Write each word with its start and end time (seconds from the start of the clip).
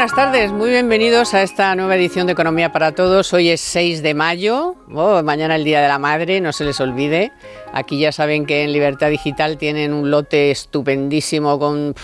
Buenas 0.00 0.16
tardes, 0.16 0.50
muy 0.50 0.70
bienvenidos 0.70 1.34
a 1.34 1.42
esta 1.42 1.74
nueva 1.74 1.94
edición 1.94 2.26
de 2.26 2.32
Economía 2.32 2.72
para 2.72 2.92
Todos. 2.92 3.34
Hoy 3.34 3.50
es 3.50 3.60
6 3.60 4.02
de 4.02 4.14
mayo, 4.14 4.76
oh, 4.94 5.22
mañana 5.22 5.56
el 5.56 5.64
Día 5.64 5.82
de 5.82 5.88
la 5.88 5.98
Madre, 5.98 6.40
no 6.40 6.54
se 6.54 6.64
les 6.64 6.80
olvide. 6.80 7.32
Aquí 7.74 8.00
ya 8.00 8.10
saben 8.10 8.46
que 8.46 8.64
en 8.64 8.72
Libertad 8.72 9.10
Digital 9.10 9.58
tienen 9.58 9.92
un 9.92 10.10
lote 10.10 10.50
estupendísimo 10.52 11.58
con, 11.58 11.94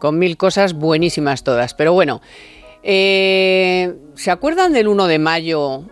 con 0.00 0.18
mil 0.18 0.36
cosas 0.36 0.74
buenísimas 0.74 1.44
todas. 1.44 1.74
Pero 1.74 1.92
bueno, 1.92 2.20
eh, 2.82 3.94
¿se 4.16 4.32
acuerdan 4.32 4.72
del 4.72 4.88
1 4.88 5.06
de 5.06 5.18
mayo 5.20 5.84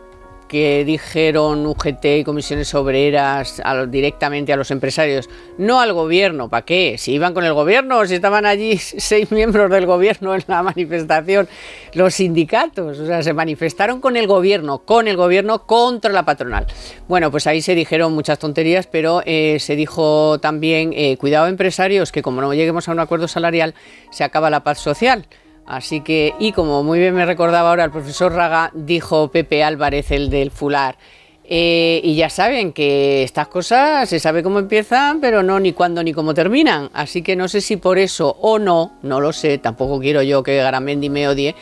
que 0.48 0.84
dijeron 0.84 1.66
UGT 1.66 2.04
y 2.04 2.24
comisiones 2.24 2.74
obreras 2.74 3.62
directamente 3.88 4.52
a 4.52 4.56
los 4.56 4.70
empresarios, 4.70 5.28
no 5.58 5.80
al 5.80 5.92
gobierno. 5.92 6.48
¿Para 6.48 6.64
qué? 6.64 6.96
Si 6.98 7.12
iban 7.12 7.34
con 7.34 7.44
el 7.44 7.52
gobierno, 7.52 8.04
si 8.06 8.14
estaban 8.14 8.46
allí 8.46 8.78
seis 8.78 9.30
miembros 9.30 9.70
del 9.70 9.86
gobierno 9.86 10.34
en 10.34 10.42
la 10.46 10.62
manifestación, 10.62 11.48
los 11.92 12.14
sindicatos, 12.14 12.98
o 12.98 13.06
sea, 13.06 13.22
se 13.22 13.32
manifestaron 13.32 14.00
con 14.00 14.16
el 14.16 14.26
gobierno, 14.26 14.78
con 14.78 15.06
el 15.08 15.16
gobierno 15.16 15.66
contra 15.66 16.10
la 16.10 16.24
patronal. 16.24 16.66
Bueno, 17.06 17.30
pues 17.30 17.46
ahí 17.46 17.62
se 17.62 17.74
dijeron 17.74 18.14
muchas 18.14 18.38
tonterías, 18.38 18.86
pero 18.86 19.22
eh, 19.26 19.58
se 19.60 19.76
dijo 19.76 20.38
también, 20.40 20.92
eh, 20.94 21.16
cuidado 21.18 21.46
empresarios, 21.46 22.12
que 22.12 22.22
como 22.22 22.40
no 22.40 22.54
lleguemos 22.54 22.88
a 22.88 22.92
un 22.92 23.00
acuerdo 23.00 23.28
salarial, 23.28 23.74
se 24.10 24.24
acaba 24.24 24.50
la 24.50 24.64
paz 24.64 24.78
social. 24.78 25.26
Así 25.68 26.00
que, 26.00 26.34
y 26.38 26.52
como 26.52 26.82
muy 26.82 26.98
bien 26.98 27.14
me 27.14 27.26
recordaba 27.26 27.68
ahora 27.68 27.84
el 27.84 27.90
profesor 27.90 28.32
Raga, 28.32 28.70
dijo 28.72 29.28
Pepe 29.28 29.62
Álvarez, 29.62 30.10
el 30.12 30.30
del 30.30 30.50
Fular, 30.50 30.96
eh, 31.44 32.00
y 32.02 32.16
ya 32.16 32.30
saben 32.30 32.72
que 32.72 33.22
estas 33.22 33.48
cosas 33.48 34.08
se 34.08 34.18
sabe 34.18 34.42
cómo 34.42 34.60
empiezan, 34.60 35.20
pero 35.20 35.42
no 35.42 35.60
ni 35.60 35.74
cuándo 35.74 36.02
ni 36.02 36.14
cómo 36.14 36.32
terminan. 36.32 36.88
Así 36.94 37.20
que 37.20 37.36
no 37.36 37.48
sé 37.48 37.60
si 37.60 37.76
por 37.76 37.98
eso 37.98 38.38
o 38.40 38.58
no, 38.58 38.98
no 39.02 39.20
lo 39.20 39.34
sé, 39.34 39.58
tampoco 39.58 40.00
quiero 40.00 40.22
yo 40.22 40.42
que 40.42 40.56
Garamendi 40.56 41.10
me 41.10 41.28
odie, 41.28 41.54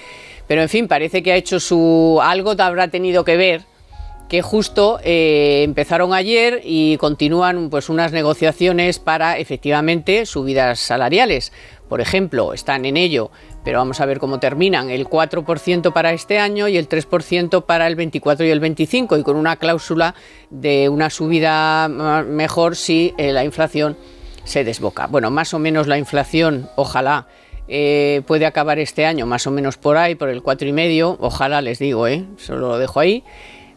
pero 0.46 0.62
en 0.62 0.68
fin, 0.68 0.86
parece 0.86 1.24
que 1.24 1.32
ha 1.32 1.36
hecho 1.36 1.58
su... 1.58 2.20
algo 2.22 2.54
habrá 2.58 2.86
tenido 2.86 3.24
que 3.24 3.36
ver 3.36 3.62
que 4.28 4.42
justo 4.42 4.98
eh, 5.02 5.62
empezaron 5.64 6.12
ayer 6.12 6.60
y 6.64 6.96
continúan 6.96 7.70
pues 7.70 7.88
unas 7.88 8.12
negociaciones 8.12 8.98
para 8.98 9.38
efectivamente 9.38 10.26
subidas 10.26 10.80
salariales. 10.80 11.52
Por 11.88 12.00
ejemplo, 12.00 12.52
están 12.52 12.84
en 12.84 12.96
ello 12.96 13.30
pero 13.66 13.80
vamos 13.80 14.00
a 14.00 14.06
ver 14.06 14.20
cómo 14.20 14.38
terminan. 14.38 14.90
El 14.90 15.08
4% 15.08 15.92
para 15.92 16.12
este 16.12 16.38
año 16.38 16.68
y 16.68 16.76
el 16.76 16.88
3% 16.88 17.64
para 17.64 17.88
el 17.88 17.96
24 17.96 18.46
y 18.46 18.50
el 18.50 18.60
25 18.60 19.18
y 19.18 19.24
con 19.24 19.34
una 19.34 19.56
cláusula 19.56 20.14
de 20.50 20.88
una 20.88 21.10
subida 21.10 21.88
mejor 21.88 22.76
si 22.76 23.12
eh, 23.18 23.32
la 23.32 23.42
inflación 23.42 23.96
se 24.44 24.62
desboca. 24.62 25.08
Bueno, 25.08 25.32
más 25.32 25.52
o 25.52 25.58
menos 25.58 25.88
la 25.88 25.98
inflación, 25.98 26.70
ojalá. 26.76 27.26
Eh, 27.66 28.22
puede 28.28 28.46
acabar 28.46 28.78
este 28.78 29.04
año 29.04 29.26
más 29.26 29.48
o 29.48 29.50
menos 29.50 29.76
por 29.76 29.96
ahí, 29.96 30.14
por 30.14 30.28
el 30.28 30.44
4,5, 30.44 31.16
ojalá 31.18 31.60
les 31.60 31.80
digo, 31.80 32.06
¿eh? 32.06 32.24
solo 32.36 32.68
lo 32.68 32.78
dejo 32.78 33.00
ahí. 33.00 33.24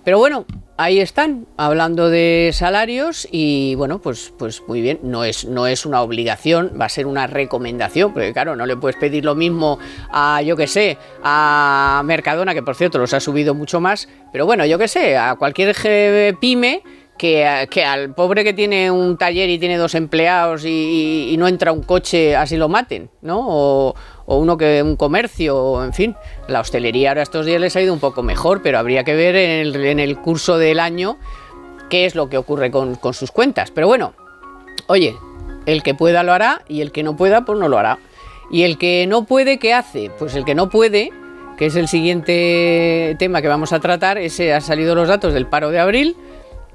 Pero 0.09 0.17
bueno, 0.17 0.47
ahí 0.77 0.99
están, 0.99 1.45
hablando 1.55 2.09
de 2.09 2.49
salarios 2.51 3.27
y 3.31 3.75
bueno, 3.75 4.01
pues, 4.01 4.33
pues 4.39 4.63
muy 4.67 4.81
bien, 4.81 4.99
no 5.03 5.23
es, 5.23 5.45
no 5.45 5.67
es 5.67 5.85
una 5.85 6.01
obligación, 6.01 6.73
va 6.81 6.85
a 6.85 6.89
ser 6.89 7.05
una 7.05 7.27
recomendación, 7.27 8.11
porque 8.11 8.33
claro, 8.33 8.55
no 8.55 8.65
le 8.65 8.75
puedes 8.75 8.97
pedir 8.97 9.23
lo 9.23 9.35
mismo 9.35 9.77
a, 10.11 10.41
yo 10.41 10.57
que 10.57 10.65
sé, 10.65 10.97
a 11.21 12.01
Mercadona, 12.05 12.55
que 12.55 12.63
por 12.63 12.75
cierto 12.75 12.97
los 12.97 13.13
ha 13.13 13.19
subido 13.19 13.53
mucho 13.53 13.79
más, 13.81 14.09
pero 14.31 14.47
bueno, 14.47 14.65
yo 14.65 14.79
que 14.79 14.87
sé, 14.87 15.15
a 15.15 15.35
cualquier 15.35 15.75
pyme 16.39 16.81
que, 17.19 17.45
al 17.85 18.15
pobre 18.15 18.43
que 18.43 18.53
tiene 18.53 18.89
un 18.89 19.17
taller 19.17 19.49
y 19.49 19.59
tiene 19.59 19.77
dos 19.77 19.93
empleados 19.93 20.63
y, 20.65 21.35
no 21.37 21.47
entra 21.47 21.71
un 21.71 21.83
coche, 21.83 22.35
así 22.35 22.57
lo 22.57 22.67
maten, 22.67 23.11
¿no? 23.21 23.93
Uno 24.37 24.57
que 24.57 24.83
un 24.83 24.95
comercio, 24.95 25.83
en 25.83 25.93
fin. 25.93 26.15
La 26.47 26.59
hostelería 26.59 27.09
ahora 27.09 27.23
estos 27.23 27.45
días 27.45 27.59
les 27.59 27.75
ha 27.75 27.81
ido 27.81 27.93
un 27.93 27.99
poco 27.99 28.23
mejor, 28.23 28.61
pero 28.61 28.77
habría 28.77 29.03
que 29.03 29.15
ver 29.15 29.35
en 29.35 29.99
el, 29.99 30.17
curso 30.17 30.57
del 30.57 30.79
año 30.79 31.17
qué 31.89 32.05
es 32.05 32.15
lo 32.15 32.29
que 32.29 32.37
ocurre 32.37 32.71
con, 32.71 32.95
con 32.95 33.13
sus 33.13 33.31
cuentas. 33.31 33.71
Pero 33.71 33.87
bueno, 33.87 34.13
oye, 34.87 35.15
el 35.65 35.83
que 35.83 35.95
pueda 35.95 36.23
lo 36.23 36.33
hará 36.33 36.63
y 36.67 36.81
el 36.81 36.91
que 36.91 37.03
no 37.03 37.15
pueda, 37.15 37.45
pues 37.45 37.57
no 37.59 37.67
lo 37.67 37.77
hará. 37.77 37.99
Y 38.51 38.63
el 38.63 38.77
que 38.77 39.05
no 39.07 39.25
puede, 39.25 39.59
¿qué 39.59 39.73
hace? 39.73 40.11
Pues 40.17 40.35
el 40.35 40.45
que 40.45 40.55
no 40.55 40.69
puede, 40.69 41.11
que 41.57 41.67
es 41.67 41.75
el 41.75 41.87
siguiente 41.87 43.15
tema 43.19 43.41
que 43.41 43.47
vamos 43.47 43.73
a 43.73 43.79
tratar, 43.79 44.17
ese 44.17 44.53
ha 44.53 44.61
salido 44.61 44.95
los 44.95 45.07
datos 45.07 45.33
del 45.33 45.45
paro 45.45 45.71
de 45.71 45.79
abril 45.79 46.15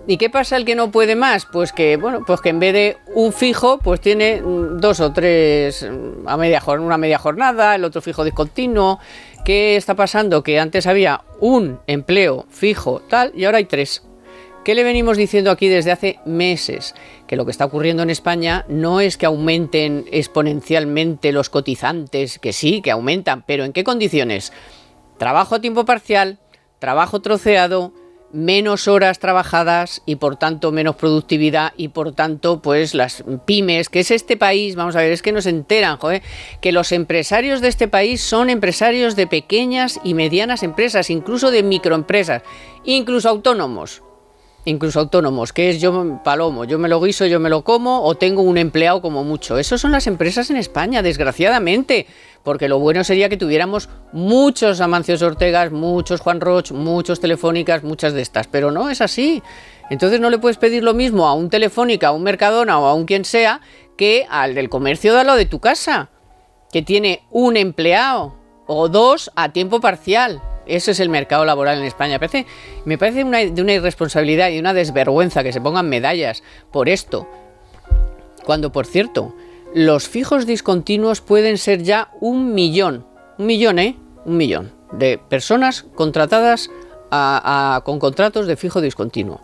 ¿Y 0.06 0.19
qué 0.19 0.28
pasa 0.28 0.56
el 0.56 0.66
que 0.66 0.75
no 0.75 0.91
puede 0.91 1.16
más? 1.16 1.47
Pues 1.47 1.72
que, 1.72 1.97
bueno, 1.97 2.25
pues 2.26 2.42
que 2.42 2.50
en 2.50 2.60
vez 2.60 2.75
de 2.75 2.97
un 3.15 3.32
fijo, 3.32 3.78
pues 3.78 4.00
tiene 4.00 4.42
mm, 4.42 4.78
dos 4.78 5.00
o 5.00 5.12
tres 5.12 5.82
mm, 5.82 6.28
a 6.28 6.37
media 6.37 6.62
una 6.66 6.98
media 6.98 7.19
jornada, 7.19 7.75
el 7.75 7.84
otro 7.84 8.03
fijo 8.03 8.22
discontinuo. 8.22 8.98
¿Qué 9.44 9.76
está 9.76 9.94
pasando? 9.94 10.42
Que 10.42 10.59
antes 10.60 10.87
había 10.87 11.22
un 11.41 11.81
empleo 11.87 12.47
fijo 12.50 13.00
tal 13.09 13.32
y 13.34 13.44
ahora 13.44 13.59
hay 13.59 13.65
tres. 13.65 14.03
¿Qué 14.62 14.75
le 14.75 14.84
venimos 14.84 15.19
diciendo 15.19 15.50
aquí 15.50 15.69
desde 15.69 15.92
hace 15.92 16.21
meses? 16.25 16.94
Que 17.26 17.36
lo 17.36 17.44
que 17.44 17.50
está 17.50 17.66
ocurriendo 17.66 18.03
en 18.03 18.09
España 18.09 18.65
no 18.69 19.00
es 19.00 19.19
que 19.19 19.26
aumenten 19.26 20.06
exponencialmente 20.10 21.32
los 21.32 21.50
cotizantes, 21.50 22.38
que 22.38 22.54
sí, 22.54 22.81
que 22.81 22.91
aumentan, 22.91 23.44
pero 23.47 23.65
¿en 23.65 23.75
qué 23.75 23.84
condiciones? 23.84 24.54
Trabajo 25.19 25.54
a 25.54 25.60
tiempo 25.60 25.84
parcial, 25.84 26.38
trabajo 26.78 27.21
troceado, 27.21 27.92
menos 28.34 28.89
horas 28.89 29.21
trabajadas 29.21 30.03
y 30.06 30.17
por 30.17 30.37
tanto 30.37 30.72
menos 30.72 30.97
productividad 30.97 31.72
y 31.77 31.89
por 31.89 32.12
tanto 32.12 32.61
pues 32.61 32.95
las 32.95 33.25
pymes, 33.47 33.89
que 33.89 34.01
es 34.01 34.10
este 34.10 34.36
país, 34.36 34.75
vamos 34.75 34.97
a 34.97 35.01
ver, 35.01 35.13
es 35.13 35.22
que 35.22 35.33
nos 35.33 35.47
enteran, 35.47 35.98
que 36.60 36.72
los 36.72 36.92
empresarios 36.92 37.60
de 37.60 37.69
este 37.69 37.89
país 37.89 38.21
son 38.21 38.51
empresarios 38.51 39.15
de 39.16 39.27
pequeñas 39.27 40.01
y 40.03 40.15
medianas 40.15 40.63
empresas, 40.63 41.10
incluso 41.10 41.51
de 41.51 41.63
microempresas, 41.63 42.42
incluso 42.84 43.28
autónomos. 43.28 44.03
Incluso 44.66 45.01
autónomos, 45.01 45.53
que 45.53 45.69
es 45.69 45.81
yo 45.81 46.21
palomo, 46.25 46.65
yo 46.65 46.78
me 46.78 46.89
lo 46.89 47.01
guiso, 47.01 47.27
yo 47.27 47.39
me 47.39 47.51
lo 47.51 47.65
como 47.65 48.03
o 48.03 48.15
tengo 48.15 48.41
un 48.41 48.57
empleado 48.57 49.03
como 49.03 49.22
mucho. 49.22 49.59
Esas 49.59 49.81
son 49.81 49.93
las 49.93 50.07
empresas 50.07 50.49
en 50.51 50.57
España, 50.57 51.03
desgraciadamente 51.03 52.07
porque 52.45 52.69
lo 52.69 52.78
bueno 52.78 53.05
sería 53.05 53.28
que 53.28 53.37
tuviéramos 53.37 53.89
muchos 54.13 54.81
Amancio 54.81 55.16
Ortegas, 55.27 55.72
muchos 55.72 56.21
Juan 56.21 56.41
Roch, 56.41 56.72
muchos 56.72 57.21
Telefónicas, 57.21 57.83
muchas 57.83 58.13
de 58.13 58.22
estas, 58.22 58.47
pero 58.47 58.71
no 58.71 58.91
es 58.91 59.01
así. 59.01 59.43
Entonces 59.91 60.21
no 60.21 60.31
le 60.31 60.39
puedes 60.39 60.59
pedir 60.59 60.83
lo 60.83 60.95
mismo 60.95 61.27
a 61.27 61.34
un 61.34 61.51
Telefónica, 61.51 62.09
a 62.09 62.13
un 62.13 62.22
Mercadona 62.22 62.78
o 62.78 62.87
a 62.87 62.95
un 62.95 63.07
quien 63.07 63.25
sea 63.25 63.61
que 63.97 64.27
al 64.28 64.55
del 64.55 64.69
comercio 64.69 65.15
de 65.15 65.25
lo 65.25 65.37
de 65.37 65.47
tu 65.47 65.59
casa, 65.59 66.11
que 66.71 66.83
tiene 66.83 67.22
un 67.31 67.57
empleado 67.57 68.37
o 68.66 68.89
dos 68.89 69.31
a 69.34 69.53
tiempo 69.53 69.81
parcial. 69.81 70.43
Eso 70.66 70.91
es 70.91 71.01
el 71.01 71.09
mercado 71.09 71.45
laboral 71.45 71.78
en 71.78 71.84
España. 71.84 72.19
Me 72.84 72.99
parece, 72.99 73.25
una, 73.25 73.39
de 73.39 73.63
una 73.63 73.75
irresponsabilidad 73.75 74.51
y 74.51 74.59
una 74.59 74.72
desvergüenza 74.72 75.43
que 75.43 75.53
se 75.53 75.61
pongan 75.61 75.89
medallas 75.89 76.43
por 76.72 76.89
esto. 76.89 77.28
Cuando, 78.45 78.72
por 78.72 78.87
cierto, 78.87 79.34
los 79.75 80.09
fijos 80.09 80.47
discontinuos 80.47 81.21
pueden 81.21 81.59
ser 81.59 81.83
ya 81.83 82.11
un 82.21 82.55
millón. 82.55 83.07
Un 83.39 83.47
millón, 83.47 83.78
¿eh? 83.78 83.97
Un 84.25 84.37
millón 84.37 84.72
de 84.99 85.19
personas 85.19 85.84
contratadas 85.95 86.71
con 87.84 87.99
contratos 87.99 88.47
de 88.47 88.57
fijo 88.57 88.81
discontinuo. 88.81 89.41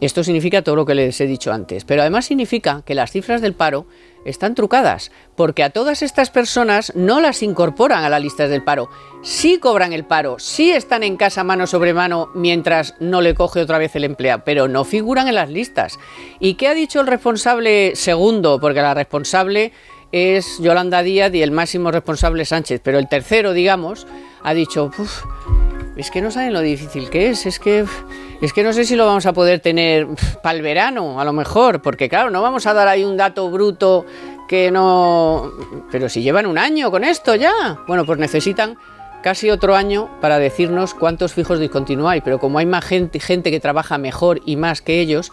Esto 0.00 0.24
significa 0.24 0.62
todo 0.62 0.76
lo 0.76 0.86
que 0.86 0.94
les 0.94 1.20
he 1.20 1.26
dicho 1.26 1.52
antes, 1.52 1.84
pero 1.84 2.02
además 2.02 2.26
significa 2.26 2.82
que 2.84 2.94
las 2.94 3.10
cifras 3.10 3.40
del 3.40 3.54
paro 3.54 3.86
están 4.24 4.54
trucadas, 4.54 5.10
porque 5.36 5.62
a 5.62 5.70
todas 5.70 6.02
estas 6.02 6.30
personas 6.30 6.92
no 6.94 7.20
las 7.20 7.42
incorporan 7.42 8.04
a 8.04 8.08
las 8.08 8.22
listas 8.22 8.50
del 8.50 8.62
paro. 8.62 8.88
Sí 9.22 9.58
cobran 9.58 9.92
el 9.92 10.04
paro, 10.04 10.38
sí 10.38 10.70
están 10.70 11.02
en 11.02 11.16
casa 11.16 11.44
mano 11.44 11.66
sobre 11.66 11.94
mano 11.94 12.30
mientras 12.34 12.94
no 13.00 13.20
le 13.20 13.34
coge 13.34 13.60
otra 13.60 13.78
vez 13.78 13.94
el 13.96 14.04
empleo, 14.04 14.42
pero 14.44 14.68
no 14.68 14.84
figuran 14.84 15.28
en 15.28 15.34
las 15.34 15.50
listas. 15.50 15.98
¿Y 16.40 16.54
qué 16.54 16.68
ha 16.68 16.74
dicho 16.74 17.00
el 17.00 17.06
responsable 17.06 17.96
segundo? 17.96 18.60
Porque 18.60 18.82
la 18.82 18.94
responsable 18.94 19.72
es 20.12 20.58
Yolanda 20.60 21.02
Díaz 21.02 21.34
y 21.34 21.42
el 21.42 21.50
máximo 21.50 21.90
responsable 21.90 22.44
Sánchez, 22.44 22.80
pero 22.84 22.98
el 22.98 23.08
tercero, 23.08 23.52
digamos, 23.52 24.06
ha 24.42 24.54
dicho, 24.54 24.92
es 25.96 26.10
que 26.10 26.22
no 26.22 26.30
saben 26.30 26.52
lo 26.52 26.60
difícil 26.60 27.10
que 27.10 27.30
es, 27.30 27.46
es 27.46 27.58
que 27.58 27.84
es 28.40 28.52
que 28.52 28.62
no 28.62 28.72
sé 28.72 28.84
si 28.84 28.96
lo 28.96 29.06
vamos 29.06 29.26
a 29.26 29.32
poder 29.32 29.60
tener 29.60 30.06
para 30.42 30.56
el 30.56 30.62
verano, 30.62 31.20
a 31.20 31.24
lo 31.24 31.32
mejor, 31.32 31.82
porque 31.82 32.08
claro, 32.08 32.30
no 32.30 32.42
vamos 32.42 32.66
a 32.66 32.74
dar 32.74 32.88
ahí 32.88 33.04
un 33.04 33.16
dato 33.16 33.50
bruto 33.50 34.04
que 34.48 34.70
no... 34.70 35.50
Pero 35.90 36.08
si 36.08 36.22
llevan 36.22 36.46
un 36.46 36.58
año 36.58 36.90
con 36.90 37.04
esto 37.04 37.34
ya, 37.34 37.78
bueno, 37.86 38.04
pues 38.04 38.18
necesitan 38.18 38.76
casi 39.22 39.50
otro 39.50 39.74
año 39.74 40.10
para 40.20 40.38
decirnos 40.38 40.92
cuántos 40.92 41.32
fijos 41.32 41.58
discontinuáis, 41.58 42.22
pero 42.22 42.38
como 42.38 42.58
hay 42.58 42.66
más 42.66 42.84
gente, 42.84 43.20
gente 43.20 43.50
que 43.50 43.58
trabaja 43.58 43.96
mejor 43.96 44.42
y 44.44 44.56
más 44.56 44.82
que 44.82 45.00
ellos, 45.00 45.32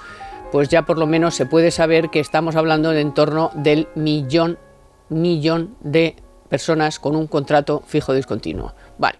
pues 0.52 0.70
ya 0.70 0.84
por 0.84 0.98
lo 0.98 1.08
menos 1.08 1.36
se 1.36 1.46
puede 1.46 1.72
saber 1.72 2.10
que 2.10 2.22
estamos 2.22 2.56
hablando 2.56 2.94
en 2.94 3.14
torno 3.14 3.52
del 3.54 3.90
millón, 3.96 4.58
millón 5.10 5.76
de 5.82 6.16
personas 6.48 7.00
con 7.00 7.16
un 7.18 7.28
contrato 7.28 7.84
fijo 7.86 8.14
discontinuo. 8.14 8.74
Vale. 8.98 9.20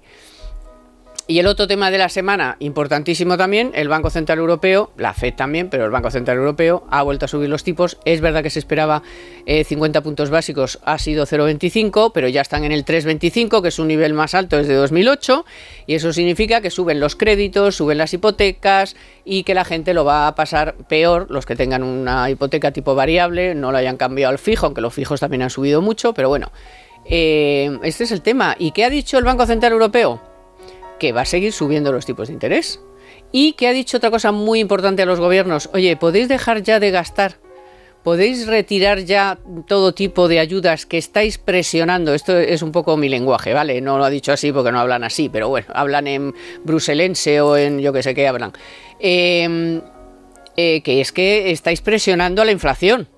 Y 1.32 1.40
el 1.40 1.48
otro 1.48 1.66
tema 1.66 1.92
de 1.92 1.98
la 1.98 2.10
semana, 2.10 2.58
importantísimo 2.60 3.38
también, 3.38 3.72
el 3.74 3.88
Banco 3.88 4.10
Central 4.10 4.40
Europeo, 4.40 4.92
la 4.98 5.14
FED 5.14 5.36
también, 5.36 5.70
pero 5.70 5.86
el 5.86 5.90
Banco 5.90 6.12
Central 6.12 6.36
Europeo 6.36 6.84
ha 6.90 7.04
vuelto 7.04 7.24
a 7.24 7.30
subir 7.30 7.48
los 7.48 7.64
tipos. 7.64 7.98
Es 8.04 8.20
verdad 8.20 8.44
que 8.44 8.50
se 8.50 8.60
esperaba 8.60 9.02
50 9.46 9.98
eh, 9.98 10.02
puntos 10.02 10.30
básicos, 10.30 10.80
ha 10.84 10.98
sido 10.98 11.26
0,25, 11.26 12.12
pero 12.14 12.28
ya 12.28 12.42
están 12.42 12.66
en 12.66 12.74
el 12.74 12.84
3,25, 12.84 13.62
que 13.62 13.70
es 13.70 13.80
un 13.80 13.88
nivel 13.88 14.14
más 14.14 14.36
alto 14.36 14.58
desde 14.58 14.74
2008, 14.74 15.46
y 15.88 15.96
eso 15.96 16.12
significa 16.12 16.60
que 16.60 16.70
suben 16.70 17.00
los 17.00 17.16
créditos, 17.16 17.78
suben 17.78 17.98
las 17.98 18.14
hipotecas 18.14 18.98
y 19.24 19.44
que 19.44 19.54
la 19.54 19.64
gente 19.64 19.94
lo 19.94 20.04
va 20.04 20.28
a 20.28 20.36
pasar 20.36 20.76
peor, 20.90 21.28
los 21.30 21.46
que 21.46 21.56
tengan 21.56 21.82
una 21.82 22.30
hipoteca 22.30 22.72
tipo 22.72 22.94
variable, 22.94 23.56
no 23.56 23.72
lo 23.72 23.78
hayan 23.78 23.96
cambiado 23.96 24.32
al 24.32 24.38
fijo, 24.38 24.66
aunque 24.66 24.82
los 24.82 24.94
fijos 24.94 25.22
también 25.22 25.44
han 25.44 25.50
subido 25.50 25.82
mucho, 25.82 26.14
pero 26.14 26.28
bueno, 26.28 26.52
eh, 27.06 27.80
este 27.84 28.04
es 28.04 28.12
el 28.12 28.22
tema. 28.22 28.58
¿Y 28.60 28.72
qué 28.72 28.84
ha 28.84 28.90
dicho 28.90 29.18
el 29.18 29.24
Banco 29.24 29.46
Central 29.46 29.72
Europeo? 29.72 30.31
Que 31.02 31.14
va 31.14 31.22
a 31.22 31.26
seguir 31.26 31.52
subiendo 31.52 31.92
los 31.92 32.06
tipos 32.06 32.28
de 32.28 32.36
interés. 32.36 32.80
Y 33.32 33.54
que 33.54 33.68
ha 33.68 33.74
dicho 33.74 33.98
otra 33.98 34.12
cosa 34.12 34.32
muy 34.32 34.60
importante 34.60 35.02
a 35.02 35.08
los 35.08 35.20
gobiernos, 35.20 35.68
oye, 35.74 35.98
podéis 35.98 36.28
dejar 36.28 36.62
ya 36.62 36.80
de 36.80 36.92
gastar, 36.92 37.40
podéis 38.04 38.46
retirar 38.46 39.00
ya 39.00 39.40
todo 39.68 39.96
tipo 39.96 40.28
de 40.28 40.38
ayudas 40.38 40.86
que 40.86 41.00
estáis 41.00 41.40
presionando. 41.40 42.14
Esto 42.14 42.38
es 42.38 42.62
un 42.62 42.72
poco 42.72 42.98
mi 42.98 43.10
lenguaje, 43.10 43.52
¿vale? 43.52 43.82
No 43.82 43.98
lo 43.98 44.04
ha 44.04 44.12
dicho 44.12 44.32
así 44.32 44.52
porque 44.52 44.72
no 44.72 44.80
hablan 44.80 45.04
así, 45.04 45.28
pero 45.28 45.50
bueno, 45.50 45.70
hablan 45.74 46.06
en 46.06 46.36
bruselense 46.64 47.42
o 47.42 47.58
en 47.58 47.80
yo 47.80 47.92
que 47.92 48.04
sé 48.04 48.14
qué 48.14 48.28
hablan. 48.28 48.54
Em, 49.00 49.82
eh, 50.56 50.84
que 50.84 51.02
es 51.02 51.12
que 51.12 51.50
estáis 51.50 51.82
presionando 51.82 52.44
a 52.44 52.46
la 52.46 52.52
inflación. 52.52 53.10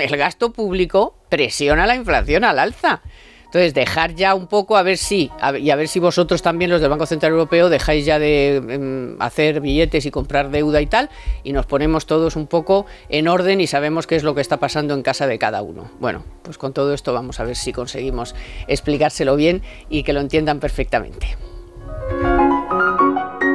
El 0.00 0.16
gasto 0.16 0.52
público 0.52 1.16
presiona 1.28 1.88
la 1.88 1.96
inflación 1.96 2.44
al 2.44 2.60
alza. 2.60 3.02
Entonces, 3.50 3.74
dejar 3.74 4.14
ya 4.14 4.36
un 4.36 4.46
poco 4.46 4.76
a 4.76 4.84
ver 4.84 4.96
si, 4.96 5.28
y 5.58 5.70
a 5.70 5.76
ver 5.76 5.88
si 5.88 5.98
vosotros 5.98 6.40
también, 6.40 6.70
los 6.70 6.80
del 6.80 6.88
Banco 6.88 7.04
Central 7.04 7.32
Europeo, 7.32 7.68
dejáis 7.68 8.06
ya 8.06 8.20
de 8.20 8.58
em, 8.58 9.16
hacer 9.20 9.60
billetes 9.60 10.06
y 10.06 10.12
comprar 10.12 10.52
deuda 10.52 10.80
y 10.80 10.86
tal, 10.86 11.10
y 11.42 11.52
nos 11.52 11.66
ponemos 11.66 12.06
todos 12.06 12.36
un 12.36 12.46
poco 12.46 12.86
en 13.08 13.26
orden 13.26 13.60
y 13.60 13.66
sabemos 13.66 14.06
qué 14.06 14.14
es 14.14 14.22
lo 14.22 14.36
que 14.36 14.40
está 14.40 14.58
pasando 14.58 14.94
en 14.94 15.02
casa 15.02 15.26
de 15.26 15.40
cada 15.40 15.62
uno. 15.62 15.90
Bueno, 15.98 16.22
pues 16.44 16.58
con 16.58 16.72
todo 16.72 16.94
esto 16.94 17.12
vamos 17.12 17.40
a 17.40 17.44
ver 17.44 17.56
si 17.56 17.72
conseguimos 17.72 18.36
explicárselo 18.68 19.34
bien 19.34 19.62
y 19.88 20.04
que 20.04 20.12
lo 20.12 20.20
entiendan 20.20 20.60
perfectamente. 20.60 21.36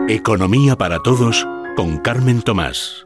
Economía 0.10 0.76
para 0.76 1.00
todos 1.04 1.48
con 1.78 2.00
Carmen 2.00 2.42
Tomás. 2.42 3.06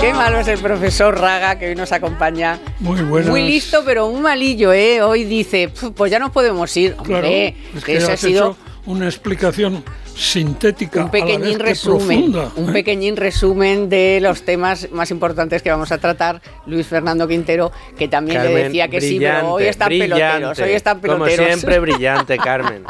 Qué 0.00 0.12
malo 0.12 0.40
es 0.40 0.48
el 0.48 0.58
profesor 0.58 1.18
Raga 1.18 1.58
que 1.58 1.68
hoy 1.68 1.74
nos 1.76 1.92
acompaña. 1.92 2.58
Muy 2.80 3.02
bueno. 3.02 3.30
Muy 3.30 3.42
listo, 3.42 3.82
pero 3.84 4.06
un 4.06 4.22
malillo, 4.22 4.72
¿eh? 4.72 5.00
Hoy 5.00 5.24
dice, 5.24 5.70
pues 5.94 6.10
ya 6.10 6.18
nos 6.18 6.30
podemos 6.30 6.76
ir. 6.76 6.96
Hombre, 6.98 7.54
es 7.76 7.84
que 7.84 7.98
ha 7.98 8.16
sido 8.16 8.56
una 8.86 9.06
explicación 9.06 9.84
sintética. 10.14 11.04
Un 11.04 11.10
pequeñín 11.10 11.58
resumen. 11.58 12.34
Un 12.56 12.72
pequeñín 12.72 13.16
resumen 13.16 13.88
de 13.88 14.18
los 14.20 14.42
temas 14.42 14.90
más 14.90 15.10
importantes 15.10 15.62
que 15.62 15.70
vamos 15.70 15.92
a 15.92 15.98
tratar. 15.98 16.42
Luis 16.66 16.86
Fernando 16.86 17.28
Quintero, 17.28 17.70
que 17.96 18.08
también 18.08 18.42
le 18.42 18.64
decía 18.64 18.88
que 18.88 19.00
sí, 19.00 19.18
pero 19.20 19.54
hoy 19.54 19.64
están 19.64 19.88
peloteros. 19.88 20.58
Hoy 20.58 20.72
están 20.72 21.00
peloteros. 21.00 21.36
Como 21.36 21.46
siempre, 21.46 21.78
brillante, 21.80 22.38
Carmen. 22.38 22.84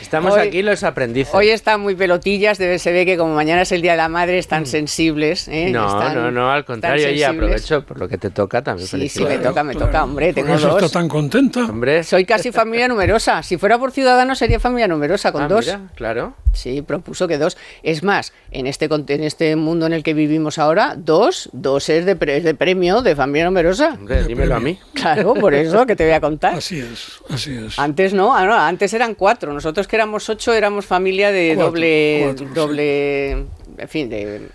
Estamos 0.00 0.36
aquí 0.36 0.62
los 0.62 0.82
aprendices. 0.82 1.34
Hoy 1.34 1.50
están 1.50 1.80
muy 1.80 1.94
pelotillas, 1.94 2.58
debe, 2.58 2.78
se 2.78 2.92
ve 2.92 3.04
que 3.04 3.16
como 3.16 3.34
mañana 3.34 3.62
es 3.62 3.72
el 3.72 3.82
Día 3.82 3.92
de 3.92 3.98
la 3.98 4.08
Madre, 4.08 4.38
están 4.38 4.62
mm. 4.62 4.66
sensibles. 4.66 5.48
¿eh? 5.48 5.70
No, 5.70 6.12
no, 6.12 6.30
no, 6.30 6.50
al 6.50 6.64
contrario, 6.64 7.10
y 7.10 7.22
aprovecho 7.22 7.84
por 7.84 7.98
lo 7.98 8.08
que 8.08 8.18
te 8.18 8.30
toca 8.30 8.62
también. 8.62 8.88
Sí, 8.88 9.08
sí, 9.08 9.24
me 9.24 9.38
toca, 9.38 9.62
me 9.64 9.74
toca, 9.74 10.04
hombre, 10.04 10.32
tengo 10.32 10.56
dos. 10.58 10.82
Está 10.82 11.00
tan 11.00 11.08
contenta. 11.08 11.64
Hombre. 11.64 12.04
Soy 12.04 12.24
casi 12.24 12.52
familia 12.52 12.88
numerosa. 12.88 13.42
Si 13.42 13.56
fuera 13.56 13.78
por 13.78 13.92
ciudadano 13.92 14.34
sería 14.34 14.60
familia 14.60 14.88
numerosa, 14.88 15.32
con 15.32 15.42
ah, 15.42 15.48
dos. 15.48 15.76
claro. 15.94 16.34
Sí, 16.52 16.82
propuso 16.82 17.26
que 17.26 17.36
dos. 17.36 17.56
Es 17.82 18.02
más, 18.02 18.32
en 18.52 18.66
este, 18.66 18.88
en 18.88 19.24
este 19.24 19.56
mundo 19.56 19.86
en 19.86 19.92
el 19.92 20.02
que 20.02 20.14
vivimos 20.14 20.58
ahora, 20.58 20.94
dos, 20.96 21.50
dos 21.52 21.88
es 21.88 22.06
de, 22.06 22.14
de 22.14 22.54
premio 22.54 23.02
de 23.02 23.16
familia 23.16 23.46
numerosa. 23.46 23.98
dímelo 24.26 24.54
a 24.54 24.60
mí. 24.60 24.78
Claro, 24.94 25.34
por 25.34 25.52
eso 25.52 25.84
que 25.86 25.96
te 25.96 26.04
voy 26.04 26.14
a 26.14 26.20
contar. 26.20 26.54
Así 26.54 26.78
es, 26.78 27.20
así 27.28 27.52
es. 27.54 27.78
Antes 27.78 28.14
no, 28.14 28.34
ah, 28.34 28.68
antes 28.68 28.94
eran 28.94 29.14
cuatro. 29.14 29.52
Nosotros 29.64 29.88
que 29.88 29.96
éramos 29.96 30.28
ocho 30.28 30.52
éramos 30.52 30.84
familia 30.84 31.32
de 31.32 31.56
doble, 31.56 32.34
doble, 32.54 33.30
en 33.30 33.88
fin, 33.88 34.10
de 34.10 34.48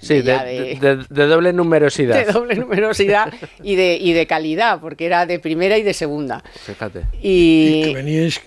Sí, 0.00 0.22
de, 0.22 1.06
doble 1.08 1.52
numerosidad. 1.52 2.16
De 2.26 2.32
doble 2.32 2.56
numerosidad 2.56 3.32
y 3.62 3.76
de, 3.76 3.96
y 3.96 4.12
de 4.12 4.26
calidad, 4.26 4.80
porque 4.80 5.06
era 5.06 5.24
de 5.24 5.38
primera 5.38 5.78
y 5.78 5.82
de 5.82 5.94
segunda. 5.94 6.42
Fíjate. 6.64 7.04
Y, 7.22 7.82
que 7.82 7.94
veníais 7.94 8.40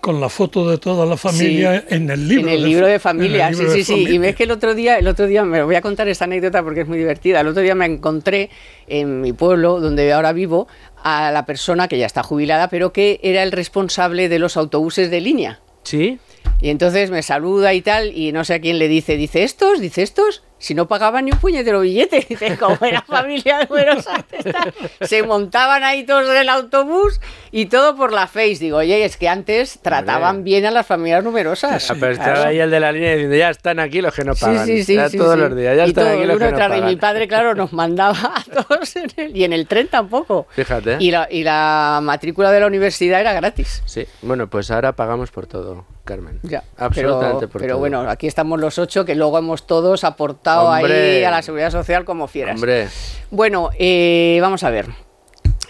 con 0.00 0.20
la 0.20 0.28
foto 0.28 0.68
de 0.68 0.76
toda 0.76 1.06
la 1.06 1.16
familia 1.16 1.82
en 1.88 2.10
el 2.10 2.28
libro. 2.28 2.48
En 2.48 2.54
el 2.54 2.62
libro 2.62 2.86
de 2.86 2.98
familia, 2.98 3.52
sí, 3.54 3.64
sí, 3.72 3.84
sí. 3.84 4.06
Y 4.06 4.18
ves 4.18 4.36
que 4.36 4.44
el 4.44 4.50
otro 4.50 4.74
día, 4.74 4.98
el 4.98 5.08
otro 5.08 5.26
día, 5.26 5.44
me 5.44 5.62
voy 5.62 5.76
a 5.76 5.80
contar 5.80 6.06
esta 6.08 6.26
anécdota 6.26 6.62
porque 6.62 6.82
es 6.82 6.86
muy 6.86 6.98
divertida. 6.98 7.40
El 7.40 7.48
otro 7.48 7.62
día 7.62 7.74
me 7.74 7.86
encontré 7.86 8.50
en 8.86 9.22
mi 9.22 9.32
pueblo, 9.32 9.80
donde 9.80 10.12
ahora 10.12 10.34
vivo, 10.34 10.68
a 11.04 11.30
la 11.30 11.44
persona 11.44 11.86
que 11.86 11.98
ya 11.98 12.06
está 12.06 12.22
jubilada, 12.22 12.68
pero 12.68 12.92
que 12.92 13.20
era 13.22 13.42
el 13.42 13.52
responsable 13.52 14.28
de 14.28 14.38
los 14.38 14.56
autobuses 14.56 15.10
de 15.10 15.20
línea. 15.20 15.60
Sí. 15.84 16.18
Y 16.62 16.70
entonces 16.70 17.10
me 17.10 17.22
saluda 17.22 17.74
y 17.74 17.82
tal, 17.82 18.16
y 18.16 18.32
no 18.32 18.42
sé 18.44 18.54
a 18.54 18.60
quién 18.60 18.78
le 18.78 18.88
dice, 18.88 19.18
dice 19.18 19.44
estos, 19.44 19.80
dice 19.80 20.02
estos, 20.02 20.42
si 20.58 20.74
no 20.74 20.88
pagaban 20.88 21.26
ni 21.26 21.32
un 21.32 21.38
puñetero 21.38 21.80
billete, 21.80 22.24
dice, 22.28 22.56
como 22.56 22.78
era 22.82 23.02
familia 23.02 23.66
numerosa, 23.68 24.24
se 25.02 25.22
montaban 25.22 25.84
ahí 25.84 26.04
todos 26.04 26.28
en 26.30 26.36
el 26.36 26.48
autobús 26.48 27.20
y 27.50 27.66
todo 27.66 27.96
por 27.96 28.12
la 28.12 28.26
face. 28.26 28.56
Digo, 28.60 28.78
oye, 28.78 29.04
es 29.04 29.16
que 29.16 29.28
antes 29.28 29.80
trataban 29.82 30.44
bien 30.44 30.64
a 30.64 30.70
las 30.70 30.86
familias 30.86 31.22
numerosas. 31.22 31.92
pero 32.00 32.12
estaba 32.12 32.46
ahí 32.46 32.58
el 32.58 32.70
de 32.70 32.80
la 32.80 32.92
línea 32.92 33.12
diciendo, 33.12 33.36
ya 33.36 33.50
están 33.50 33.78
aquí 33.78 34.00
los 34.00 34.14
que 34.14 34.24
no 34.24 34.34
pagan. 34.34 34.66
Sí, 34.66 34.84
sí, 34.84 34.98
sí. 35.10 35.18
todos 35.18 35.36
los 35.36 35.54
días, 35.54 35.76
ya 35.76 35.84
están 35.84 36.06
aquí 36.08 36.24
los 36.24 36.38
que 36.38 36.50
no 36.50 36.56
pagan. 36.56 36.78
Y 36.78 36.82
mi 36.82 36.96
padre, 36.96 37.28
claro, 37.28 37.54
nos 37.54 37.72
mandaba 37.74 38.16
a 38.34 38.44
todos 38.44 38.96
en 38.96 39.10
el, 39.16 39.36
y 39.36 39.44
en 39.44 39.52
el 39.52 39.66
tren 39.66 39.88
tampoco. 39.88 40.46
Fíjate. 40.50 40.96
Y 41.00 41.10
la, 41.10 41.28
y 41.30 41.42
la 41.42 42.00
matrícula 42.02 42.50
de 42.50 42.60
la 42.60 42.66
universidad 42.66 43.20
era 43.20 43.32
gratis. 43.32 43.82
Sí, 43.84 44.06
bueno, 44.22 44.48
pues 44.48 44.70
ahora 44.70 44.92
pagamos 44.92 45.30
por 45.30 45.46
todo. 45.46 45.84
Carmen. 46.04 46.38
Ya, 46.42 46.62
absolutamente 46.76 47.48
pero, 47.48 47.60
pero 47.62 47.78
bueno, 47.78 48.00
aquí 48.00 48.26
estamos 48.26 48.60
los 48.60 48.78
ocho 48.78 49.06
que 49.06 49.14
luego 49.14 49.38
hemos 49.38 49.66
todos 49.66 50.04
aportado 50.04 50.43
ahí 50.46 51.24
a 51.24 51.30
la 51.30 51.42
seguridad 51.42 51.70
social 51.70 52.04
como 52.04 52.26
fieras. 52.26 52.56
Hombre. 52.56 52.88
Bueno, 53.30 53.70
eh, 53.78 54.38
vamos 54.40 54.62
a 54.64 54.70
ver. 54.70 54.88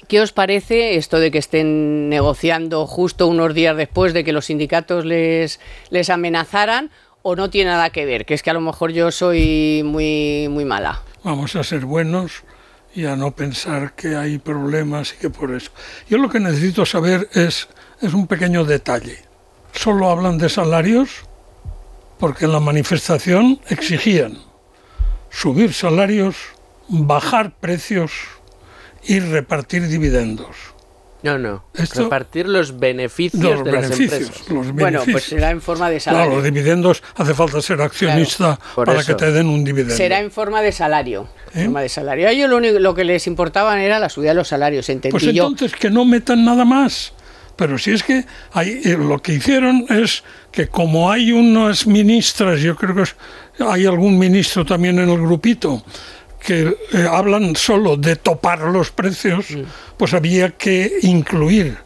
¿Qué 0.09 0.21
os 0.21 0.33
parece 0.33 0.97
esto 0.97 1.19
de 1.19 1.31
que 1.31 1.39
estén 1.39 2.09
negociando 2.09 2.87
justo 2.87 3.27
unos 3.27 3.55
días 3.55 3.77
después 3.77 4.13
de 4.13 4.23
que 4.23 4.33
los 4.33 4.47
sindicatos 4.47 5.05
les, 5.05 5.61
les 5.91 6.11
amenazaran 6.11 6.91
o 7.23 7.37
no 7.37 7.49
tiene 7.49 7.71
nada 7.71 7.91
que 7.91 8.05
ver? 8.05 8.27
Que 8.27 8.35
es 8.35 8.43
que 8.43 8.51
a 8.51 8.55
lo 8.55 8.61
mejor 8.61 8.93
yo 8.93 9.11
soy 9.11 9.83
muy, 9.85 10.49
muy 10.51 10.65
mala. 10.65 11.01
Vamos 11.23 11.57
a 11.57 11.65
ser 11.65 11.87
buenos 11.87 12.45
y 12.95 13.07
a 13.07 13.17
no 13.17 13.35
pensar 13.35 13.95
que 13.95 14.15
hay 14.15 14.39
problemas 14.39 15.15
y 15.15 15.17
que 15.17 15.31
por 15.31 15.55
eso. 15.55 15.71
Yo 16.09 16.19
lo 16.19 16.29
que 16.29 16.39
necesito 16.39 16.85
saber 16.85 17.29
es, 17.33 17.69
es 18.03 18.13
un 18.13 18.27
pequeño 18.27 18.65
detalle 18.65 19.25
solo 19.75 20.11
hablan 20.11 20.39
de 20.39 20.49
salarios 20.49 21.11
porque 22.19 22.45
en 22.47 22.53
la 22.53 22.61
manifestación 22.61 23.61
exigían 23.69 24.39
subir 25.35 25.73
salarios, 25.73 26.37
bajar 26.89 27.53
precios 27.59 28.13
y 29.03 29.21
repartir 29.21 29.89
dividendos. 29.89 30.75
No, 31.23 31.39
no. 31.39 31.65
repartir 31.73 32.47
los 32.47 32.79
beneficios 32.79 33.65
de 33.65 33.73
las 33.73 33.99
empresas. 33.99 34.43
Bueno, 34.75 35.03
pues 35.11 35.25
será 35.25 35.51
en 35.51 35.63
forma 35.63 35.89
de 35.89 35.99
salario. 35.99 36.27
Claro, 36.27 36.37
los 36.37 36.45
dividendos 36.45 37.03
hace 37.17 37.33
falta 37.33 37.63
ser 37.63 37.81
accionista 37.81 38.61
para 38.77 39.03
que 39.03 39.15
te 39.15 39.33
den 39.33 39.47
un 39.47 39.65
dividendo. 39.65 39.97
Será 39.97 40.21
en 40.21 40.31
forma 40.31 40.61
de 40.61 40.71
salario. 40.71 41.27
¿Eh? 41.55 41.65
Forma 41.65 41.81
de 41.81 41.89
salario. 41.89 42.29
A 42.29 42.31
ellos 42.31 42.51
lo, 42.51 42.59
único, 42.59 42.79
lo 42.79 42.95
que 42.95 43.05
les 43.05 43.27
importaba 43.27 43.83
era 43.83 43.99
la 43.99 44.11
subida 44.11 44.31
de 44.31 44.35
los 44.35 44.49
salarios, 44.49 44.87
entendí 44.91 45.13
Pues 45.13 45.25
entonces 45.25 45.73
que 45.73 45.89
no 45.89 46.05
metan 46.05 46.45
nada 46.45 46.67
más. 46.67 47.15
Pero 47.57 47.79
si 47.79 47.93
es 47.93 48.03
que 48.03 48.25
hay, 48.53 48.81
eh, 48.85 48.97
lo 48.99 49.21
que 49.21 49.35
hicieron 49.35 49.87
es 49.89 50.25
que 50.51 50.69
como 50.69 51.11
hay 51.11 51.33
unas 51.33 51.87
ministras, 51.87 52.61
yo 52.61 52.77
creo 52.77 52.95
que 52.95 53.65
hay 53.65 53.87
algún 53.87 54.19
ministro 54.19 54.65
también 54.65 54.99
en 54.99 55.09
el 55.09 55.21
grupito, 55.21 55.85
que 56.41 56.77
eh, 56.93 57.09
hablan 57.11 57.57
solo 57.57 57.97
de 57.97 58.17
topar 58.17 58.61
los 58.61 58.91
precios, 58.91 59.47
pues 59.97 60.13
había 60.13 60.51
que 60.51 60.99
incluir 61.03 61.79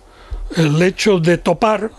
el 0.56 0.82
hecho 0.82 1.20
de 1.20 1.38
topar 1.38 1.90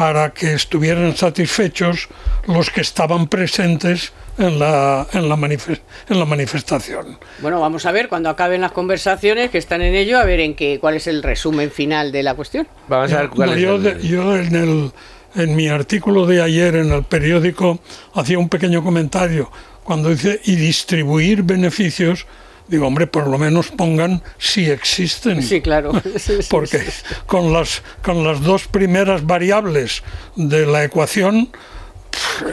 para 0.00 0.30
que 0.30 0.54
estuvieran 0.54 1.14
satisfechos 1.14 2.08
los 2.46 2.70
que 2.70 2.80
estaban 2.80 3.28
presentes 3.28 4.14
en 4.38 4.58
la, 4.58 5.06
en 5.12 5.28
la, 5.28 5.34
en 5.34 6.18
la 6.18 6.24
manifestación. 6.24 7.18
Bueno, 7.42 7.60
vamos 7.60 7.84
a 7.84 7.92
ver 7.92 8.08
cuando 8.08 8.30
acaben 8.30 8.62
las 8.62 8.72
conversaciones 8.72 9.50
que 9.50 9.58
están 9.58 9.82
en 9.82 9.94
ello, 9.94 10.18
a 10.18 10.24
ver 10.24 10.40
en 10.40 10.54
qué, 10.54 10.78
cuál 10.80 10.94
es 10.94 11.06
el 11.06 11.22
resumen 11.22 11.70
final 11.70 12.12
de 12.12 12.22
la 12.22 12.32
cuestión. 12.32 12.66
Vamos 12.88 13.12
a 13.12 13.20
ver 13.20 13.28
cuál 13.28 13.58
yo, 13.58 13.76
yo 13.98 14.36
en, 14.36 14.56
el, 14.56 14.92
en 15.34 15.54
mi 15.54 15.68
artículo 15.68 16.24
de 16.24 16.40
ayer 16.40 16.76
en 16.76 16.92
el 16.92 17.04
periódico 17.04 17.80
hacía 18.14 18.38
un 18.38 18.48
pequeño 18.48 18.82
comentario 18.82 19.52
cuando 19.84 20.08
dice 20.08 20.40
y 20.44 20.56
distribuir 20.56 21.42
beneficios 21.42 22.24
digo, 22.70 22.86
hombre, 22.86 23.06
por 23.06 23.26
lo 23.26 23.36
menos 23.36 23.70
pongan 23.70 24.22
si 24.38 24.70
existen. 24.70 25.42
Sí, 25.42 25.60
claro. 25.60 25.92
Porque 26.50 26.80
con 27.26 27.52
las, 27.52 27.82
con 28.02 28.24
las 28.24 28.40
dos 28.42 28.68
primeras 28.68 29.26
variables 29.26 30.02
de 30.36 30.66
la 30.66 30.84
ecuación, 30.84 31.50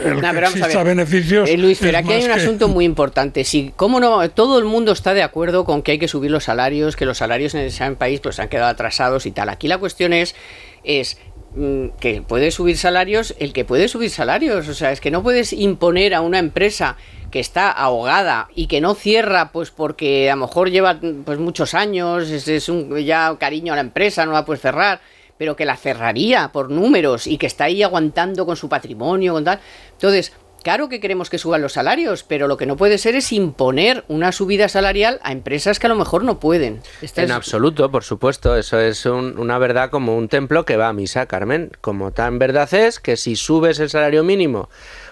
el 0.04 0.22
que 0.22 0.40
exista 0.40 0.84
beneficios. 0.84 1.50
Eh, 1.50 1.58
Luis, 1.58 1.78
pero 1.80 1.98
aquí 1.98 2.14
hay 2.14 2.26
un 2.26 2.32
asunto 2.32 2.68
muy 2.68 2.86
importante. 2.86 3.44
Si, 3.44 3.72
¿Cómo 3.76 4.00
no? 4.00 4.30
Todo 4.32 4.60
el 4.60 4.66
mundo 4.66 4.92
está 4.92 5.14
de 5.14 5.24
acuerdo 5.24 5.66
con 5.66 5.82
que 5.82 5.94
hay 5.94 6.00
que 6.00 6.08
subir 6.08 6.32
los 6.32 6.46
salarios, 6.46 6.96
que 6.96 7.06
los 7.06 7.18
salarios 7.18 7.54
en 7.54 7.62
ese 7.62 7.92
país 7.92 8.20
pues 8.20 8.40
han 8.40 8.50
quedado 8.50 8.70
atrasados 8.70 9.26
y 9.26 9.32
tal. 9.32 9.50
Aquí 9.50 9.68
la 9.68 9.78
cuestión 9.78 10.14
es, 10.14 10.36
es 10.84 11.18
que 12.00 12.22
puede 12.22 12.52
subir 12.52 12.78
salarios 12.78 13.36
el 13.40 13.54
que 13.54 13.66
puede 13.66 13.88
subir 13.88 14.10
salarios. 14.10 14.68
O 14.68 14.74
sea, 14.74 14.92
es 14.92 15.02
que 15.02 15.12
no 15.12 15.24
puedes 15.24 15.54
imponer 15.54 16.14
a 16.14 16.22
una 16.22 16.40
empresa 16.40 16.98
que 17.32 17.40
está 17.40 17.72
ahogada 17.72 18.48
y 18.56 18.68
que 18.68 18.82
no 18.82 18.96
cierra 18.96 19.52
pues 19.52 19.72
porque 19.72 20.32
a 20.32 20.36
lo 20.36 20.42
mejor 20.42 20.70
lleva 20.70 21.00
pues 21.26 21.40
muchos 21.40 21.74
años, 21.74 22.30
es, 22.30 22.48
es 22.48 22.70
un 22.70 22.98
ya 23.00 23.36
cariño 23.40 23.74
a 23.74 23.76
la 23.76 23.82
empresa, 23.82 24.26
no 24.26 24.32
la 24.32 24.46
puedes 24.46 24.62
cerrar 24.62 25.02
pero 25.38 25.56
que 25.56 25.66
la 25.66 25.78
cerraría 25.78 26.52
por 26.52 26.70
números 26.70 27.28
y 27.28 27.38
que 27.38 27.46
está 27.46 27.66
ahí 27.66 27.84
aguantando 27.84 28.46
con 28.46 28.56
su 28.56 28.68
patrimonio, 28.70 29.34
con 29.34 29.44
tal. 29.44 29.60
Entonces, 29.92 30.34
claro 30.68 30.90
que 30.90 31.00
queremos 31.00 31.30
que 31.30 31.38
suban 31.38 31.62
los 31.62 31.72
salarios, 31.72 32.24
pero 32.24 32.50
lo 32.50 32.58
que 32.58 32.66
no 32.66 32.76
puede 32.76 32.98
ser 32.98 33.16
es 33.16 33.32
imponer 33.32 34.04
una 34.10 34.34
subida 34.34 34.68
salarial 34.68 35.18
a 35.24 35.32
empresas 35.32 35.80
que 35.80 35.88
a 35.88 35.90
lo 35.90 35.96
mejor 35.96 36.26
no 36.26 36.42
pueden. 36.42 36.82
en 37.16 37.32
absoluto, 37.32 37.90
por 37.90 38.04
supuesto, 38.04 38.54
eso 38.54 38.78
es 38.78 39.06
una 39.06 39.60
verdad 39.60 39.90
como 39.90 40.18
un 40.18 40.28
templo 40.28 40.66
que 40.66 40.76
va 40.76 40.90
a 40.90 40.94
misa, 40.94 41.26
Carmen. 41.26 41.72
Como 41.80 42.12
tan 42.12 42.38
verdad 42.38 42.74
es 42.74 43.00
que 43.00 43.16
si 43.16 43.38
subes 43.38 43.80
el 43.80 43.90
salario 43.90 44.26
mínimo 44.26 44.68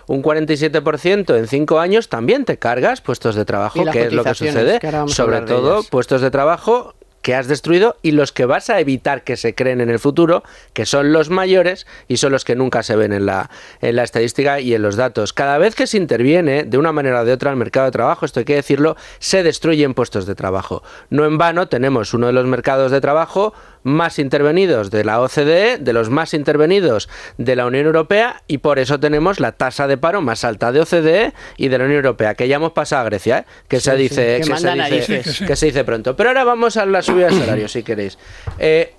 un 0.07 0.21
47% 0.21 1.37
en 1.37 1.47
cinco 1.47 1.79
años, 1.79 2.09
también 2.09 2.43
te 2.43 2.59
cargas 2.59 2.99
puestos 2.99 3.35
de 3.35 3.45
trabajo, 3.45 3.81
que 3.93 4.07
es 4.07 4.11
lo 4.11 4.25
que 4.25 4.35
sucede. 4.35 4.81
Sobre 5.07 5.39
todo 5.39 5.83
puestos 5.83 6.19
de 6.19 6.31
trabajo 6.31 6.95
que 7.25 7.33
has 7.33 7.47
destruido 7.47 7.97
y 8.03 8.11
los 8.11 8.31
que 8.31 8.45
vas 8.45 8.69
a 8.69 8.79
evitar 8.79 9.23
que 9.23 9.35
se 9.35 9.55
creen 9.55 9.81
en 9.81 9.89
el 9.89 9.97
futuro, 9.97 10.43
que 10.73 10.85
son 10.85 11.11
los 11.11 11.31
mayores 11.31 11.87
y 12.07 12.17
son 12.17 12.31
los 12.31 12.45
que 12.45 12.55
nunca 12.55 12.83
se 12.83 12.95
ven 12.95 13.13
en 13.13 13.25
la, 13.25 13.49
en 13.81 13.95
la 13.95 14.03
estadística 14.03 14.59
y 14.59 14.75
en 14.75 14.83
los 14.83 14.95
datos. 14.95 15.33
Cada 15.33 15.57
vez 15.57 15.73
que 15.73 15.87
se 15.87 15.97
interviene 15.97 16.65
de 16.65 16.77
una 16.77 16.91
manera 16.91 17.21
o 17.21 17.25
de 17.25 17.33
otra 17.33 17.49
el 17.49 17.57
mercado 17.57 17.87
de 17.87 17.93
trabajo, 17.93 18.27
esto 18.27 18.41
hay 18.41 18.45
que 18.45 18.53
decirlo, 18.53 18.95
se 19.17 19.41
destruyen 19.41 19.95
puestos 19.95 20.27
de 20.27 20.35
trabajo. 20.35 20.83
No 21.09 21.25
en 21.25 21.39
vano 21.39 21.67
tenemos 21.67 22.13
uno 22.13 22.27
de 22.27 22.33
los 22.33 22.45
mercados 22.45 22.91
de 22.91 23.01
trabajo 23.01 23.55
más 23.85 24.17
intervenidos 24.17 24.89
de 24.89 25.03
la 25.03 25.21
OCDE, 25.21 25.77
de 25.77 25.93
los 25.93 26.09
más 26.09 26.33
intervenidos 26.33 27.07
de 27.37 27.55
la 27.55 27.67
Unión 27.67 27.85
Europea 27.85 28.41
y 28.47 28.57
por 28.57 28.79
eso 28.79 28.99
tenemos 28.99 29.39
la 29.39 29.51
tasa 29.51 29.87
de 29.87 29.95
paro 29.95 30.21
más 30.21 30.43
alta 30.43 30.71
de 30.71 30.81
OCDE 30.81 31.33
y 31.55 31.67
de 31.67 31.77
la 31.77 31.85
Unión 31.85 31.97
Europea, 31.97 32.33
que 32.33 32.47
ya 32.47 32.55
hemos 32.55 32.71
pasado 32.71 33.03
a 33.03 33.05
Grecia, 33.05 33.39
¿eh? 33.39 33.45
que, 33.67 33.79
se 33.79 33.95
dice, 33.95 34.41
que, 34.41 35.55
se 35.55 35.65
dice, 35.67 35.83
pronto. 35.83 36.15
Pero 36.15 36.29
ahora 36.29 36.43
vamos 36.43 36.77
a 36.77 36.85
la 36.87 37.03
subida 37.03 37.27
de 37.27 37.39
salario, 37.39 37.67
si 37.67 37.83
queréis. 37.83 38.17
Eh, 38.57 38.95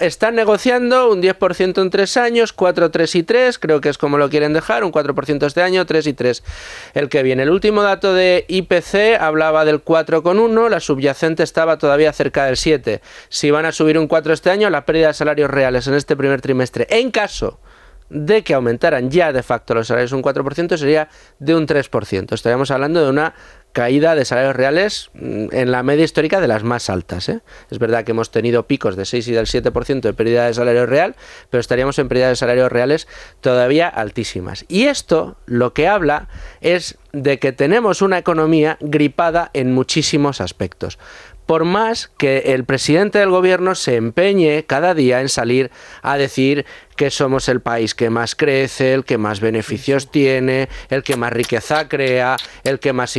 están 0.00 0.36
negociando 0.36 1.10
un 1.10 1.20
10% 1.20 1.82
en 1.82 1.90
tres 1.90 2.16
años, 2.16 2.52
4, 2.52 2.92
3 2.92 3.14
y 3.16 3.22
3, 3.24 3.58
creo 3.58 3.80
que 3.80 3.88
es 3.88 3.98
como 3.98 4.18
lo 4.18 4.30
quieren 4.30 4.52
dejar, 4.52 4.84
un 4.84 4.92
4% 4.92 5.46
este 5.46 5.62
año, 5.62 5.84
3 5.84 6.06
y 6.06 6.12
3 6.12 6.44
el 6.94 7.08
que 7.08 7.24
viene. 7.24 7.42
El 7.42 7.50
último 7.50 7.82
dato 7.82 8.14
de 8.14 8.44
IPC 8.46 9.20
hablaba 9.20 9.64
del 9.64 9.84
4,1, 9.84 10.68
la 10.68 10.78
subyacente 10.78 11.42
estaba 11.42 11.78
todavía 11.78 12.12
cerca 12.12 12.44
del 12.44 12.56
7. 12.56 13.00
Si 13.28 13.50
van 13.50 13.66
a 13.66 13.72
subir 13.72 13.98
un 13.98 14.11
este 14.32 14.50
año, 14.50 14.70
la 14.70 14.84
pérdida 14.84 15.08
de 15.08 15.14
salarios 15.14 15.50
reales 15.50 15.86
en 15.86 15.94
este 15.94 16.16
primer 16.16 16.40
trimestre, 16.40 16.86
en 16.90 17.10
caso 17.10 17.60
de 18.12 18.44
que 18.44 18.52
aumentaran 18.52 19.10
ya 19.10 19.32
de 19.32 19.42
facto 19.42 19.74
los 19.74 19.86
salarios 19.86 20.12
un 20.12 20.22
4%, 20.22 20.76
sería 20.76 21.08
de 21.38 21.54
un 21.54 21.66
3%. 21.66 22.32
Estaríamos 22.32 22.70
hablando 22.70 23.02
de 23.02 23.08
una 23.08 23.34
caída 23.72 24.14
de 24.14 24.24
salarios 24.24 24.54
reales 24.54 25.10
mm, 25.14 25.46
en 25.50 25.72
la 25.72 25.82
media 25.82 26.04
histórica 26.04 26.40
de 26.40 26.48
las 26.48 26.62
más 26.62 26.90
altas. 26.90 27.28
¿eh? 27.28 27.40
Es 27.70 27.78
verdad 27.78 28.04
que 28.04 28.12
hemos 28.12 28.30
tenido 28.30 28.66
picos 28.66 28.96
de 28.96 29.06
6 29.06 29.28
y 29.28 29.32
del 29.32 29.46
7% 29.46 30.00
de 30.00 30.12
pérdida 30.12 30.46
de 30.46 30.54
salario 30.54 30.86
real, 30.86 31.16
pero 31.50 31.60
estaríamos 31.60 31.98
en 31.98 32.08
pérdida 32.08 32.28
de 32.28 32.36
salarios 32.36 32.70
reales 32.70 33.08
todavía 33.40 33.88
altísimas. 33.88 34.66
Y 34.68 34.84
esto 34.84 35.36
lo 35.46 35.72
que 35.72 35.88
habla 35.88 36.28
es 36.60 36.98
de 37.12 37.38
que 37.38 37.52
tenemos 37.52 38.02
una 38.02 38.18
economía 38.18 38.76
gripada 38.80 39.50
en 39.54 39.72
muchísimos 39.72 40.40
aspectos. 40.40 40.98
Por 41.46 41.64
más 41.64 42.10
que 42.18 42.38
el 42.54 42.64
presidente 42.64 43.18
del 43.18 43.30
gobierno 43.30 43.74
se 43.74 43.96
empeñe 43.96 44.64
cada 44.64 44.94
día 44.94 45.20
en 45.20 45.28
salir 45.28 45.70
a 46.02 46.16
decir 46.16 46.64
que 46.96 47.10
somos 47.10 47.48
el 47.48 47.60
país 47.60 47.94
que 47.94 48.10
más 48.10 48.34
crece, 48.34 48.94
el 48.94 49.04
que 49.04 49.18
más 49.18 49.40
beneficios 49.40 50.10
tiene, 50.10 50.68
el 50.88 51.02
que 51.02 51.16
más 51.16 51.32
riqueza 51.32 51.88
crea, 51.88 52.36
el 52.64 52.78
que 52.78 52.92
más 52.92 53.18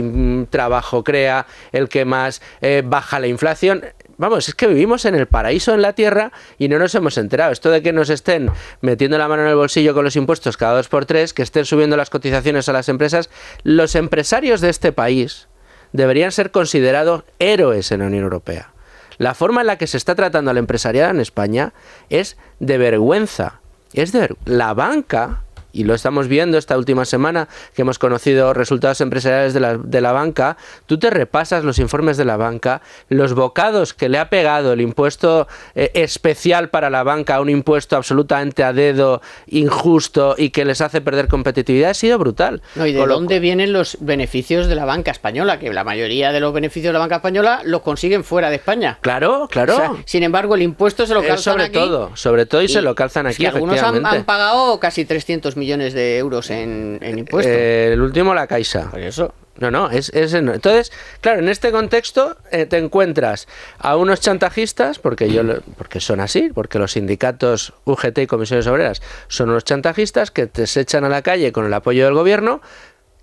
trabajo 0.50 1.04
crea, 1.04 1.48
el 1.72 1.90
que 1.90 2.06
más 2.06 2.42
eh, 2.62 2.84
baja 2.86 3.20
la 3.20 3.28
inflación. 3.28 3.84
Vamos, 4.18 4.48
es 4.48 4.56
que 4.56 4.68
vivimos 4.68 5.06
en 5.06 5.16
el 5.16 5.26
paraíso 5.26 5.74
en 5.74 5.82
la 5.82 5.94
tierra 5.94 6.32
y 6.60 6.68
no 6.68 6.78
nos 6.78 6.94
hemos 6.96 7.18
enterado. 7.18 7.52
Esto 7.52 7.72
de 7.72 7.82
que 7.82 7.94
nos 7.94 8.10
estén 8.10 8.52
metiendo 8.82 9.18
la 9.18 9.28
mano 9.28 9.42
en 9.42 9.50
el 9.50 9.56
bolsillo 9.56 9.94
con 9.94 10.06
los 10.06 10.16
impuestos 10.16 10.56
cada 10.56 10.76
dos 10.76 10.88
por 10.88 11.06
tres, 11.06 11.34
que 11.34 11.42
estén 11.42 11.66
subiendo 11.66 11.98
las 11.98 12.10
cotizaciones 12.10 12.70
a 12.70 12.74
las 12.74 12.90
empresas, 12.90 13.30
los 13.64 13.96
empresarios 13.96 14.62
de 14.62 14.70
este 14.70 14.92
país 14.92 15.48
deberían 15.94 16.32
ser 16.32 16.52
considerados 16.52 17.24
héroes 17.40 17.92
en 17.92 18.00
la 18.02 18.08
Unión 18.08 18.24
Europea. 18.24 18.72
La 19.18 19.34
forma 19.34 19.62
en 19.62 19.68
la 19.68 19.78
que 19.78 19.88
se 19.88 19.98
está 19.98 20.16
tratando 20.16 20.52
al 20.52 20.58
empresariado 20.58 21.12
en 21.12 21.22
España 21.22 21.74
es 22.10 22.36
de 22.60 22.78
vergüenza. 22.78 23.62
Es 23.94 24.12
de 24.12 24.36
la 24.46 24.74
banca 24.74 25.44
y 25.74 25.84
lo 25.84 25.96
estamos 25.96 26.28
viendo 26.28 26.58
esta 26.58 26.78
última 26.78 27.04
semana 27.04 27.50
que 27.76 27.82
hemos 27.82 28.00
conocido 28.00 28.54
resultados 28.54 29.02
empresariales 29.02 29.54
de 29.54 29.60
la, 29.60 29.78
de 29.78 30.02
la 30.02 30.14
banca, 30.14 30.56
tú 30.86 31.00
te 31.00 31.10
repasas 31.10 31.66
los 31.66 31.80
informes 31.80 32.16
de 32.16 32.26
la 32.26 32.38
banca, 32.38 32.82
los 33.10 33.34
bocados 33.34 33.94
que 33.94 34.08
le 34.08 34.20
ha 34.20 34.30
pegado 34.30 34.72
el 34.72 34.82
impuesto 34.82 35.48
eh, 35.76 35.92
especial 35.96 36.70
para 36.70 36.90
la 36.90 37.04
banca, 37.04 37.42
un 37.42 37.50
impuesto 37.50 37.98
absolutamente 37.98 38.64
a 38.64 38.72
dedo, 38.72 39.22
injusto 39.48 40.36
y 40.38 40.52
que 40.52 40.64
les 40.64 40.80
hace 40.80 41.02
perder 41.02 41.28
competitividad, 41.28 41.90
ha 41.90 41.96
sido 41.96 42.20
brutal. 42.20 42.62
No, 42.76 42.86
¿Y 42.86 42.94
de 42.94 43.06
dónde 43.06 43.40
vienen 43.40 43.74
los 43.74 43.98
beneficios 44.00 44.68
de 44.68 44.76
la 44.76 44.86
banca 44.86 45.10
española? 45.10 45.58
Que 45.58 45.74
la 45.74 45.84
mayoría 45.84 46.32
de 46.32 46.40
los 46.40 46.54
beneficios 46.54 46.90
de 46.90 46.94
la 46.94 47.00
banca 47.00 47.16
española 47.16 47.62
los 47.66 47.82
consiguen 47.82 48.24
fuera 48.24 48.52
de 48.52 48.58
España. 48.58 49.00
Claro, 49.02 49.48
claro. 49.50 49.98
sin 50.06 50.22
embargo, 50.22 50.54
el 50.54 50.62
impuesto 50.62 51.08
se 51.08 51.16
lo 51.16 51.22
calzan 51.22 51.54
sobre 51.56 51.70
todo, 51.70 52.16
sobre 52.16 52.46
todo 52.46 52.62
y, 52.62 52.68
se 52.68 52.82
lo 52.84 52.94
calzan 52.94 53.26
aquí. 53.26 53.48
algunos 53.48 53.82
han, 53.82 54.06
han, 54.06 54.24
pagado 54.24 54.80
casi 54.80 55.06
300 55.06 55.58
millones 55.58 55.63
de 55.94 56.18
euros 56.18 56.50
en, 56.50 57.00
impuestos. 57.02 57.54
Eh, 57.54 57.94
el 57.94 58.02
último, 58.02 58.34
la 58.34 58.48
Caixa. 58.48 58.90
Por 58.90 59.00
eso. 59.00 59.34
No, 59.60 59.70
no, 59.70 59.92
es, 59.92 60.12
entonces, 60.14 60.92
claro, 61.22 61.40
en 61.40 61.48
este 61.48 61.72
contexto 61.72 62.38
eh, 62.52 62.66
te 62.66 62.80
encuentras 62.80 63.48
a 63.78 63.96
unos 63.98 64.20
chantajistas, 64.20 64.98
porque 64.98 65.30
yo 65.30 65.44
porque 65.78 66.00
son 66.00 66.20
así, 66.22 66.50
porque 66.54 66.80
los 66.80 66.94
sindicatos 66.94 67.74
UGT 67.86 68.18
y 68.20 68.28
comisiones 68.28 68.66
obreras 68.66 69.04
son 69.28 69.52
unos 69.52 69.64
chantajistas 69.64 70.32
que 70.32 70.48
te 70.48 70.64
echan 70.64 71.04
a 71.04 71.10
la 71.10 71.22
calle 71.22 71.52
con 71.52 71.66
el 71.66 71.74
apoyo 71.74 72.06
del 72.06 72.16
gobierno 72.16 72.62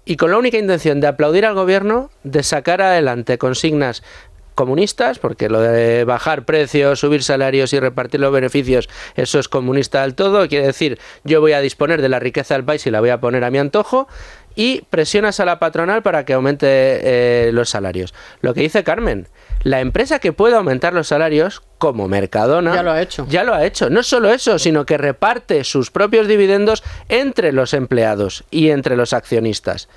y 0.04 0.16
con 0.16 0.30
la 0.30 0.38
única 0.38 0.56
intención 0.56 1.00
de 1.00 1.08
aplaudir 1.08 1.44
al 1.44 1.54
gobierno, 1.54 2.10
de 2.22 2.42
sacar 2.42 2.80
adelante 2.80 3.36
consignas 3.36 4.02
comunistas, 4.60 5.18
porque 5.18 5.48
lo 5.48 5.62
de 5.62 6.04
bajar 6.04 6.44
precios, 6.44 7.00
subir 7.00 7.22
salarios 7.22 7.72
y 7.72 7.80
repartir 7.80 8.20
los 8.20 8.30
beneficios, 8.30 8.90
eso 9.14 9.38
es 9.38 9.48
comunista 9.48 10.02
del 10.02 10.14
todo. 10.14 10.46
Quiere 10.48 10.66
decir, 10.66 10.98
yo 11.24 11.40
voy 11.40 11.52
a 11.52 11.60
disponer 11.60 12.02
de 12.02 12.10
la 12.10 12.18
riqueza 12.18 12.52
del 12.52 12.64
país 12.64 12.86
y 12.86 12.90
la 12.90 13.00
voy 13.00 13.08
a 13.08 13.20
poner 13.20 13.42
a 13.42 13.50
mi 13.50 13.56
antojo. 13.56 14.06
Y 14.54 14.82
presionas 14.90 15.40
a 15.40 15.46
la 15.46 15.58
patronal 15.58 16.02
para 16.02 16.26
que 16.26 16.34
aumente 16.34 16.66
eh, 16.68 17.52
los 17.52 17.70
salarios. 17.70 18.12
Lo 18.42 18.52
que 18.52 18.60
dice 18.60 18.84
Carmen, 18.84 19.28
la 19.62 19.80
empresa 19.80 20.18
que 20.18 20.34
puede 20.34 20.56
aumentar 20.56 20.92
los 20.92 21.08
salarios, 21.08 21.62
como 21.78 22.06
Mercadona, 22.06 22.74
ya 22.74 22.82
lo 22.82 22.90
ha 22.90 23.00
hecho. 23.00 23.26
Ya 23.30 23.44
lo 23.44 23.54
ha 23.54 23.64
hecho. 23.64 23.88
No 23.88 24.02
solo 24.02 24.28
eso, 24.28 24.58
sino 24.58 24.84
que 24.84 24.98
reparte 24.98 25.64
sus 25.64 25.90
propios 25.90 26.28
dividendos 26.28 26.82
entre 27.08 27.52
los 27.52 27.72
empleados 27.72 28.44
y 28.50 28.68
entre 28.68 28.96
los 28.96 29.14
accionistas. 29.14 29.88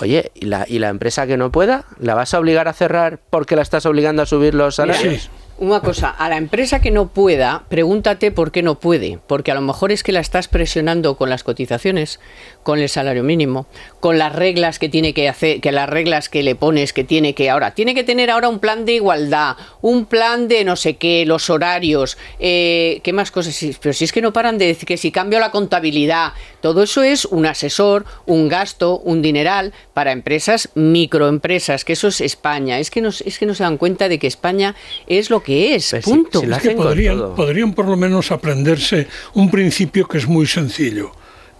Oye, 0.00 0.30
¿y 0.34 0.46
la, 0.46 0.64
¿y 0.68 0.78
la 0.78 0.88
empresa 0.88 1.26
que 1.26 1.36
no 1.36 1.52
pueda? 1.52 1.84
¿La 1.98 2.14
vas 2.14 2.32
a 2.34 2.38
obligar 2.38 2.68
a 2.68 2.72
cerrar 2.72 3.20
porque 3.30 3.56
la 3.56 3.62
estás 3.62 3.84
obligando 3.86 4.22
a 4.22 4.26
subir 4.26 4.54
los 4.54 4.76
salarios? 4.76 5.30
Una 5.60 5.80
cosa, 5.80 6.08
a 6.08 6.30
la 6.30 6.38
empresa 6.38 6.80
que 6.80 6.90
no 6.90 7.08
pueda, 7.08 7.64
pregúntate 7.68 8.30
por 8.30 8.50
qué 8.50 8.62
no 8.62 8.80
puede, 8.80 9.18
porque 9.26 9.50
a 9.50 9.54
lo 9.54 9.60
mejor 9.60 9.92
es 9.92 10.02
que 10.02 10.10
la 10.10 10.20
estás 10.20 10.48
presionando 10.48 11.18
con 11.18 11.28
las 11.28 11.44
cotizaciones, 11.44 12.18
con 12.62 12.78
el 12.78 12.88
salario 12.88 13.22
mínimo, 13.22 13.66
con 14.00 14.16
las 14.16 14.34
reglas 14.34 14.78
que 14.78 14.88
tiene 14.88 15.12
que 15.12 15.28
hacer, 15.28 15.60
que 15.60 15.70
las 15.70 15.86
reglas 15.86 16.30
que 16.30 16.42
le 16.42 16.54
pones 16.54 16.94
que 16.94 17.04
tiene 17.04 17.34
que 17.34 17.50
ahora, 17.50 17.74
tiene 17.74 17.94
que 17.94 18.04
tener 18.04 18.30
ahora 18.30 18.48
un 18.48 18.58
plan 18.58 18.86
de 18.86 18.94
igualdad, 18.94 19.58
un 19.82 20.06
plan 20.06 20.48
de 20.48 20.64
no 20.64 20.76
sé 20.76 20.96
qué, 20.96 21.26
los 21.26 21.50
horarios, 21.50 22.16
eh, 22.38 23.00
qué 23.04 23.12
más 23.12 23.30
cosas, 23.30 23.62
pero 23.82 23.92
si 23.92 24.04
es 24.04 24.12
que 24.12 24.22
no 24.22 24.32
paran 24.32 24.56
de 24.56 24.66
decir 24.66 24.86
que 24.86 24.96
si 24.96 25.12
cambio 25.12 25.40
la 25.40 25.50
contabilidad, 25.50 26.32
todo 26.62 26.84
eso 26.84 27.02
es 27.02 27.26
un 27.26 27.44
asesor, 27.44 28.06
un 28.24 28.48
gasto, 28.48 28.98
un 29.00 29.20
dineral 29.20 29.74
para 29.92 30.12
empresas, 30.12 30.70
microempresas, 30.74 31.84
que 31.84 31.92
eso 31.92 32.08
es 32.08 32.22
España, 32.22 32.78
es 32.78 32.90
que 32.90 33.02
no, 33.02 33.10
es 33.10 33.38
que 33.38 33.44
no 33.44 33.54
se 33.54 33.62
dan 33.62 33.76
cuenta 33.76 34.08
de 34.08 34.18
que 34.18 34.26
España 34.26 34.74
es 35.06 35.28
lo 35.28 35.42
que 35.42 35.49
es, 35.52 35.90
pues 35.90 36.04
punto. 36.04 36.42
que 36.62 36.70
podrían, 36.72 37.34
podrían 37.34 37.72
por 37.72 37.86
lo 37.86 37.96
menos 37.96 38.30
aprenderse 38.30 39.06
un 39.34 39.50
principio 39.50 40.06
que 40.06 40.18
es 40.18 40.26
muy 40.26 40.46
sencillo. 40.46 41.12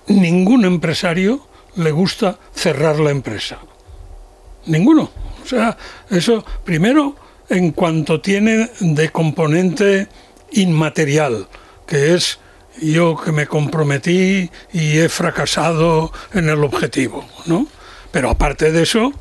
Ningún 0.08 0.64
empresario 0.64 1.46
le 1.76 1.90
gusta 1.90 2.38
cerrar 2.54 2.98
la 2.98 3.10
empresa. 3.10 3.58
Ninguno. 4.66 5.10
O 5.42 5.46
sea, 5.46 5.76
eso 6.10 6.44
primero 6.64 7.16
en 7.48 7.72
cuanto 7.72 8.20
tiene 8.20 8.70
de 8.80 9.10
componente 9.10 10.08
inmaterial, 10.52 11.48
que 11.86 12.14
es 12.14 12.38
yo 12.80 13.16
que 13.16 13.32
me 13.32 13.46
comprometí 13.46 14.50
y 14.72 14.98
he 14.98 15.08
fracasado 15.08 16.12
en 16.32 16.48
el 16.48 16.62
objetivo, 16.64 17.26
¿no? 17.46 17.66
Pero 18.10 18.30
aparte 18.30 18.72
de 18.72 18.82
eso, 18.82 19.12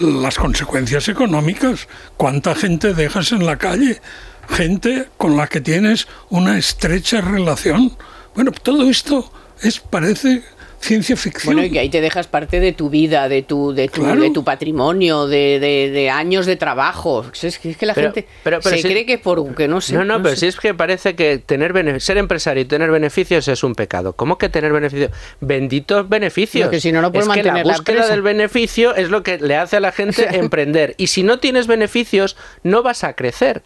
las 0.00 0.36
consecuencias 0.36 1.08
económicas. 1.08 1.88
¿Cuánta 2.16 2.54
gente 2.54 2.94
dejas 2.94 3.32
en 3.32 3.46
la 3.46 3.56
calle? 3.56 4.00
Gente 4.48 5.08
con 5.16 5.36
la 5.36 5.46
que 5.48 5.60
tienes 5.60 6.06
una 6.30 6.56
estrecha 6.58 7.20
relación. 7.20 7.96
Bueno, 8.34 8.52
todo 8.52 8.88
esto 8.88 9.32
es 9.62 9.80
parece 9.80 10.44
ciencia 10.86 11.16
ficción. 11.16 11.54
Bueno, 11.54 11.66
y 11.66 11.70
que 11.70 11.78
ahí 11.78 11.88
te 11.88 12.00
dejas 12.00 12.26
parte 12.26 12.60
de 12.60 12.72
tu 12.72 12.90
vida, 12.90 13.28
de 13.28 13.42
tu, 13.42 13.72
de 13.72 13.88
tu, 13.88 14.04
de 14.04 14.30
tu 14.30 14.44
patrimonio, 14.44 15.26
de, 15.26 15.58
de, 15.58 16.10
años 16.10 16.46
de 16.46 16.56
trabajo. 16.56 17.24
Es 17.42 17.58
que, 17.58 17.70
es 17.70 17.76
que 17.76 17.86
la 17.86 17.94
gente 17.94 18.26
se 18.62 18.82
cree 18.82 19.06
que 19.06 19.18
por 19.18 19.54
que 19.54 19.68
no 19.68 19.80
sé. 19.80 19.94
No, 19.94 20.04
no, 20.04 20.22
pero 20.22 20.36
si 20.36 20.46
es 20.46 20.56
que 20.56 20.74
parece 20.74 21.14
que 21.16 21.38
tener 21.38 22.00
ser 22.00 22.18
empresario 22.18 22.62
y 22.62 22.66
tener 22.66 22.90
beneficios 22.90 23.48
es 23.48 23.62
un 23.64 23.74
pecado. 23.74 24.14
¿Cómo 24.14 24.38
que 24.38 24.48
tener 24.48 24.72
beneficios? 24.72 25.10
Benditos 25.40 26.08
beneficios. 26.08 26.70
que 26.70 26.80
si 26.80 26.92
no, 26.92 27.02
no 27.02 27.12
puedes 27.12 27.28
es 27.28 27.34
que 27.34 27.42
la 27.42 27.62
búsqueda 27.62 28.08
del 28.08 28.22
beneficio 28.22 28.94
es 28.94 29.10
lo 29.10 29.22
que 29.22 29.38
le 29.38 29.56
hace 29.56 29.76
a 29.76 29.80
la 29.80 29.92
gente 29.92 30.26
emprender. 30.36 30.94
Y 30.96 31.08
si 31.08 31.22
no 31.22 31.38
tienes 31.38 31.66
beneficios, 31.66 32.36
no 32.62 32.82
vas 32.82 33.04
a 33.04 33.14
crecer 33.14 33.62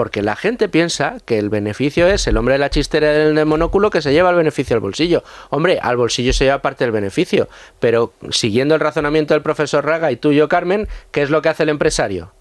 porque 0.00 0.22
la 0.22 0.34
gente 0.34 0.70
piensa 0.70 1.18
que 1.26 1.38
el 1.38 1.50
beneficio 1.50 2.06
es 2.06 2.26
el 2.26 2.38
hombre 2.38 2.54
de 2.54 2.58
la 2.58 2.70
chistera 2.70 3.12
del 3.12 3.44
monóculo 3.44 3.90
que 3.90 4.00
se 4.00 4.14
lleva 4.14 4.30
el 4.30 4.36
beneficio 4.36 4.74
al 4.74 4.80
bolsillo. 4.80 5.22
Hombre, 5.50 5.78
al 5.78 5.98
bolsillo 5.98 6.32
se 6.32 6.44
lleva 6.44 6.62
parte 6.62 6.84
del 6.84 6.90
beneficio, 6.90 7.50
pero 7.80 8.14
siguiendo 8.30 8.74
el 8.74 8.80
razonamiento 8.80 9.34
del 9.34 9.42
profesor 9.42 9.84
Raga 9.84 10.10
y 10.10 10.16
tuyo, 10.16 10.48
Carmen, 10.48 10.88
¿qué 11.10 11.20
es 11.20 11.28
lo 11.28 11.42
que 11.42 11.50
hace 11.50 11.64
el 11.64 11.68
empresario? 11.68 12.32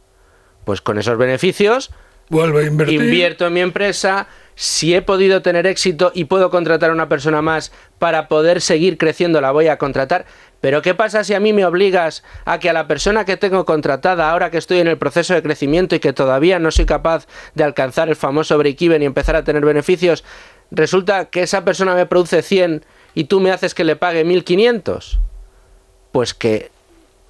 Pues 0.64 0.80
con 0.80 1.00
esos 1.00 1.18
beneficios 1.18 1.92
Vuelve 2.30 2.64
a 2.64 2.68
invertir. 2.68 3.02
invierto 3.02 3.48
en 3.48 3.52
mi 3.52 3.60
empresa, 3.60 4.30
si 4.60 4.94
he 4.94 5.02
podido 5.02 5.42
tener 5.42 5.66
éxito 5.66 6.12
y 6.14 6.26
puedo 6.26 6.50
contratar 6.50 6.90
a 6.90 6.94
una 6.94 7.08
persona 7.08 7.42
más 7.42 7.72
para 7.98 8.28
poder 8.28 8.60
seguir 8.60 8.98
creciendo, 8.98 9.40
la 9.40 9.52
voy 9.52 9.70
a 9.70 9.78
contratar. 9.78 10.26
Pero 10.60 10.82
¿qué 10.82 10.94
pasa 10.94 11.24
si 11.24 11.34
a 11.34 11.40
mí 11.40 11.54
me 11.54 11.64
obligas 11.64 12.26
a 12.44 12.60
que 12.60 12.70
a 12.70 12.74
la 12.74 12.86
persona 12.86 13.24
que 13.24 13.38
tengo 13.38 13.64
contratada, 13.64 14.30
ahora 14.30 14.52
que 14.52 14.58
estoy 14.58 14.80
en 14.80 14.90
el 14.90 14.98
proceso 14.98 15.34
de 15.34 15.42
crecimiento 15.42 15.96
y 15.96 16.02
que 16.02 16.12
todavía 16.12 16.60
no 16.60 16.72
soy 16.72 16.86
capaz 16.86 17.26
de 17.56 17.64
alcanzar 17.64 18.10
el 18.10 18.18
famoso 18.18 18.58
break-even 18.58 19.02
y 19.02 19.06
empezar 19.06 19.38
a 19.38 19.46
tener 19.46 19.64
beneficios, 19.64 20.26
resulta 20.72 21.30
que 21.30 21.44
esa 21.44 21.64
persona 21.64 21.96
me 21.96 22.06
produce 22.06 22.42
100 22.42 22.84
y 23.16 23.24
tú 23.24 23.40
me 23.40 23.52
haces 23.52 23.74
que 23.74 23.86
le 23.86 23.96
pague 23.96 24.26
1500? 24.26 25.22
Pues 26.12 26.34
que 26.34 26.70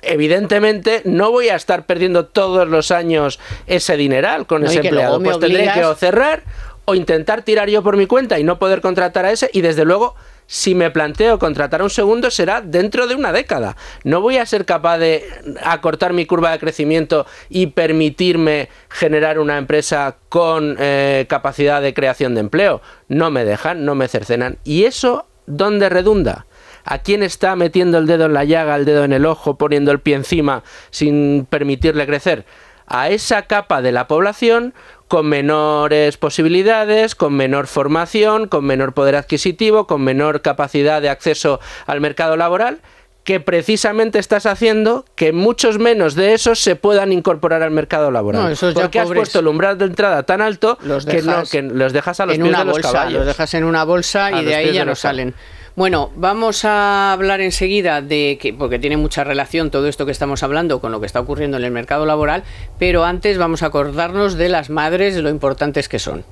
evidentemente 0.01 1.01
no 1.05 1.31
voy 1.31 1.49
a 1.49 1.55
estar 1.55 1.85
perdiendo 1.85 2.25
todos 2.25 2.67
los 2.67 2.91
años 2.91 3.39
ese 3.67 3.97
dineral 3.97 4.47
con 4.47 4.65
ese 4.65 4.79
empleado. 4.79 5.21
Pues 5.21 5.39
tendré 5.39 5.71
que 5.73 5.85
o 5.85 5.95
cerrar 5.95 6.43
o 6.89 6.95
intentar 6.95 7.43
tirar 7.43 7.69
yo 7.69 7.83
por 7.83 7.97
mi 7.97 8.07
cuenta 8.07 8.39
y 8.39 8.43
no 8.43 8.57
poder 8.57 8.81
contratar 8.81 9.25
a 9.25 9.31
ese 9.31 9.49
y 9.53 9.61
desde 9.61 9.85
luego 9.85 10.15
si 10.47 10.73
me 10.73 10.89
planteo 10.89 11.37
contratar 11.37 11.81
a 11.81 11.83
un 11.83 11.91
segundo 11.91 12.31
será 12.31 12.61
dentro 12.61 13.05
de 13.05 13.13
una 13.13 13.31
década. 13.31 13.77
No 14.03 14.21
voy 14.21 14.37
a 14.37 14.45
ser 14.47 14.65
capaz 14.65 14.97
de 14.97 15.23
acortar 15.63 16.13
mi 16.13 16.25
curva 16.25 16.51
de 16.51 16.57
crecimiento 16.57 17.27
y 17.49 17.67
permitirme 17.67 18.69
generar 18.89 19.37
una 19.37 19.59
empresa 19.59 20.17
con 20.29 20.75
eh, 20.79 21.27
capacidad 21.29 21.83
de 21.83 21.93
creación 21.93 22.33
de 22.33 22.41
empleo. 22.41 22.81
No 23.07 23.29
me 23.29 23.45
dejan, 23.45 23.85
no 23.85 23.93
me 23.93 24.07
cercenan. 24.07 24.57
¿Y 24.63 24.85
eso 24.85 25.27
dónde 25.45 25.87
redunda? 25.89 26.47
¿A 26.83 26.97
quién 26.97 27.21
está 27.21 27.55
metiendo 27.55 27.99
el 27.99 28.07
dedo 28.07 28.25
en 28.25 28.33
la 28.33 28.45
llaga, 28.45 28.75
el 28.75 28.85
dedo 28.85 29.03
en 29.03 29.13
el 29.13 29.27
ojo, 29.27 29.59
poniendo 29.59 29.91
el 29.91 29.99
pie 29.99 30.15
encima 30.15 30.63
sin 30.89 31.45
permitirle 31.47 32.07
crecer? 32.07 32.45
A 32.87 33.09
esa 33.09 33.43
capa 33.43 33.83
de 33.83 33.91
la 33.91 34.07
población 34.07 34.73
con 35.09 35.27
menores 35.27 36.17
posibilidades, 36.17 37.15
con 37.15 37.33
menor 37.33 37.65
formación, 37.67 38.47
con 38.47 38.63
menor 38.63 38.93
poder 38.93 39.15
adquisitivo, 39.15 39.87
con 39.87 40.03
menor 40.03 40.41
capacidad 40.41 41.01
de 41.01 41.09
acceso 41.09 41.59
al 41.87 41.99
mercado 41.99 42.37
laboral, 42.37 42.79
que 43.23 43.39
precisamente 43.39 44.19
estás 44.19 44.45
haciendo 44.45 45.05
que 45.15 45.33
muchos 45.33 45.79
menos 45.79 46.13
de 46.13 46.33
esos 46.33 46.59
se 46.59 46.75
puedan 46.75 47.11
incorporar 47.11 47.63
al 47.63 47.71
mercado 47.71 48.11
laboral. 48.11 48.43
No, 48.43 48.49
esos 48.49 48.73
ya 48.75 48.81
Porque 48.81 48.99
has 48.99 49.09
puesto 49.09 49.39
el 49.39 49.47
umbral 49.47 49.77
de 49.79 49.85
entrada 49.85 50.23
tan 50.23 50.41
alto 50.41 50.77
Los 50.83 51.05
que, 51.05 51.21
no, 51.23 51.43
que 51.43 51.63
los 51.63 51.91
dejas 51.91 52.19
a 52.19 52.27
los 52.27 52.35
en 52.35 52.41
pies 52.43 52.49
una 52.49 52.59
de 52.59 52.65
los 52.65 52.73
bolsa, 52.73 52.91
caballos. 52.91 53.13
los 53.13 53.25
dejas 53.27 53.53
en 53.55 53.63
una 53.63 53.83
bolsa 53.83 54.27
A 54.27 54.41
y 54.41 54.45
de 54.45 54.55
ahí 54.55 54.73
ya 54.73 54.85
no 54.85 54.93
caballos. 54.93 55.33
Bueno, 55.75 56.11
vamos 56.15 56.65
a 56.65 57.13
hablar 57.13 57.41
enseguida 57.41 58.01
de 58.01 58.37
que, 58.41 58.53
porque 58.53 58.79
tiene 58.79 58.97
mucha 58.97 59.23
relación 59.23 59.71
todo 59.71 59.87
esto 59.87 60.05
que 60.05 60.11
estamos 60.11 60.43
hablando 60.43 60.81
con 60.81 60.91
lo 60.91 60.99
que 60.99 61.05
está 61.05 61.19
ocurriendo 61.19 61.57
en 61.57 61.63
el 61.63 61.71
mercado 61.71 62.05
laboral, 62.05 62.43
pero 62.77 63.05
antes 63.05 63.37
vamos 63.37 63.63
a 63.63 63.67
acordarnos 63.67 64.35
de 64.35 64.49
las 64.49 64.69
madres, 64.69 65.15
de 65.15 65.21
lo 65.21 65.29
importantes 65.29 65.87
que 65.87 65.99
son. 65.99 66.25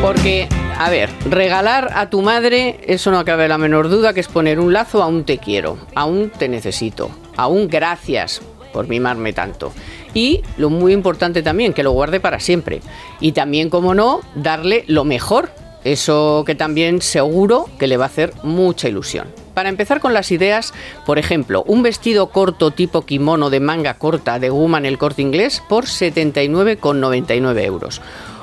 Porque, 0.00 0.46
a 0.78 0.88
ver, 0.90 1.10
regalar 1.28 1.90
a 1.94 2.10
tu 2.10 2.22
madre, 2.22 2.78
eso 2.86 3.10
no 3.10 3.24
cabe 3.24 3.48
la 3.48 3.58
menor 3.58 3.88
duda, 3.88 4.12
que 4.12 4.20
es 4.20 4.28
poner 4.28 4.60
un 4.60 4.72
lazo 4.72 5.02
a 5.02 5.06
un 5.06 5.24
te 5.24 5.38
quiero, 5.38 5.78
a 5.94 6.04
un 6.04 6.30
te 6.30 6.48
necesito, 6.48 7.10
a 7.36 7.48
un 7.48 7.66
gracias 7.66 8.42
por 8.72 8.86
mimarme 8.86 9.32
tanto. 9.32 9.72
Y 10.14 10.42
lo 10.58 10.70
muy 10.70 10.92
importante 10.92 11.42
también, 11.42 11.72
que 11.72 11.82
lo 11.82 11.92
guarde 11.92 12.20
para 12.20 12.38
siempre. 12.38 12.82
Y 13.20 13.32
también, 13.32 13.70
como 13.70 13.94
no, 13.94 14.20
darle 14.34 14.84
lo 14.86 15.04
mejor. 15.04 15.50
Eso 15.86 16.42
que 16.44 16.56
también 16.56 17.00
seguro 17.00 17.66
que 17.78 17.86
le 17.86 17.96
va 17.96 18.06
a 18.06 18.08
hacer 18.08 18.32
mucha 18.42 18.88
ilusión. 18.88 19.28
Para 19.54 19.68
empezar 19.68 20.00
con 20.00 20.14
las 20.14 20.32
ideas, 20.32 20.74
por 21.06 21.16
ejemplo, 21.16 21.62
un 21.64 21.84
vestido 21.84 22.30
corto 22.30 22.72
tipo 22.72 23.02
kimono 23.02 23.50
de 23.50 23.60
manga 23.60 23.94
corta 23.94 24.40
de 24.40 24.50
guma 24.50 24.78
en 24.78 24.86
el 24.86 24.98
corte 24.98 25.22
inglés 25.22 25.62
por 25.68 25.84
79,99 25.84 27.64
euros 27.64 28.02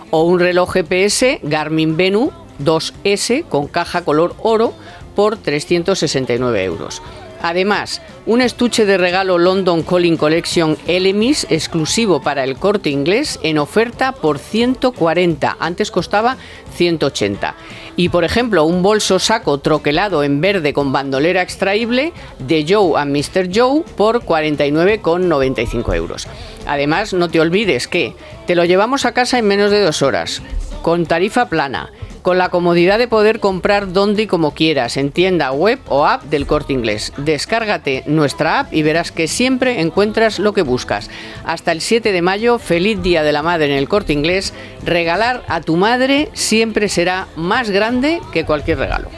o 0.10 0.24
un 0.24 0.40
reloj 0.40 0.72
GPS 0.72 1.42
Garmin 1.44 1.98
Venu 1.98 2.32
2S 2.64 3.44
con 3.50 3.68
caja 3.68 4.06
color 4.06 4.36
oro 4.42 4.74
por 5.14 5.36
369 5.36 6.64
euros. 6.64 7.02
Además, 7.44 8.02
un 8.26 8.42
estuche 8.42 8.86
de 8.86 8.98
regalo 8.98 9.38
London 9.38 9.84
Calling 9.84 10.16
Collection 10.16 10.78
Elemis 10.88 11.46
exclusivo 11.50 12.22
para 12.22 12.46
el 12.46 12.56
corte 12.56 12.90
inglés 12.90 13.38
en 13.44 13.58
oferta 13.58 14.14
por 14.14 14.40
140, 14.40 15.58
antes 15.60 15.92
costaba 15.92 16.38
180. 16.76 17.54
Y 17.98 18.08
por 18.08 18.24
ejemplo, 18.24 18.64
un 18.64 18.82
bolso 18.82 19.20
saco 19.20 19.58
troquelado 19.58 20.24
en 20.24 20.40
verde 20.40 20.72
con 20.72 20.94
bandolera 20.94 21.42
extraíble 21.42 22.14
de 22.40 22.66
Joe 22.66 22.98
and 22.98 23.12
Mr. 23.12 23.50
Joe 23.54 23.84
por 23.98 24.22
49,95 24.22 25.96
euros. 25.96 26.28
Además, 26.66 27.14
no 27.14 27.28
te 27.28 27.42
olvides 27.42 27.90
que 27.90 28.16
te 28.48 28.56
lo 28.56 28.64
llevamos 28.64 29.06
a 29.06 29.12
casa 29.12 29.38
en 29.38 29.48
menos 29.48 29.70
de 29.70 29.82
dos 29.82 30.02
horas, 30.02 30.42
con 30.82 31.06
tarifa 31.06 31.50
plana, 31.50 31.92
con 32.24 32.40
la 32.40 32.50
comodidad 32.50 32.98
de 32.98 33.08
poder 33.08 33.40
comprar 33.40 33.94
donde 33.94 34.24
y 34.24 34.28
como 34.28 34.54
quieras, 34.54 34.98
en 34.98 35.12
tienda 35.12 35.52
web 35.52 35.80
o 35.90 36.08
app 36.08 36.24
del 36.24 36.48
corte 36.48 36.74
inglés. 36.74 37.14
Descárgate 37.18 38.04
nuestra 38.08 38.62
app 38.62 38.74
y 38.74 38.82
verás 38.82 39.12
que 39.12 39.28
siempre 39.28 39.82
encuentras 39.82 40.40
lo 40.40 40.54
que 40.54 40.64
buscas. 40.64 41.10
Hasta 41.46 41.72
el 41.72 41.82
7 41.82 42.12
de 42.12 42.22
mayo, 42.22 42.58
feliz 42.58 43.02
Día 43.04 43.24
de 43.24 43.32
la 43.32 43.44
Madre 43.44 43.66
en 43.66 43.78
el 43.78 43.90
corte 43.90 44.14
inglés. 44.14 44.54
Regalar 44.84 45.44
a 45.48 45.62
tu 45.62 45.76
madre 45.76 46.30
siempre 46.34 46.90
será 46.90 47.28
más 47.36 47.70
grande 47.70 48.22
que 48.32 48.46
cualquier 48.46 48.80
regalo. 48.80 49.10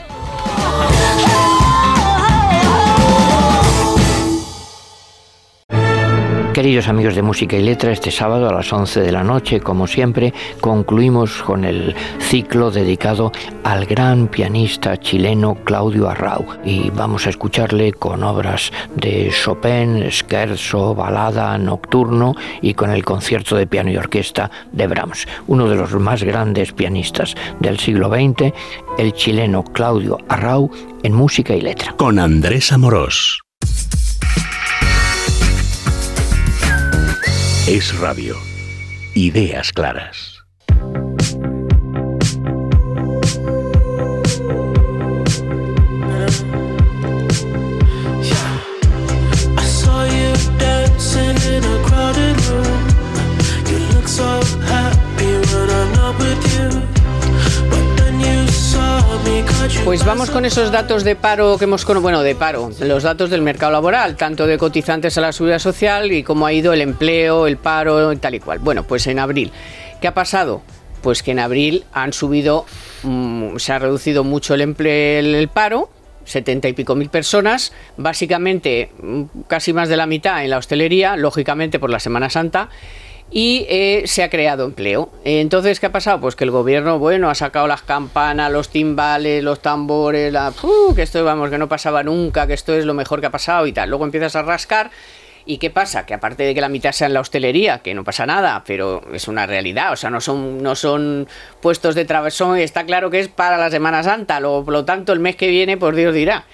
Queridos 6.56 6.88
amigos 6.88 7.14
de 7.14 7.20
Música 7.20 7.54
y 7.54 7.62
Letra, 7.62 7.92
este 7.92 8.10
sábado 8.10 8.48
a 8.48 8.54
las 8.54 8.72
11 8.72 9.02
de 9.02 9.12
la 9.12 9.22
noche, 9.22 9.60
como 9.60 9.86
siempre, 9.86 10.32
concluimos 10.62 11.42
con 11.42 11.66
el 11.66 11.94
ciclo 12.18 12.70
dedicado 12.70 13.30
al 13.62 13.84
gran 13.84 14.28
pianista 14.28 14.96
chileno 14.96 15.56
Claudio 15.64 16.08
Arrau 16.08 16.46
y 16.64 16.88
vamos 16.88 17.26
a 17.26 17.28
escucharle 17.28 17.92
con 17.92 18.24
obras 18.24 18.72
de 18.94 19.30
Chopin, 19.30 20.10
Scherzo, 20.10 20.94
Balada, 20.94 21.58
Nocturno 21.58 22.34
y 22.62 22.72
con 22.72 22.90
el 22.90 23.04
concierto 23.04 23.54
de 23.54 23.66
piano 23.66 23.90
y 23.90 23.98
orquesta 23.98 24.50
de 24.72 24.86
Brahms, 24.86 25.28
uno 25.48 25.68
de 25.68 25.76
los 25.76 25.92
más 25.96 26.22
grandes 26.22 26.72
pianistas 26.72 27.34
del 27.60 27.78
siglo 27.78 28.08
XX, 28.08 28.54
el 28.96 29.12
chileno 29.12 29.62
Claudio 29.62 30.16
Arrau 30.30 30.70
en 31.02 31.12
Música 31.12 31.54
y 31.54 31.60
Letra. 31.60 31.92
Con 31.98 32.18
Andrés 32.18 32.72
Amorós. 32.72 33.45
Es 37.66 37.98
Radio. 37.98 38.36
Ideas 39.14 39.72
claras. 39.72 40.36
So 54.06 54.40
happy 54.62 55.26
when 55.26 56.18
with. 56.18 56.45
Pues 59.84 60.04
vamos 60.04 60.30
con 60.30 60.44
esos 60.44 60.72
datos 60.72 61.04
de 61.04 61.16
paro 61.16 61.56
que 61.58 61.64
hemos 61.64 61.84
conocido, 61.84 62.02
bueno, 62.02 62.22
de 62.22 62.34
paro, 62.34 62.70
los 62.80 63.02
datos 63.02 63.30
del 63.30 63.42
mercado 63.42 63.72
laboral, 63.72 64.16
tanto 64.16 64.46
de 64.46 64.58
cotizantes 64.58 65.16
a 65.16 65.20
la 65.20 65.32
seguridad 65.32 65.58
social 65.60 66.10
y 66.12 66.22
cómo 66.22 66.46
ha 66.46 66.52
ido 66.52 66.72
el 66.72 66.80
empleo, 66.80 67.46
el 67.46 67.56
paro 67.56 68.12
y 68.12 68.16
tal 68.16 68.34
y 68.34 68.40
cual. 68.40 68.58
Bueno, 68.58 68.82
pues 68.82 69.06
en 69.06 69.18
abril, 69.18 69.52
¿qué 70.00 70.08
ha 70.08 70.14
pasado? 70.14 70.62
Pues 71.02 71.22
que 71.22 71.30
en 71.30 71.38
abril 71.38 71.84
han 71.92 72.12
subido, 72.12 72.66
mm, 73.04 73.56
se 73.58 73.72
ha 73.72 73.78
reducido 73.78 74.24
mucho 74.24 74.54
el 74.54 74.60
empleo, 74.60 75.20
el, 75.20 75.48
paro, 75.48 75.88
70 76.24 76.68
y 76.68 76.72
pico 76.72 76.94
mil 76.94 77.08
personas, 77.08 77.72
básicamente 77.96 78.90
mm, 79.00 79.22
casi 79.46 79.72
más 79.72 79.88
de 79.88 79.96
la 79.96 80.06
mitad 80.06 80.42
en 80.42 80.50
la 80.50 80.58
hostelería, 80.58 81.16
lógicamente 81.16 81.78
por 81.78 81.90
la 81.90 82.00
Semana 82.00 82.28
Santa, 82.28 82.68
y 83.30 83.66
eh, 83.68 84.02
se 84.06 84.22
ha 84.22 84.30
creado 84.30 84.64
empleo. 84.64 85.10
Entonces, 85.24 85.80
¿qué 85.80 85.86
ha 85.86 85.92
pasado? 85.92 86.20
Pues 86.20 86.36
que 86.36 86.44
el 86.44 86.50
gobierno, 86.50 86.98
bueno, 86.98 87.28
ha 87.28 87.34
sacado 87.34 87.66
las 87.66 87.82
campanas, 87.82 88.52
los 88.52 88.68
timbales, 88.68 89.42
los 89.42 89.60
tambores, 89.60 90.32
la, 90.32 90.52
¡fu! 90.52 90.94
que 90.94 91.02
esto, 91.02 91.24
vamos, 91.24 91.50
que 91.50 91.58
no 91.58 91.68
pasaba 91.68 92.02
nunca, 92.02 92.46
que 92.46 92.54
esto 92.54 92.74
es 92.74 92.84
lo 92.84 92.94
mejor 92.94 93.20
que 93.20 93.26
ha 93.26 93.30
pasado 93.30 93.66
y 93.66 93.72
tal. 93.72 93.90
Luego 93.90 94.04
empiezas 94.04 94.36
a 94.36 94.42
rascar. 94.42 94.90
¿Y 95.48 95.58
qué 95.58 95.70
pasa? 95.70 96.06
Que 96.06 96.14
aparte 96.14 96.42
de 96.42 96.54
que 96.54 96.60
la 96.60 96.68
mitad 96.68 96.90
sea 96.90 97.06
en 97.06 97.14
la 97.14 97.20
hostelería, 97.20 97.78
que 97.78 97.94
no 97.94 98.02
pasa 98.02 98.26
nada, 98.26 98.64
pero 98.66 99.02
es 99.12 99.28
una 99.28 99.46
realidad, 99.46 99.92
o 99.92 99.96
sea, 99.96 100.10
no 100.10 100.20
son, 100.20 100.60
no 100.60 100.74
son 100.74 101.28
puestos 101.60 101.94
de 101.94 102.04
travesón, 102.04 102.58
está 102.58 102.84
claro 102.84 103.10
que 103.10 103.20
es 103.20 103.28
para 103.28 103.56
la 103.56 103.70
Semana 103.70 104.02
Santa, 104.02 104.40
luego, 104.40 104.64
por 104.64 104.72
lo 104.72 104.84
tanto, 104.84 105.12
el 105.12 105.20
mes 105.20 105.36
que 105.36 105.46
viene, 105.46 105.76
pues 105.76 105.94
Dios 105.94 106.12
dirá. 106.12 106.46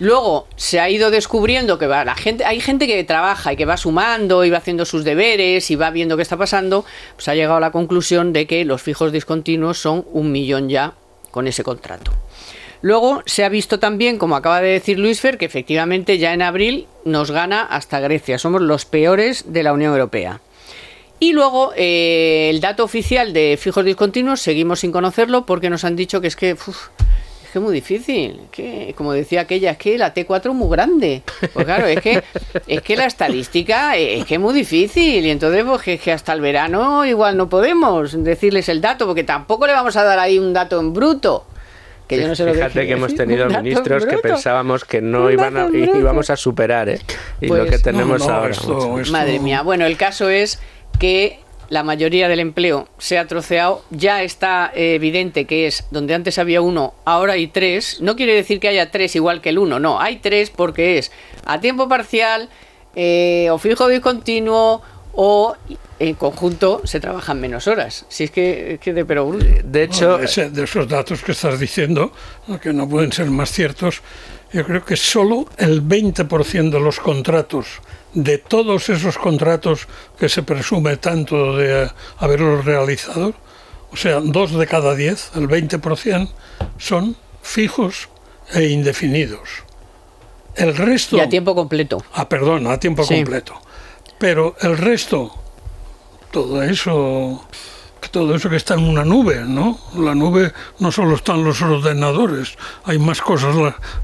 Luego 0.00 0.46
se 0.54 0.78
ha 0.78 0.88
ido 0.88 1.10
descubriendo 1.10 1.78
que 1.78 1.88
va, 1.88 2.04
la 2.04 2.14
gente, 2.14 2.44
hay 2.44 2.60
gente 2.60 2.86
que 2.86 3.02
trabaja 3.02 3.52
y 3.52 3.56
que 3.56 3.64
va 3.64 3.76
sumando 3.76 4.44
y 4.44 4.50
va 4.50 4.58
haciendo 4.58 4.84
sus 4.84 5.02
deberes 5.02 5.70
y 5.70 5.76
va 5.76 5.90
viendo 5.90 6.16
qué 6.16 6.22
está 6.22 6.36
pasando, 6.36 6.84
pues 7.16 7.26
ha 7.28 7.34
llegado 7.34 7.56
a 7.56 7.60
la 7.60 7.72
conclusión 7.72 8.32
de 8.32 8.46
que 8.46 8.64
los 8.64 8.80
fijos 8.80 9.10
discontinuos 9.10 9.78
son 9.78 10.06
un 10.12 10.30
millón 10.30 10.68
ya 10.68 10.94
con 11.32 11.48
ese 11.48 11.64
contrato. 11.64 12.12
Luego 12.80 13.22
se 13.26 13.44
ha 13.44 13.48
visto 13.48 13.80
también, 13.80 14.18
como 14.18 14.36
acaba 14.36 14.60
de 14.60 14.68
decir 14.68 15.00
Luis 15.00 15.20
Fer, 15.20 15.36
que 15.36 15.46
efectivamente 15.46 16.18
ya 16.18 16.32
en 16.32 16.42
abril 16.42 16.86
nos 17.04 17.32
gana 17.32 17.62
hasta 17.62 17.98
Grecia. 17.98 18.38
Somos 18.38 18.62
los 18.62 18.84
peores 18.84 19.52
de 19.52 19.64
la 19.64 19.72
Unión 19.72 19.92
Europea. 19.92 20.40
Y 21.18 21.32
luego 21.32 21.72
eh, 21.76 22.48
el 22.50 22.60
dato 22.60 22.84
oficial 22.84 23.32
de 23.32 23.58
fijos 23.60 23.84
discontinuos 23.84 24.40
seguimos 24.40 24.80
sin 24.80 24.92
conocerlo 24.92 25.44
porque 25.46 25.70
nos 25.70 25.82
han 25.82 25.96
dicho 25.96 26.20
que 26.20 26.28
es 26.28 26.36
que 26.36 26.56
es 27.48 27.52
que 27.52 27.58
es 27.58 27.62
muy 27.64 27.72
difícil, 27.74 28.40
que 28.52 28.92
como 28.96 29.12
decía 29.14 29.40
aquella, 29.40 29.70
es 29.72 29.78
que 29.78 29.96
la 29.96 30.12
T4 30.12 30.50
es 30.50 30.54
muy 30.54 30.68
grande. 30.70 31.22
Pues 31.54 31.64
claro, 31.64 31.86
es 31.86 32.00
que 32.00 32.22
es 32.66 32.82
que 32.82 32.96
la 32.96 33.06
estadística 33.06 33.96
es 33.96 34.24
que 34.26 34.34
es 34.34 34.40
muy 34.40 34.52
difícil 34.54 35.24
y 35.24 35.30
entonces 35.30 35.64
pues 35.64 35.80
que, 35.82 35.98
que 35.98 36.12
hasta 36.12 36.32
el 36.34 36.40
verano 36.42 37.06
igual 37.06 37.36
no 37.38 37.48
podemos 37.48 38.22
decirles 38.22 38.68
el 38.68 38.80
dato 38.82 39.06
porque 39.06 39.24
tampoco 39.24 39.66
le 39.66 39.72
vamos 39.72 39.96
a 39.96 40.04
dar 40.04 40.18
ahí 40.18 40.38
un 40.38 40.52
dato 40.52 40.78
en 40.78 40.92
bruto. 40.92 41.46
Que 42.06 42.18
yo 42.20 42.26
no 42.28 42.34
sé 42.34 42.44
lo 42.46 42.54
Fíjate 42.54 42.86
que, 42.86 42.92
hemos 42.92 43.14
tenido 43.14 43.46
ministros 43.48 44.06
que 44.06 44.16
pensábamos 44.18 44.84
que 44.84 45.00
no 45.02 45.30
iban 45.30 45.56
a, 45.58 45.68
íbamos 45.68 46.30
a 46.30 46.36
superar, 46.36 46.88
¿eh? 46.88 47.00
Y 47.40 47.48
Pues- 47.48 47.64
lo 47.64 47.70
que 47.70 47.78
tenemos 47.78 48.20
No, 48.20 48.28
no, 48.28 48.34
ahora. 48.34 48.50
esto- 48.50 48.74
macho. 48.74 49.00
esto- 49.00 49.12
Madre 49.12 49.38
mía, 49.40 49.60
bueno, 49.62 49.84
el 49.84 49.96
caso 49.98 50.28
es 50.30 50.58
que 50.98 51.38
la 51.68 51.82
mayoría 51.82 52.28
del 52.28 52.40
empleo 52.40 52.88
se 52.98 53.18
ha 53.18 53.26
troceado, 53.26 53.84
ya 53.90 54.22
está 54.22 54.72
eh, 54.74 54.94
evidente 54.94 55.44
que 55.44 55.66
es 55.66 55.84
donde 55.90 56.14
antes 56.14 56.38
había 56.38 56.60
uno, 56.62 56.94
ahora 57.04 57.34
hay 57.34 57.46
tres. 57.48 58.00
No 58.00 58.16
quiere 58.16 58.34
decir 58.34 58.58
que 58.60 58.68
haya 58.68 58.90
tres 58.90 59.14
igual 59.16 59.40
que 59.40 59.50
el 59.50 59.58
uno, 59.58 59.78
no, 59.78 60.00
hay 60.00 60.16
tres 60.16 60.50
porque 60.50 60.98
es 60.98 61.12
a 61.44 61.60
tiempo 61.60 61.88
parcial 61.88 62.48
eh, 62.94 63.48
o 63.50 63.58
fijo 63.58 63.86
discontinuo 63.88 64.80
o 65.12 65.54
en 65.98 66.14
conjunto 66.14 66.80
se 66.84 67.00
trabajan 67.00 67.40
menos 67.40 67.66
horas. 67.66 68.06
Si 68.08 68.24
es 68.24 68.30
que, 68.30 68.74
es 68.74 68.80
que 68.80 68.92
de 68.92 69.04
pero 69.04 69.30
De 69.64 69.82
hecho, 69.82 70.16
de, 70.18 70.24
ese- 70.26 70.50
de 70.50 70.64
esos 70.64 70.88
datos 70.88 71.22
que 71.22 71.32
estás 71.32 71.58
diciendo, 71.58 72.12
que 72.62 72.72
no 72.72 72.88
pueden 72.88 73.12
ser 73.12 73.26
más 73.26 73.50
ciertos, 73.50 74.00
yo 74.52 74.64
creo 74.64 74.84
que 74.84 74.96
solo 74.96 75.46
el 75.58 75.82
20% 75.82 76.70
de 76.70 76.80
los 76.80 77.00
contratos, 77.00 77.66
de 78.14 78.38
todos 78.38 78.88
esos 78.88 79.18
contratos 79.18 79.86
que 80.18 80.28
se 80.28 80.42
presume 80.42 80.96
tanto 80.96 81.56
de 81.56 81.84
eh, 81.84 81.88
haberlos 82.18 82.64
realizado, 82.64 83.34
o 83.92 83.96
sea, 83.96 84.20
dos 84.20 84.52
de 84.52 84.66
cada 84.66 84.94
diez, 84.94 85.30
el 85.34 85.48
20%, 85.48 86.28
son 86.78 87.16
fijos 87.42 88.08
e 88.52 88.64
indefinidos. 88.68 89.48
El 90.56 90.76
resto... 90.76 91.16
Y 91.16 91.20
a 91.20 91.28
tiempo 91.28 91.54
completo. 91.54 92.02
Ah, 92.12 92.28
perdón, 92.28 92.66
a 92.66 92.78
tiempo 92.80 93.04
Sí. 93.04 93.14
completo. 93.16 93.54
Pero 94.18 94.56
el 94.60 94.76
resto, 94.76 95.32
todo 96.32 96.62
eso, 96.62 97.46
todo 98.10 98.34
eso 98.34 98.48
que 98.48 98.56
está 98.56 98.74
en 98.74 98.84
una 98.88 99.04
nube, 99.04 99.44
¿no? 99.46 99.78
La 99.96 100.14
nube 100.14 100.52
no 100.78 100.90
solo 100.92 101.14
están 101.16 101.44
los 101.44 101.60
ordenadores, 101.62 102.56
hay 102.84 102.98
más 102.98 103.20
cosas 103.20 103.54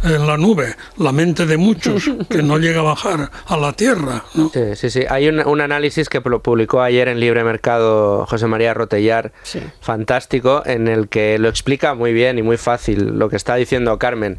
en 0.03 0.27
la 0.27 0.37
nube, 0.37 0.75
la 0.99 1.13
mente 1.13 1.47
de 1.47 1.57
muchos 1.57 2.05
que 2.29 2.43
no 2.43 2.59
llega 2.59 2.81
a 2.81 2.85
bajar 2.85 3.31
a 3.47 3.57
la 3.57 3.73
tierra, 3.73 4.25
¿no? 4.35 4.51
Sí, 4.53 4.77
sí, 4.77 4.91
sí. 4.91 5.05
Hay 5.09 5.29
un, 5.29 5.47
un 5.47 5.61
análisis 5.61 6.09
que 6.09 6.21
lo 6.25 6.43
publicó 6.43 6.83
ayer 6.83 7.09
en 7.09 7.21
Libre 7.21 7.45
Mercado 7.45 8.27
José 8.27 8.47
María 8.47 8.75
Rotellar, 8.75 9.33
Sí. 9.43 9.61
fantástico, 9.81 10.63
en 10.67 10.89
el 10.89 11.09
que 11.09 11.39
lo 11.39 11.49
explica 11.49 11.95
muy 11.95 12.13
bien 12.13 12.39
y 12.39 12.43
muy 12.43 12.57
fácil 12.57 13.19
lo 13.19 13.29
que 13.29 13.37
está 13.37 13.55
diciendo 13.55 13.99
Carmen. 13.99 14.39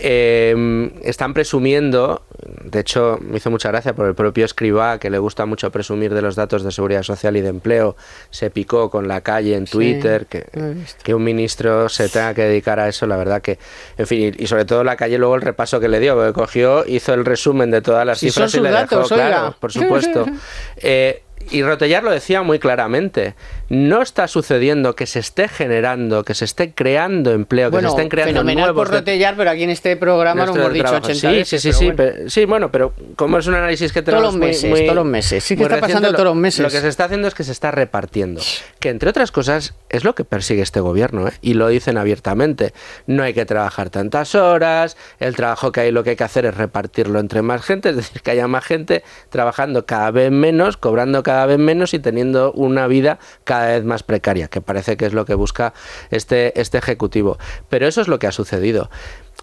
Eh, 0.00 0.92
están 1.02 1.34
presumiendo, 1.34 2.22
de 2.62 2.80
hecho 2.80 3.18
me 3.20 3.38
hizo 3.38 3.50
mucha 3.50 3.70
gracia 3.70 3.94
por 3.94 4.06
el 4.06 4.14
propio 4.14 4.44
Escribá, 4.44 4.98
que 4.98 5.10
le 5.10 5.18
gusta 5.18 5.44
mucho 5.44 5.72
presumir 5.72 6.14
de 6.14 6.22
los 6.22 6.36
datos 6.36 6.62
de 6.62 6.70
seguridad 6.70 7.02
social 7.02 7.36
y 7.36 7.40
de 7.40 7.48
empleo, 7.48 7.96
se 8.30 8.50
picó 8.50 8.90
con 8.90 9.08
la 9.08 9.22
calle 9.22 9.56
en 9.56 9.64
Twitter, 9.64 10.26
que, 10.26 11.14
un 11.14 11.24
ministro 11.24 11.88
se 11.88 12.08
tenga 12.08 12.32
que 12.34 12.42
dedicar 12.42 12.78
a 12.78 12.88
eso, 12.88 13.06
la 13.06 13.16
verdad 13.16 13.42
que, 13.42 13.58
en 13.96 14.06
fin, 14.06 14.34
y, 14.38 14.44
y 14.44 14.46
sobre 14.46 14.64
todo 14.64 14.84
la 14.84 14.96
calle 14.96 15.18
luego 15.18 15.34
el 15.34 15.42
repaso 15.42 15.80
que 15.80 15.88
le 15.88 15.98
dio, 15.98 16.14
porque 16.14 16.32
cogió, 16.32 16.86
hizo 16.86 17.14
el 17.14 17.24
resumen 17.24 17.70
de 17.70 17.82
todas 17.82 18.06
las 18.06 18.18
Si 18.18 18.30
cifras 18.30 18.54
y 18.54 18.60
le 18.60 18.70
dejó, 18.70 19.02
claro, 19.02 19.56
por 19.58 19.72
supuesto. 19.72 20.26
Eh, 20.80 21.22
y 21.50 21.62
Rotellar 21.62 22.02
lo 22.04 22.10
decía 22.10 22.42
muy 22.42 22.58
claramente. 22.58 23.34
No 23.70 24.00
está 24.02 24.28
sucediendo 24.28 24.94
que 24.96 25.06
se 25.06 25.18
esté 25.18 25.46
generando, 25.48 26.24
que 26.24 26.34
se 26.34 26.44
esté 26.46 26.72
creando 26.72 27.32
empleo, 27.32 27.70
que 27.70 27.80
se 27.80 27.86
estén 27.86 28.08
creando 28.08 28.32
fenomenal 28.32 28.66
nuevos 28.68 28.88
por 28.88 28.94
Rotellar, 28.98 29.34
pero 29.36 29.50
aquí 29.50 29.62
en 29.64 29.70
este 29.70 29.96
programa 29.96 30.44
nuestro 30.44 30.62
hemos 30.62 30.72
dicho 30.72 30.84
trabajo. 30.84 31.04
80 31.06 31.20
sí, 31.30 31.36
veces. 31.36 31.62
Sí, 31.62 31.72
sí, 31.72 31.72
pero 31.72 31.78
sí, 31.78 31.84
bueno. 31.84 31.96
pero- 31.96 32.30
sí, 32.30 32.44
bueno, 32.44 32.70
pero 32.72 32.92
como 33.16 33.38
es 33.38 33.46
un 33.46 33.54
análisis 33.54 33.92
que 33.92 34.00
Todos 34.02 34.14
tenemos 34.16 34.34
los 34.34 34.38
muy- 34.38 34.46
meses, 34.48 34.70
muy- 34.70 34.82
todos 34.82 34.94
los 34.96 35.04
meses. 35.06 35.44
Sí 35.44 35.56
que 35.56 35.62
está 35.64 35.80
pasando 35.80 36.08
todos 36.12 36.24
los 36.24 36.34
lo- 36.34 36.40
meses. 36.40 36.60
Lo 36.60 36.70
que 36.70 36.80
se 36.80 36.88
está 36.88 37.04
haciendo 37.04 37.28
es 37.28 37.34
que 37.34 37.44
se 37.44 37.52
está 37.52 37.70
repartiendo. 37.70 38.40
Que 38.80 38.88
entre 38.90 39.10
otras 39.10 39.30
cosas 39.32 39.74
es 39.90 40.04
lo 40.04 40.14
que 40.14 40.24
persigue 40.24 40.62
este 40.62 40.80
gobierno, 40.80 41.28
¿eh? 41.28 41.32
y 41.42 41.54
lo 41.54 41.68
dicen 41.68 41.98
abiertamente. 41.98 42.72
No 43.06 43.22
hay 43.22 43.34
que 43.34 43.44
trabajar 43.44 43.90
tantas 43.90 44.34
horas, 44.34 44.96
el 45.20 45.36
trabajo 45.36 45.72
que 45.72 45.80
hay 45.80 45.92
lo 45.92 46.02
que 46.04 46.10
hay 46.10 46.16
que 46.16 46.24
hacer 46.24 46.46
es 46.46 46.56
repartirlo 46.56 47.18
entre 47.20 47.42
más 47.42 47.62
gente, 47.62 47.90
es 47.90 47.96
decir, 47.96 48.22
que 48.22 48.30
haya 48.30 48.48
más 48.48 48.64
gente 48.64 49.02
trabajando 49.30 49.84
cada 49.86 50.10
vez 50.10 50.30
menos, 50.30 50.76
cobrando 50.76 51.22
cada 51.28 51.44
vez 51.44 51.58
menos 51.58 51.92
y 51.92 51.98
teniendo 51.98 52.52
una 52.52 52.86
vida 52.86 53.18
cada 53.44 53.66
vez 53.66 53.84
más 53.84 54.02
precaria, 54.02 54.48
que 54.48 54.62
parece 54.62 54.96
que 54.96 55.04
es 55.04 55.12
lo 55.12 55.26
que 55.26 55.34
busca 55.34 55.74
este, 56.10 56.58
este 56.58 56.78
ejecutivo. 56.78 57.36
Pero 57.68 57.86
eso 57.86 58.00
es 58.00 58.08
lo 58.08 58.18
que 58.18 58.26
ha 58.26 58.32
sucedido. 58.32 58.88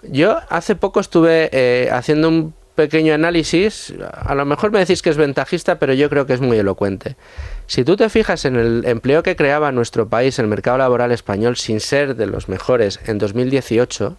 Yo 0.02 0.40
hace 0.50 0.76
poco 0.76 1.00
estuve 1.00 1.52
eh, 1.52 1.90
haciendo 1.92 2.30
un 2.30 2.56
pequeño 2.74 3.14
análisis, 3.14 3.94
a 4.12 4.34
lo 4.34 4.46
mejor 4.46 4.72
me 4.72 4.80
decís 4.80 5.04
que 5.04 5.12
es 5.12 5.16
ventajista, 5.16 5.78
pero 5.78 5.94
yo 5.94 6.10
creo 6.10 6.26
que 6.26 6.34
es 6.34 6.42
muy 6.42 6.58
elocuente. 6.58 7.18
Si 7.68 7.84
tú 7.84 7.96
te 7.96 8.10
fijas 8.10 8.46
en 8.46 8.56
el 8.56 8.84
empleo 8.88 9.22
que 9.22 9.36
creaba 9.36 9.72
nuestro 9.72 10.10
país, 10.10 10.40
el 10.40 10.48
mercado 10.48 10.80
laboral 10.80 11.12
español, 11.12 11.56
sin 11.56 11.80
ser 11.80 12.16
de 12.16 12.26
los 12.26 12.50
mejores 12.50 13.00
en 13.06 13.20
2018, 13.20 14.18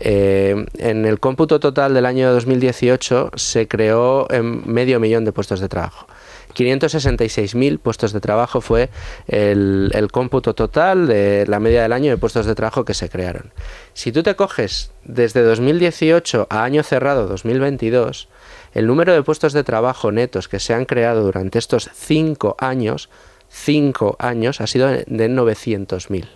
eh, 0.00 0.64
en 0.78 1.04
el 1.04 1.20
cómputo 1.20 1.60
total 1.60 1.92
del 1.92 2.06
año 2.06 2.32
2018 2.32 3.32
se 3.34 3.68
creó 3.68 4.26
en 4.30 4.66
medio 4.72 4.98
millón 5.00 5.26
de 5.26 5.32
puestos 5.32 5.60
de 5.60 5.68
trabajo. 5.68 6.06
566.000 6.54 7.78
puestos 7.78 8.12
de 8.12 8.20
trabajo 8.20 8.60
fue 8.60 8.90
el, 9.26 10.08
cómputo 10.12 10.54
total 10.54 11.06
de 11.06 11.44
la 11.46 11.60
media 11.60 11.82
del 11.82 11.92
año 11.92 12.10
de 12.10 12.16
puestos 12.16 12.46
de 12.46 12.54
trabajo 12.54 12.84
que 12.84 12.94
se 12.94 13.08
crearon. 13.08 13.52
Si 13.92 14.12
tú 14.12 14.22
te 14.22 14.36
coges 14.36 14.92
desde 15.04 15.42
2018 15.42 16.46
a 16.50 16.64
año 16.64 16.82
cerrado 16.82 17.26
2022, 17.26 18.28
el 18.72 18.86
número 18.86 19.12
de 19.12 19.22
puestos 19.22 19.52
de 19.52 19.64
trabajo 19.64 20.12
netos 20.12 20.48
que 20.48 20.60
se 20.60 20.74
han 20.74 20.84
creado 20.84 21.22
durante 21.22 21.58
estos 21.58 21.90
cinco 21.94 22.56
años, 22.58 23.10
cinco 23.48 24.16
años, 24.18 24.60
ha 24.60 24.66
sido 24.66 24.88
de 24.88 25.04
900.000 25.06 26.26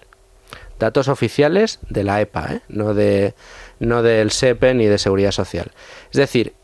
datos 0.79 1.09
oficiales 1.09 1.81
de 1.89 2.05
la 2.05 2.21
EPA, 2.21 2.55
¿eh? 2.55 2.61
no, 2.69 2.95
de, 2.95 3.35
no 3.81 4.03
del 4.03 4.31
SEPE 4.31 4.75
ni 4.75 4.87
de 4.87 4.99
Seguridad 4.99 5.33
Social. 5.33 5.73
Es 6.11 6.17
decir, 6.17 6.55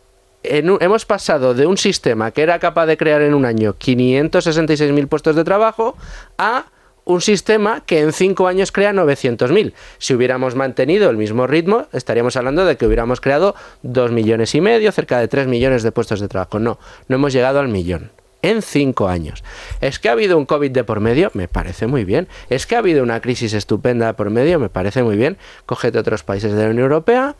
hemos 0.44 1.04
pasado 1.04 1.54
de 1.54 1.66
un 1.66 1.76
sistema 1.76 2.30
que 2.30 2.42
era 2.42 2.58
capaz 2.58 2.86
de 2.86 2.96
crear 2.96 3.22
en 3.22 3.34
un 3.34 3.44
año 3.44 3.74
566.000 3.74 5.08
puestos 5.08 5.36
de 5.36 5.44
trabajo 5.44 5.96
a 6.38 6.66
un 7.04 7.20
sistema 7.20 7.82
que 7.84 8.00
en 8.00 8.12
cinco 8.12 8.46
años 8.48 8.72
crea 8.72 8.92
900.000. 8.92 9.74
Si 9.98 10.14
hubiéramos 10.14 10.54
mantenido 10.54 11.10
el 11.10 11.16
mismo 11.16 11.46
ritmo, 11.46 11.86
estaríamos 11.92 12.36
hablando 12.36 12.64
de 12.64 12.76
que 12.76 12.86
hubiéramos 12.86 13.20
creado 13.20 13.54
2 13.82 14.10
millones 14.10 14.54
y 14.54 14.60
medio, 14.60 14.90
cerca 14.92 15.18
de 15.18 15.28
3 15.28 15.46
millones 15.46 15.82
de 15.82 15.92
puestos 15.92 16.20
de 16.20 16.28
trabajo. 16.28 16.58
No, 16.58 16.78
no 17.08 17.16
hemos 17.16 17.32
llegado 17.32 17.60
al 17.60 17.68
millón 17.68 18.10
en 18.42 18.60
cinco 18.60 19.08
años. 19.08 19.42
¿Es 19.80 19.98
que 19.98 20.10
ha 20.10 20.12
habido 20.12 20.36
un 20.36 20.44
COVID 20.44 20.70
de 20.70 20.84
por 20.84 21.00
medio? 21.00 21.30
Me 21.32 21.48
parece 21.48 21.86
muy 21.86 22.04
bien. 22.04 22.28
¿Es 22.50 22.66
que 22.66 22.76
ha 22.76 22.80
habido 22.80 23.02
una 23.02 23.20
crisis 23.20 23.54
estupenda 23.54 24.06
de 24.06 24.14
por 24.14 24.28
medio? 24.28 24.58
Me 24.58 24.68
parece 24.68 25.02
muy 25.02 25.16
bien. 25.16 25.38
Cógete 25.64 25.98
otros 25.98 26.24
países 26.24 26.52
de 26.52 26.62
la 26.62 26.70
Unión 26.70 26.84
Europea 26.84 27.36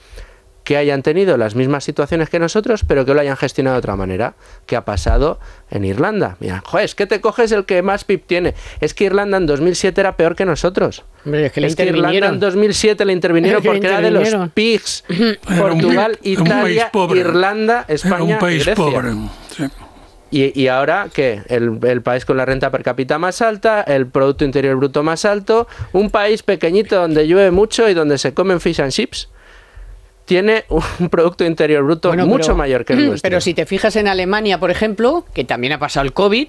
que 0.64 0.76
hayan 0.78 1.02
tenido 1.02 1.36
las 1.36 1.54
mismas 1.54 1.84
situaciones 1.84 2.30
que 2.30 2.38
nosotros, 2.38 2.84
pero 2.88 3.04
que 3.04 3.12
lo 3.14 3.20
hayan 3.20 3.36
gestionado 3.36 3.74
de 3.74 3.78
otra 3.80 3.96
manera. 3.96 4.34
¿Qué 4.66 4.76
ha 4.76 4.84
pasado 4.84 5.38
en 5.70 5.84
Irlanda? 5.84 6.36
Mira, 6.40 6.62
joder, 6.64 6.86
es 6.86 6.94
que 6.94 7.06
te 7.06 7.20
coges 7.20 7.52
el 7.52 7.66
que 7.66 7.82
más 7.82 8.04
PIB 8.04 8.22
tiene. 8.26 8.54
Es 8.80 8.94
que 8.94 9.04
Irlanda 9.04 9.36
en 9.36 9.46
2007 9.46 10.00
era 10.00 10.16
peor 10.16 10.34
que 10.34 10.46
nosotros. 10.46 11.04
Hombre, 11.24 11.46
es 11.46 11.52
que 11.52 11.60
le 11.60 11.66
Irlanda 11.68 11.82
en 11.82 11.88
intervinieron. 11.96 12.40
2007 12.40 13.04
le 13.04 13.12
intervinieron 13.12 13.62
que 13.62 13.68
porque 13.68 13.86
era 13.86 14.00
de 14.00 14.10
los. 14.10 14.50
PIGs. 14.54 15.04
Un 15.48 15.58
Portugal, 15.58 16.18
un 16.22 16.30
Italia, 16.30 16.90
pobre. 16.90 17.20
Irlanda, 17.20 17.84
España 17.86 18.14
Era 18.16 18.24
un 18.24 18.38
país 18.38 18.62
y 18.62 18.64
Grecia. 18.64 18.84
pobre. 18.84 19.10
sí. 19.54 19.64
Y, 20.30 20.60
y 20.60 20.66
ahora, 20.66 21.08
¿qué? 21.12 21.42
El, 21.48 21.78
el 21.82 22.02
país 22.02 22.24
con 22.24 22.36
la 22.36 22.44
renta 22.44 22.72
per 22.72 22.82
cápita 22.82 23.20
más 23.20 23.40
alta, 23.40 23.82
el 23.82 24.06
Producto 24.08 24.44
Interior 24.44 24.74
Bruto 24.76 25.04
más 25.04 25.24
alto, 25.24 25.68
un 25.92 26.10
país 26.10 26.42
pequeñito 26.42 26.96
donde 26.96 27.28
llueve 27.28 27.52
mucho 27.52 27.88
y 27.88 27.94
donde 27.94 28.18
se 28.18 28.34
comen 28.34 28.60
fish 28.60 28.80
and 28.80 28.90
chips, 28.90 29.28
tiene 30.24 30.64
un 30.68 31.08
Producto 31.10 31.44
Interior 31.44 31.82
Bruto 31.84 32.08
Bueno, 32.08 32.26
mucho 32.26 32.46
pero- 32.48 32.56
mayor 32.56 32.84
que 32.84 32.92
el 32.94 33.06
nuestro. 33.08 33.28
Pero 33.28 33.40
si 33.40 33.54
te 33.54 33.66
fijas 33.66 33.96
en 33.96 34.08
Alemania, 34.08 34.58
por 34.58 34.70
ejemplo, 34.70 35.24
que 35.34 35.44
también 35.44 35.72
ha 35.74 35.78
pasado 35.78 36.04
el 36.06 36.12
COVID, 36.12 36.48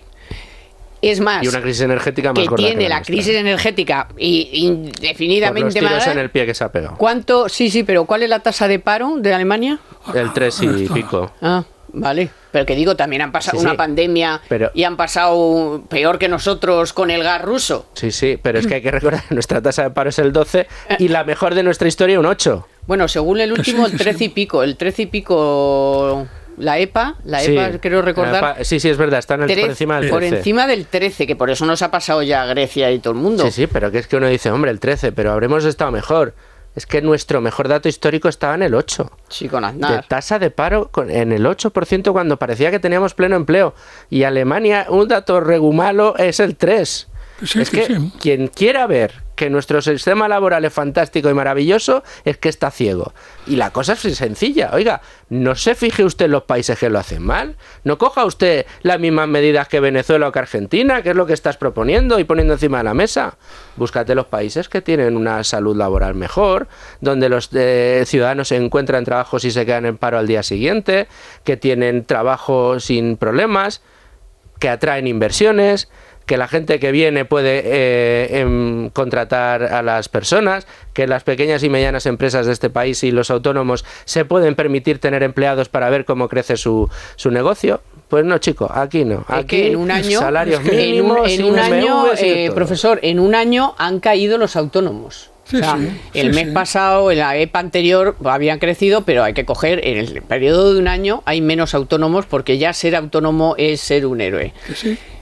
es 1.01 1.19
más, 1.19 1.43
y 1.43 1.47
una 1.47 1.61
crisis 1.61 1.81
energética 1.81 2.33
más 2.33 2.41
que 2.41 2.47
gorda 2.49 2.65
tiene 2.65 2.83
que 2.83 2.89
la 2.89 3.01
crisis 3.03 3.35
energética 3.35 4.07
y 4.17 4.45
Por 4.45 4.79
los 4.79 4.87
indefinidamente 4.99 5.73
tiros 5.79 5.91
más. 5.91 6.07
en 6.07 6.17
el 6.17 6.29
pie 6.31 6.45
que 6.47 6.53
se 6.55 6.63
ha 6.63 6.71
pegado. 6.71 6.95
¿Cuánto? 6.97 7.47
Sí, 7.49 7.69
sí, 7.69 7.83
pero 7.83 8.05
¿cuál 8.05 8.23
es 8.23 8.29
la 8.29 8.39
tasa 8.39 8.67
de 8.67 8.79
paro 8.79 9.15
de 9.17 9.33
Alemania? 9.33 9.79
El 10.15 10.33
3 10.33 10.61
y 10.63 10.89
pico. 10.89 11.31
Ah, 11.41 11.63
vale. 11.89 12.29
Pero 12.51 12.65
que 12.65 12.75
digo, 12.75 12.95
también 12.95 13.21
han 13.21 13.31
pasado 13.31 13.57
Sí, 13.59 13.63
una 13.65 13.71
sí. 13.71 13.77
pandemia 13.77 14.41
Pero- 14.47 14.71
y 14.73 14.83
han 14.83 14.97
pasado 14.97 15.83
peor 15.89 16.17
que 16.17 16.27
nosotros 16.29 16.93
con 16.93 17.11
el 17.11 17.21
gas 17.21 17.41
ruso. 17.41 17.87
Sí, 17.93 18.09
sí, 18.11 18.39
pero 18.41 18.57
es 18.57 18.65
que 18.65 18.75
hay 18.75 18.81
que 18.81 18.91
recordar 18.91 19.21
que 19.27 19.33
nuestra 19.35 19.61
tasa 19.61 19.83
de 19.83 19.89
paro 19.91 20.09
es 20.09 20.17
el 20.17 20.31
12 20.31 20.65
y 20.97 21.09
la 21.09 21.23
mejor 21.23 21.53
de 21.53 21.61
nuestra 21.63 21.87
historia 21.87 22.19
un 22.19 22.25
8. 22.25 22.65
Bueno, 22.87 23.07
según 23.07 23.39
el 23.39 23.51
último, 23.57 23.85
el 23.85 23.97
13 23.97 24.25
y 24.25 24.29
pico. 24.29 24.63
El 24.63 24.77
13 24.77 25.03
y 25.03 25.05
pico, 25.07 26.27
la 26.57 26.79
EPA, 26.79 27.15
la 27.25 27.39
Sí. 27.39 27.55
EPA, 27.57 27.77
quiero 27.79 28.01
recordar. 28.01 28.41
Pa- 28.57 28.63
Sí, 28.63 28.79
sí, 28.79 28.89
es 28.89 28.97
verdad, 28.97 29.19
está 29.19 29.35
en 29.35 29.43
el, 29.43 29.47
por 29.49 29.69
encima 29.69 29.95
del 29.95 30.09
13. 30.09 30.13
por 30.13 30.23
encima 30.23 30.67
del 30.67 30.85
13, 30.85 31.27
que 31.27 31.35
por 31.35 31.49
eso 31.49 31.65
nos 31.65 31.81
ha 31.81 31.91
pasado 31.91 32.21
ya 32.23 32.43
a 32.43 32.45
Grecia 32.45 32.91
y 32.91 32.99
todo 32.99 33.13
el 33.13 33.19
mundo. 33.19 33.43
Sí, 33.45 33.51
sí, 33.51 33.67
pero 33.67 33.91
que 33.91 33.99
es 33.99 34.07
que 34.07 34.17
uno 34.17 34.27
dice, 34.27 34.51
hombre, 34.51 34.71
el 34.71 34.79
13, 34.79 35.11
pero 35.11 35.31
habremos 35.31 35.65
estado 35.65 35.91
mejor. 35.91 36.33
Es 36.75 36.85
que 36.85 37.01
nuestro 37.01 37.39
mejor 37.39 37.69
dato 37.69 37.87
histórico 37.87 38.27
estaba 38.27 38.53
en 38.55 38.61
el 38.63 38.75
8. 38.75 39.09
Sí, 39.29 39.47
con 39.47 39.61
De 39.61 39.67
Aznar. 39.69 40.05
tasa 40.09 40.39
de 40.39 40.51
paro 40.51 40.89
con- 40.91 41.09
en 41.09 41.31
el 41.31 41.45
8% 41.45 42.11
cuando 42.11 42.37
parecía 42.37 42.69
que 42.69 42.79
teníamos 42.79 43.13
pleno 43.13 43.37
empleo. 43.37 43.73
Y 44.09 44.23
Alemania, 44.23 44.85
un 44.89 45.07
dato 45.07 45.39
regumalo, 45.39 46.17
es 46.17 46.41
el 46.41 46.57
3. 46.57 47.07
Sí, 47.43 47.61
es 47.61 47.69
sí, 47.69 47.77
que 47.77 47.85
sí. 47.85 48.11
quien 48.19 48.47
quiera 48.47 48.87
ver 48.87 49.24
que 49.35 49.49
nuestro 49.49 49.81
sistema 49.81 50.27
laboral 50.27 50.65
es 50.65 50.73
fantástico 50.73 51.29
y 51.29 51.33
maravilloso 51.33 52.03
es 52.23 52.37
que 52.37 52.49
está 52.49 52.71
ciego. 52.71 53.13
Y 53.45 53.57
la 53.57 53.71
cosa 53.71 53.93
es 53.93 53.99
sencilla. 53.99 54.71
Oiga, 54.73 55.01
no 55.29 55.55
se 55.55 55.75
fije 55.75 56.03
usted 56.03 56.25
en 56.25 56.31
los 56.31 56.43
países 56.43 56.79
que 56.79 56.89
lo 56.89 56.99
hacen 56.99 57.21
mal. 57.21 57.57
No 57.83 57.97
coja 57.97 58.25
usted 58.25 58.65
las 58.81 58.99
mismas 58.99 59.27
medidas 59.27 59.67
que 59.67 59.79
Venezuela 59.79 60.27
o 60.27 60.31
que 60.31 60.39
Argentina, 60.39 61.01
que 61.01 61.09
es 61.09 61.15
lo 61.15 61.25
que 61.25 61.33
estás 61.33 61.57
proponiendo 61.57 62.19
y 62.19 62.23
poniendo 62.23 62.53
encima 62.53 62.79
de 62.79 62.85
la 62.85 62.93
mesa. 62.93 63.37
Búscate 63.75 64.15
los 64.15 64.27
países 64.27 64.69
que 64.69 64.81
tienen 64.81 65.17
una 65.17 65.43
salud 65.43 65.75
laboral 65.75 66.15
mejor, 66.15 66.67
donde 67.01 67.29
los 67.29 67.49
eh, 67.53 68.03
ciudadanos 68.05 68.51
encuentran 68.51 69.03
trabajos 69.03 69.43
y 69.43 69.51
se 69.51 69.65
quedan 69.65 69.85
en 69.85 69.97
paro 69.97 70.17
al 70.17 70.27
día 70.27 70.43
siguiente, 70.43 71.07
que 71.43 71.57
tienen 71.57 72.05
trabajo 72.05 72.79
sin 72.79 73.17
problemas 73.17 73.81
que 74.59 74.69
atraen 74.69 75.07
inversiones, 75.07 75.89
que 76.25 76.37
la 76.37 76.47
gente 76.47 76.79
que 76.79 76.91
viene 76.91 77.25
puede 77.25 77.61
eh, 77.65 78.39
em, 78.39 78.89
contratar 78.89 79.63
a 79.63 79.81
las 79.81 80.09
personas, 80.09 80.67
que 80.93 81.07
las 81.07 81.23
pequeñas 81.23 81.63
y 81.63 81.69
medianas 81.69 82.05
empresas 82.05 82.45
de 82.45 82.53
este 82.53 82.69
país 82.69 83.03
y 83.03 83.11
los 83.11 83.29
autónomos 83.29 83.85
se 84.05 84.25
pueden 84.25 84.55
permitir 84.55 84.99
tener 84.99 85.23
empleados 85.23 85.69
para 85.69 85.89
ver 85.89 86.05
cómo 86.05 86.27
crece 86.27 86.57
su, 86.57 86.89
su 87.15 87.31
negocio. 87.31 87.81
Pues 88.09 88.25
no, 88.25 88.37
chico, 88.37 88.69
aquí 88.73 89.03
no. 89.05 89.25
Es 89.29 89.35
Aquí 89.35 89.47
que 89.47 89.67
en 89.67 89.75
un 89.77 89.91
año, 89.91 90.19
salarios 90.19 90.61
en 90.65 90.69
un, 90.69 90.75
mínimos, 90.75 91.31
en 91.31 91.43
un 91.43 91.59
año, 91.59 92.05
eh, 92.17 92.51
profesor, 92.53 92.99
en 93.01 93.19
un 93.19 93.35
año 93.35 93.75
han 93.77 93.99
caído 93.99 94.37
los 94.37 94.55
autónomos. 94.55 95.31
Sí, 95.45 95.57
o 95.57 95.59
sea, 95.59 95.77
sí, 95.77 95.89
el 96.15 96.29
sí, 96.29 96.35
mes 96.35 96.47
sí. 96.47 96.53
pasado, 96.53 97.11
en 97.11 97.19
la 97.19 97.37
EPA 97.37 97.59
anterior, 97.59 98.15
habían 98.25 98.57
crecido, 98.57 99.01
pero 99.01 99.23
hay 99.23 99.33
que 99.33 99.45
coger, 99.45 99.85
en 99.85 99.97
el 99.97 100.21
periodo 100.23 100.73
de 100.73 100.79
un 100.79 100.87
año 100.87 101.21
hay 101.25 101.39
menos 101.41 101.75
autónomos 101.75 102.25
porque 102.25 102.57
ya 102.57 102.73
ser 102.73 102.95
autónomo 102.95 103.53
es 103.59 103.79
ser 103.79 104.07
un 104.07 104.21
héroe. 104.21 104.53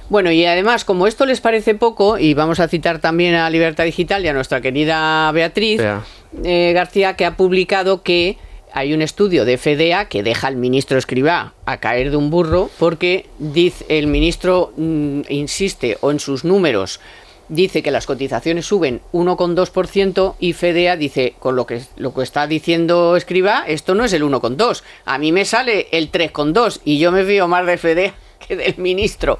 Bueno, 0.09 0.31
y 0.31 0.45
además, 0.45 0.85
como 0.85 1.07
esto 1.07 1.25
les 1.25 1.41
parece 1.41 1.75
poco, 1.75 2.17
y 2.19 2.33
vamos 2.33 2.59
a 2.59 2.67
citar 2.67 2.99
también 2.99 3.35
a 3.35 3.49
Libertad 3.49 3.85
Digital 3.85 4.23
y 4.23 4.27
a 4.27 4.33
nuestra 4.33 4.61
querida 4.61 5.31
Beatriz 5.31 5.79
Bea. 5.79 6.03
eh, 6.43 6.71
García, 6.73 7.15
que 7.15 7.25
ha 7.25 7.35
publicado 7.35 8.03
que 8.03 8.37
hay 8.73 8.93
un 8.93 9.01
estudio 9.01 9.45
de 9.45 9.57
FDA 9.57 10.05
que 10.05 10.23
deja 10.23 10.47
al 10.47 10.55
ministro 10.55 10.97
Escribá 10.97 11.53
a 11.65 11.77
caer 11.77 12.09
de 12.11 12.17
un 12.17 12.29
burro 12.31 12.69
porque 12.79 13.27
dice, 13.37 13.85
el 13.87 14.07
ministro 14.07 14.73
mm, 14.75 15.21
insiste 15.29 15.97
o 16.01 16.09
en 16.11 16.19
sus 16.19 16.43
números 16.43 16.99
dice 17.49 17.83
que 17.83 17.91
las 17.91 18.07
cotizaciones 18.07 18.65
suben 18.65 19.01
1,2% 19.13 20.35
y 20.39 20.53
FEDEA 20.53 20.95
dice, 20.97 21.35
con 21.39 21.55
lo 21.55 21.65
que, 21.67 21.81
lo 21.97 22.13
que 22.13 22.23
está 22.23 22.47
diciendo 22.47 23.15
Escribá, 23.15 23.63
esto 23.67 23.93
no 23.95 24.05
es 24.05 24.13
el 24.13 24.23
1,2. 24.23 24.81
A 25.05 25.17
mí 25.17 25.31
me 25.31 25.45
sale 25.45 25.87
el 25.91 26.11
3,2 26.11 26.81
y 26.83 26.97
yo 26.97 27.11
me 27.11 27.23
fío 27.23 27.47
más 27.47 27.65
de 27.65 27.77
FEDEA 27.77 28.13
que 28.47 28.55
del 28.55 28.75
ministro. 28.77 29.37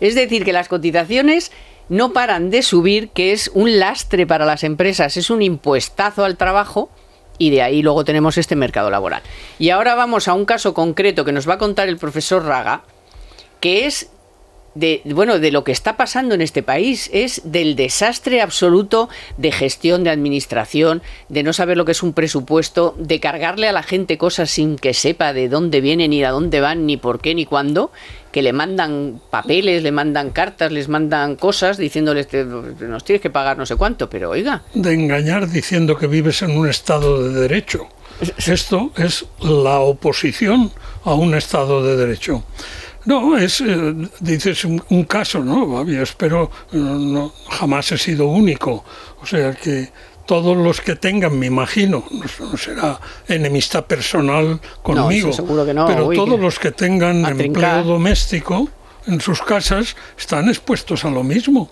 Es 0.00 0.14
decir, 0.14 0.44
que 0.44 0.52
las 0.52 0.68
cotizaciones 0.68 1.52
no 1.88 2.12
paran 2.12 2.50
de 2.50 2.62
subir, 2.62 3.08
que 3.10 3.32
es 3.32 3.50
un 3.54 3.78
lastre 3.78 4.26
para 4.26 4.44
las 4.44 4.64
empresas, 4.64 5.16
es 5.16 5.30
un 5.30 5.42
impuestazo 5.42 6.24
al 6.24 6.36
trabajo 6.36 6.90
y 7.38 7.50
de 7.50 7.62
ahí 7.62 7.82
luego 7.82 8.04
tenemos 8.04 8.36
este 8.36 8.56
mercado 8.56 8.90
laboral. 8.90 9.22
Y 9.58 9.70
ahora 9.70 9.94
vamos 9.94 10.28
a 10.28 10.34
un 10.34 10.44
caso 10.44 10.74
concreto 10.74 11.24
que 11.24 11.32
nos 11.32 11.48
va 11.48 11.54
a 11.54 11.58
contar 11.58 11.88
el 11.88 11.96
profesor 11.96 12.44
Raga, 12.44 12.82
que 13.60 13.86
es 13.86 14.10
de 14.74 15.02
bueno 15.06 15.38
de 15.38 15.50
lo 15.50 15.64
que 15.64 15.72
está 15.72 15.96
pasando 15.96 16.34
en 16.34 16.40
este 16.40 16.62
país 16.62 17.10
es 17.12 17.42
del 17.44 17.74
desastre 17.74 18.40
absoluto 18.40 19.08
de 19.36 19.50
gestión 19.50 20.04
de 20.04 20.10
administración 20.10 21.02
de 21.28 21.42
no 21.42 21.52
saber 21.52 21.76
lo 21.76 21.84
que 21.84 21.92
es 21.92 22.02
un 22.02 22.12
presupuesto 22.12 22.94
de 22.98 23.18
cargarle 23.18 23.66
a 23.66 23.72
la 23.72 23.82
gente 23.82 24.18
cosas 24.18 24.50
sin 24.50 24.76
que 24.76 24.94
sepa 24.94 25.32
de 25.32 25.48
dónde 25.48 25.80
vienen 25.80 26.10
ni 26.10 26.22
a 26.22 26.30
dónde 26.30 26.60
van 26.60 26.86
ni 26.86 26.96
por 26.96 27.20
qué 27.20 27.34
ni 27.34 27.44
cuándo 27.44 27.90
que 28.38 28.42
le 28.42 28.52
mandan 28.52 29.20
papeles 29.30 29.82
le 29.82 29.90
mandan 29.90 30.30
cartas 30.30 30.70
les 30.70 30.88
mandan 30.88 31.34
cosas 31.34 31.76
diciéndoles 31.76 32.28
"Te- 32.28 32.44
nos 32.44 33.02
tienes 33.02 33.20
que 33.20 33.30
pagar 33.30 33.58
no 33.58 33.66
sé 33.66 33.74
cuánto 33.74 34.08
pero 34.08 34.30
oiga 34.30 34.62
de 34.74 34.92
engañar 34.94 35.48
diciendo 35.48 35.96
que 35.98 36.06
vives 36.06 36.42
en 36.42 36.52
un 36.56 36.68
Estado 36.68 37.08
de 37.24 37.40
Derecho. 37.40 37.88
Esto 38.46 38.92
es 38.96 39.24
la 39.40 39.80
oposición 39.80 40.70
a 41.04 41.14
un 41.14 41.34
Estado 41.34 41.82
de 41.84 41.96
Derecho. 41.96 42.44
No, 43.06 43.36
es, 43.38 43.60
eh, 43.60 43.94
dices, 44.20 44.64
un, 44.64 44.82
un 44.90 45.04
caso, 45.04 45.38
¿no? 45.42 45.84
Yo 45.86 46.02
espero, 46.02 46.50
no, 46.72 47.32
jamás 47.48 47.90
he 47.92 47.98
sido 47.98 48.26
único. 48.28 48.84
O 49.22 49.26
sea 49.26 49.52
que 49.52 49.88
todos 50.28 50.54
los 50.58 50.82
que 50.82 50.94
tengan, 50.94 51.38
me 51.38 51.46
imagino, 51.46 52.04
no, 52.10 52.46
no 52.50 52.56
será 52.58 53.00
enemistad 53.28 53.86
personal 53.86 54.60
conmigo, 54.82 55.28
no, 55.32 55.86
pero 55.86 56.06
uy, 56.06 56.16
todos 56.16 56.38
los 56.38 56.58
que 56.58 56.70
tengan 56.70 57.24
empleo 57.46 57.68
doméstico 57.84 58.68
en 59.06 59.20
sus 59.22 59.40
casas 59.40 59.96
están 60.18 60.48
expuestos 60.50 61.06
a 61.06 61.10
lo 61.10 61.24
mismo. 61.24 61.70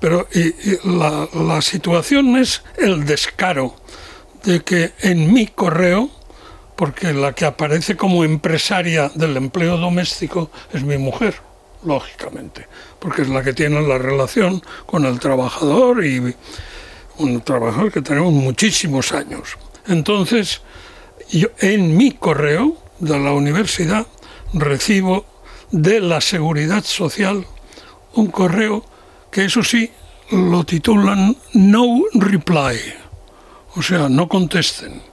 Pero 0.00 0.26
y- 0.32 0.48
y 0.70 0.78
la, 0.84 1.28
la 1.34 1.60
situación 1.60 2.36
es 2.38 2.62
el 2.78 3.04
descaro 3.04 3.74
de 4.44 4.60
que 4.60 4.92
en 5.02 5.30
mi 5.30 5.46
correo, 5.48 6.08
porque 6.76 7.12
la 7.12 7.34
que 7.34 7.44
aparece 7.44 7.96
como 7.98 8.24
empresaria 8.24 9.10
del 9.14 9.36
empleo 9.36 9.76
doméstico 9.76 10.50
es 10.72 10.82
mi 10.82 10.96
mujer, 10.96 11.34
lógicamente, 11.84 12.66
porque 12.98 13.20
es 13.22 13.28
la 13.28 13.42
que 13.42 13.52
tiene 13.52 13.82
la 13.86 13.98
relación 13.98 14.62
con 14.86 15.04
el 15.04 15.20
trabajador 15.20 16.02
y 16.02 16.34
un 17.20 17.40
trabajador 17.42 17.92
que 17.92 18.02
tenemos 18.02 18.32
muchísimos 18.32 19.12
años. 19.12 19.56
Entonces, 19.86 20.62
yo 21.30 21.48
en 21.58 21.96
mi 21.96 22.12
correo 22.12 22.76
de 22.98 23.18
la 23.18 23.32
universidad 23.32 24.06
recibo 24.52 25.24
de 25.70 26.00
la 26.00 26.20
seguridad 26.20 26.84
social 26.84 27.46
un 28.14 28.26
correo 28.28 28.84
que 29.30 29.44
eso 29.44 29.62
sí 29.62 29.90
lo 30.30 30.64
titulan 30.64 31.36
no 31.54 32.02
reply, 32.14 32.78
o 33.76 33.82
sea, 33.82 34.08
no 34.08 34.28
contesten. 34.28 35.09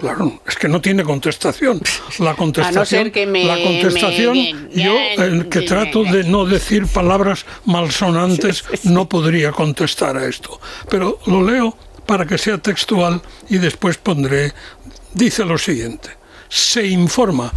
Claro, 0.00 0.40
es 0.48 0.56
que 0.56 0.68
no 0.68 0.80
tiene 0.80 1.02
contestación. 1.04 1.80
La 2.18 2.34
contestación, 2.34 2.86
ser 2.86 3.12
que 3.12 3.26
me- 3.26 3.44
la 3.44 3.62
contestación, 3.62 4.32
me- 4.32 4.54
yo 4.74 4.94
el 5.18 5.48
que 5.48 5.62
trato 5.62 6.02
de 6.04 6.24
no 6.24 6.44
decir 6.46 6.86
palabras 6.86 7.44
malsonantes 7.66 8.64
no 8.84 9.08
podría 9.08 9.52
contestar 9.52 10.16
a 10.16 10.26
esto. 10.26 10.60
Pero 10.88 11.18
lo 11.26 11.42
leo 11.42 11.76
para 12.06 12.26
que 12.26 12.38
sea 12.38 12.58
textual 12.58 13.20
y 13.48 13.58
después 13.58 13.98
pondré, 13.98 14.52
dice 15.14 15.44
lo 15.44 15.58
siguiente, 15.58 16.08
se 16.48 16.86
informa 16.86 17.52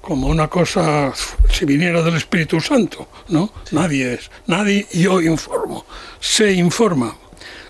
como 0.00 0.28
una 0.28 0.48
cosa, 0.48 1.12
si 1.50 1.64
viniera 1.64 2.02
del 2.02 2.16
Espíritu 2.16 2.60
Santo, 2.60 3.08
¿no? 3.28 3.52
Nadie 3.72 4.14
es, 4.14 4.30
nadie, 4.46 4.86
yo 4.92 5.20
informo. 5.20 5.84
Se 6.20 6.52
informa 6.52 7.16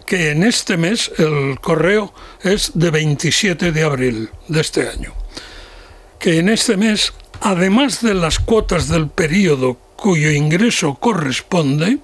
que 0.07 0.31
en 0.31 0.45
este 0.45 0.77
mes 0.77 1.11
el 1.19 1.59
correo 1.61 2.15
es 2.43 2.71
de 2.75 2.91
27 2.91 3.73
de 3.73 3.83
abril 3.83 4.31
de 4.49 4.61
este 4.61 4.89
año. 4.89 5.13
Que 6.19 6.39
en 6.39 6.49
este 6.49 6.77
mes, 6.77 7.13
además 7.41 8.01
de 8.01 8.15
las 8.15 8.39
cuotas 8.39 8.89
del 8.89 9.09
periodo 9.09 9.75
cuyo 9.97 10.31
ingreso 10.31 10.95
corresponde, 10.95 11.99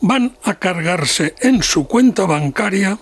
van 0.00 0.36
a 0.44 0.54
cargarse 0.54 1.34
en 1.40 1.62
su 1.62 1.86
cuenta 1.86 2.26
bancaria 2.26 2.98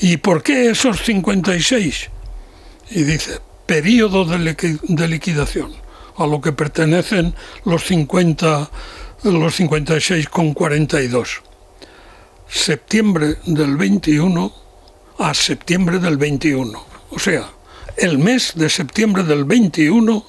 ¿Y 0.00 0.16
por 0.16 0.42
qué 0.42 0.70
esos 0.70 1.02
56? 1.02 2.10
Y 2.90 3.02
dice, 3.02 3.40
periodo 3.66 4.24
de, 4.24 4.38
liqui 4.38 4.78
de 4.82 5.08
liquidación, 5.08 5.72
a 6.16 6.26
lo 6.26 6.40
que 6.40 6.52
pertenecen 6.52 7.34
los 7.64 7.84
50, 7.84 8.70
los 9.24 9.60
56,42. 9.60 11.40
Septiembre 12.48 13.36
del 13.46 13.76
21 13.76 14.52
a 15.18 15.34
septiembre 15.34 15.98
del 15.98 16.16
21. 16.16 16.84
O 17.10 17.18
sea, 17.18 17.48
el 17.96 18.18
mes 18.18 18.52
de 18.54 18.68
septiembre 18.68 19.22
del 19.22 19.44
21 19.44 20.24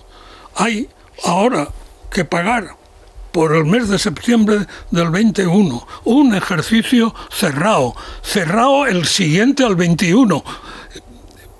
hay 0.55 0.87
ahora 1.23 1.69
que 2.11 2.25
pagar 2.25 2.77
por 3.31 3.53
el 3.53 3.65
mes 3.65 3.89
de 3.89 3.99
septiembre 3.99 4.65
del 4.91 5.09
21, 5.09 5.87
un 6.05 6.35
ejercicio 6.35 7.13
cerrado, 7.29 7.93
cerrado 8.21 8.85
el 8.85 9.05
siguiente 9.05 9.65
al 9.65 9.75
21. 9.75 10.41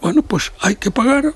Bueno, 0.06 0.22
pues 0.22 0.52
hay 0.60 0.76
que 0.76 0.92
pagar 0.92 1.34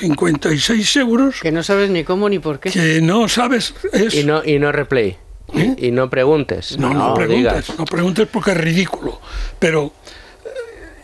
56 0.00 0.96
euros 0.96 1.36
Que 1.40 1.52
no 1.52 1.62
sabes 1.62 1.90
ni 1.90 2.02
cómo 2.02 2.28
ni 2.28 2.40
por 2.40 2.58
qué. 2.58 2.72
que 2.72 3.00
no 3.00 3.28
sabes 3.28 3.72
es 3.92 4.14
Y 4.14 4.24
no, 4.24 4.44
y 4.44 4.58
no 4.58 4.72
replay. 4.72 5.16
Y 5.76 5.92
no 5.92 6.10
preguntes. 6.10 6.72
¿Eh? 6.72 6.76
no, 6.80 6.92
no, 6.92 7.14
preguntes, 7.14 7.38
digas. 7.38 7.78
no 7.78 7.84
preguntes 7.84 8.26
porque 8.26 8.50
es 8.50 8.56
ridículo. 8.56 9.20
Pero 9.60 9.92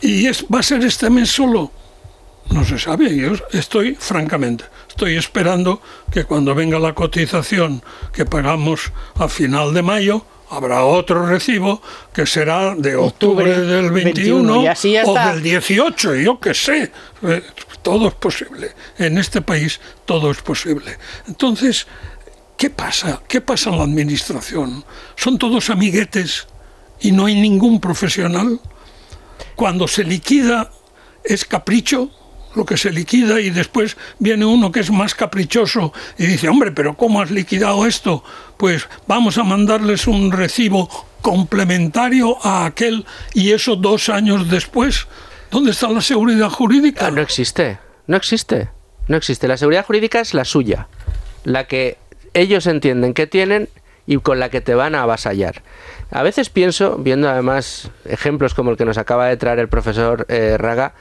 eh, 0.01 0.05
y 0.05 0.27
es 0.27 0.43
va 0.53 0.59
a 0.59 0.63
ser 0.63 0.83
este 0.83 1.09
mes 1.09 1.31
solo. 1.31 1.71
No 2.49 2.65
se 2.65 2.77
sabe. 2.77 3.15
Yo 3.15 3.35
estoy 3.53 3.95
francamente 3.95 4.65
estoy 4.89 5.15
esperando 5.15 5.81
que 6.11 6.25
cuando 6.25 6.53
venga 6.53 6.77
la 6.77 6.93
cotización 6.93 7.81
que 8.11 8.25
pagamos 8.25 8.91
a 9.15 9.29
final 9.29 9.73
de 9.73 9.81
mayo 9.81 10.25
habrá 10.51 10.83
otro 10.83 11.25
recibo 11.25 11.81
que 12.13 12.25
será 12.25 12.75
de 12.75 12.95
octubre, 12.95 13.51
Octubre 13.51 13.61
del 13.61 13.91
21, 13.91 14.53
21, 14.53 14.63
y 14.63 14.67
así 14.67 14.91
ya 14.91 15.03
o 15.05 15.13
del 15.13 15.41
18, 15.41 16.15
yo 16.15 16.39
qué 16.39 16.53
sé. 16.53 16.91
Eh, 17.23 17.41
Todo 17.81 18.09
es 18.09 18.13
posible. 18.13 18.71
En 18.99 19.17
este 19.17 19.41
país 19.41 19.79
todo 20.05 20.29
es 20.29 20.41
posible. 20.41 20.97
Entonces, 21.27 21.87
¿qué 22.57 22.69
pasa? 22.69 23.21
¿Qué 23.27 23.41
pasa 23.41 23.71
en 23.71 23.77
la 23.77 23.83
administración? 23.83 24.83
¿Son 25.15 25.37
todos 25.39 25.69
amiguetes 25.69 26.47
y 26.99 27.11
no 27.11 27.25
hay 27.25 27.41
ningún 27.41 27.79
profesional? 27.79 28.59
Cuando 29.55 29.87
se 29.87 30.03
liquida 30.03 30.69
es 31.23 31.45
capricho 31.45 32.11
lo 32.55 32.65
que 32.65 32.77
se 32.77 32.91
liquida 32.91 33.39
y 33.39 33.49
después 33.49 33.97
viene 34.19 34.45
uno 34.45 34.71
que 34.71 34.81
es 34.81 34.91
más 34.91 35.15
caprichoso 35.15 35.93
y 36.17 36.25
dice, 36.25 36.49
hombre, 36.49 36.71
pero 36.71 36.95
¿cómo 36.95 37.21
has 37.21 37.31
liquidado 37.31 37.85
esto? 37.85 38.23
Pues 38.57 38.87
vamos 39.07 39.37
a 39.37 39.43
mandarles 39.43 40.07
un 40.07 40.31
recibo 40.31 40.89
complementario 41.21 42.37
a 42.45 42.65
aquel 42.65 43.05
y 43.33 43.51
eso 43.51 43.75
dos 43.75 44.09
años 44.09 44.49
después. 44.49 45.07
¿Dónde 45.49 45.71
está 45.71 45.89
la 45.89 46.01
seguridad 46.01 46.49
jurídica? 46.49 47.11
No 47.11 47.21
existe. 47.21 47.79
No 48.07 48.17
existe. 48.17 48.69
No 49.07 49.17
existe. 49.17 49.47
La 49.47 49.57
seguridad 49.57 49.85
jurídica 49.85 50.19
es 50.19 50.33
la 50.33 50.45
suya. 50.45 50.87
La 51.43 51.67
que 51.67 51.97
ellos 52.33 52.67
entienden 52.67 53.13
que 53.13 53.27
tienen 53.27 53.69
y 54.07 54.17
con 54.17 54.39
la 54.39 54.49
que 54.49 54.61
te 54.61 54.75
van 54.75 54.95
a 54.95 55.03
avasallar. 55.03 55.61
A 56.09 56.23
veces 56.23 56.49
pienso, 56.49 56.97
viendo 56.97 57.29
además 57.29 57.91
ejemplos 58.05 58.53
como 58.53 58.71
el 58.71 58.77
que 58.77 58.85
nos 58.85 58.97
acaba 58.97 59.27
de 59.27 59.37
traer 59.37 59.59
el 59.59 59.69
profesor 59.69 60.25
eh, 60.29 60.57
Raga, 60.57 60.93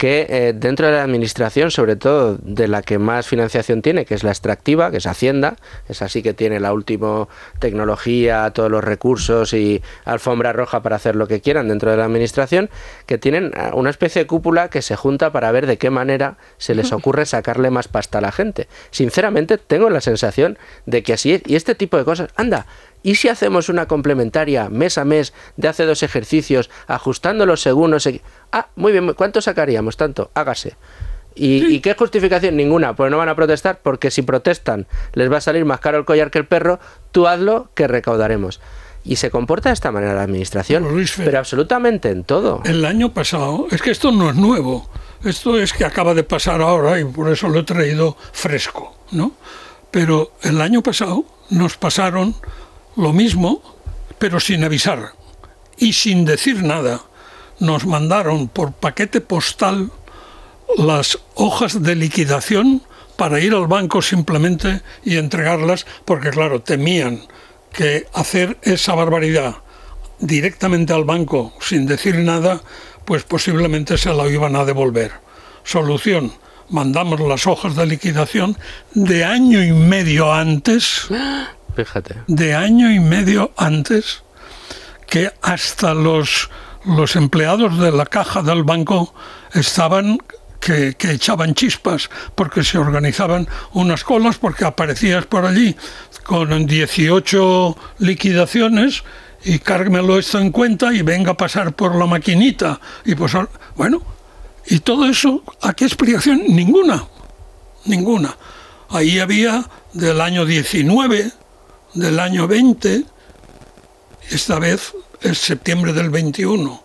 que 0.00 0.24
eh, 0.30 0.54
dentro 0.56 0.86
de 0.86 0.94
la 0.94 1.02
administración, 1.02 1.70
sobre 1.70 1.94
todo 1.94 2.38
de 2.40 2.68
la 2.68 2.80
que 2.80 2.98
más 2.98 3.26
financiación 3.26 3.82
tiene, 3.82 4.06
que 4.06 4.14
es 4.14 4.24
la 4.24 4.30
extractiva, 4.30 4.90
que 4.90 4.96
es 4.96 5.06
Hacienda, 5.06 5.56
es 5.90 6.00
así 6.00 6.22
que 6.22 6.32
tiene 6.32 6.58
la 6.58 6.72
última 6.72 7.28
tecnología, 7.58 8.50
todos 8.54 8.70
los 8.70 8.82
recursos 8.82 9.52
y 9.52 9.82
alfombra 10.06 10.54
roja 10.54 10.82
para 10.82 10.96
hacer 10.96 11.16
lo 11.16 11.28
que 11.28 11.42
quieran 11.42 11.68
dentro 11.68 11.90
de 11.90 11.98
la 11.98 12.06
administración, 12.06 12.70
que 13.04 13.18
tienen 13.18 13.52
ah, 13.54 13.72
una 13.74 13.90
especie 13.90 14.22
de 14.22 14.26
cúpula 14.26 14.70
que 14.70 14.80
se 14.80 14.96
junta 14.96 15.32
para 15.32 15.52
ver 15.52 15.66
de 15.66 15.76
qué 15.76 15.90
manera 15.90 16.38
se 16.56 16.74
les 16.74 16.92
ocurre 16.92 17.26
sacarle 17.26 17.68
más 17.68 17.86
pasta 17.86 18.16
a 18.16 18.20
la 18.22 18.32
gente. 18.32 18.68
Sinceramente, 18.90 19.58
tengo 19.58 19.90
la 19.90 20.00
sensación 20.00 20.56
de 20.86 21.02
que 21.02 21.12
así 21.12 21.34
es. 21.34 21.42
Y 21.44 21.56
este 21.56 21.74
tipo 21.74 21.98
de 21.98 22.06
cosas, 22.06 22.30
anda, 22.36 22.64
¿Y 23.02 23.14
si 23.14 23.28
hacemos 23.28 23.68
una 23.68 23.86
complementaria 23.86 24.68
mes 24.68 24.98
a 24.98 25.04
mes 25.04 25.32
de 25.56 25.68
hace 25.68 25.86
dos 25.86 26.02
ejercicios, 26.02 26.68
ajustándolos 26.86 27.62
según 27.62 27.92
no 27.92 28.00
sé... 28.00 28.20
Ah, 28.52 28.68
muy 28.76 28.92
bien, 28.92 29.12
¿cuánto 29.14 29.40
sacaríamos? 29.40 29.96
Tanto, 29.96 30.30
hágase. 30.34 30.76
¿Y, 31.34 31.64
¿Y 31.74 31.80
qué 31.80 31.94
justificación? 31.94 32.56
Ninguna, 32.56 32.94
pues 32.94 33.10
no 33.10 33.16
van 33.16 33.28
a 33.28 33.36
protestar 33.36 33.80
porque 33.82 34.10
si 34.10 34.22
protestan 34.22 34.86
les 35.14 35.32
va 35.32 35.38
a 35.38 35.40
salir 35.40 35.64
más 35.64 35.80
caro 35.80 35.96
el 35.98 36.04
collar 36.04 36.30
que 36.30 36.38
el 36.38 36.44
perro, 36.46 36.80
tú 37.12 37.26
hazlo 37.26 37.70
que 37.74 37.86
recaudaremos. 37.86 38.60
Y 39.02 39.16
se 39.16 39.30
comporta 39.30 39.70
de 39.70 39.74
esta 39.74 39.92
manera 39.92 40.12
la 40.12 40.22
administración, 40.24 40.82
Pero, 40.82 40.94
Luis 40.94 41.16
Fer- 41.18 41.24
pero 41.24 41.38
absolutamente 41.38 42.10
en 42.10 42.24
todo. 42.24 42.60
El 42.66 42.84
año 42.84 43.14
pasado, 43.14 43.66
es 43.70 43.80
que 43.80 43.92
esto 43.92 44.12
no 44.12 44.28
es 44.28 44.36
nuevo, 44.36 44.90
esto 45.24 45.58
es 45.58 45.72
que 45.72 45.86
acaba 45.86 46.12
de 46.12 46.22
pasar 46.24 46.60
ahora 46.60 47.00
y 47.00 47.04
por 47.04 47.30
eso 47.30 47.48
lo 47.48 47.60
he 47.60 47.62
traído 47.62 48.16
fresco, 48.32 48.94
¿no? 49.12 49.32
Pero 49.90 50.32
el 50.42 50.60
año 50.60 50.82
pasado 50.82 51.24
nos 51.48 51.78
pasaron 51.78 52.34
lo 52.96 53.12
mismo, 53.12 53.62
pero 54.18 54.40
sin 54.40 54.64
avisar 54.64 55.12
y 55.78 55.92
sin 55.92 56.24
decir 56.24 56.62
nada. 56.62 57.00
Nos 57.58 57.86
mandaron 57.86 58.48
por 58.48 58.72
paquete 58.72 59.20
postal 59.20 59.90
las 60.76 61.18
hojas 61.34 61.82
de 61.82 61.94
liquidación 61.94 62.82
para 63.16 63.40
ir 63.40 63.52
al 63.54 63.66
banco 63.66 64.00
simplemente 64.00 64.80
y 65.04 65.18
entregarlas, 65.18 65.86
porque 66.04 66.30
claro, 66.30 66.62
temían 66.62 67.20
que 67.72 68.06
hacer 68.14 68.56
esa 68.62 68.94
barbaridad 68.94 69.56
directamente 70.20 70.92
al 70.92 71.04
banco 71.04 71.52
sin 71.60 71.86
decir 71.86 72.16
nada, 72.16 72.62
pues 73.04 73.24
posiblemente 73.24 73.98
se 73.98 74.12
la 74.12 74.28
iban 74.28 74.56
a 74.56 74.64
devolver. 74.64 75.12
Solución, 75.64 76.32
mandamos 76.68 77.20
las 77.20 77.46
hojas 77.46 77.76
de 77.76 77.86
liquidación 77.86 78.56
de 78.94 79.24
año 79.24 79.62
y 79.62 79.72
medio 79.72 80.32
antes, 80.32 81.08
De 82.26 82.54
año 82.54 82.90
y 82.90 83.00
medio 83.00 83.52
antes, 83.56 84.22
que 85.10 85.32
hasta 85.42 85.92
los, 85.92 86.48
los 86.84 87.16
empleados 87.16 87.78
de 87.78 87.92
la 87.92 88.06
caja 88.06 88.42
del 88.42 88.62
banco 88.62 89.12
estaban 89.52 90.18
que, 90.60 90.94
que 90.94 91.12
echaban 91.12 91.54
chispas 91.54 92.10
porque 92.34 92.62
se 92.62 92.78
organizaban 92.78 93.48
unas 93.72 94.04
colas 94.04 94.36
porque 94.38 94.64
aparecías 94.64 95.26
por 95.26 95.46
allí 95.46 95.74
con 96.22 96.66
18 96.66 97.76
liquidaciones 97.98 99.02
y 99.42 99.58
cárguemelo 99.58 100.18
esto 100.18 100.38
en 100.38 100.52
cuenta 100.52 100.92
y 100.92 101.02
venga 101.02 101.32
a 101.32 101.36
pasar 101.36 101.72
por 101.72 101.96
la 101.96 102.06
maquinita 102.06 102.78
y 103.04 103.14
pues 103.14 103.32
bueno 103.74 104.02
y 104.66 104.80
todo 104.80 105.06
eso 105.06 105.42
¿a 105.62 105.72
qué 105.72 105.86
explicación? 105.86 106.42
ninguna 106.46 107.04
ninguna 107.86 108.36
ahí 108.90 109.18
había 109.18 109.64
del 109.94 110.20
año 110.20 110.44
19 110.44 111.32
del 111.94 112.20
año 112.20 112.46
20 112.46 113.04
esta 114.30 114.58
vez 114.58 114.94
es 115.22 115.38
septiembre 115.38 115.92
del 115.92 116.10
21 116.10 116.82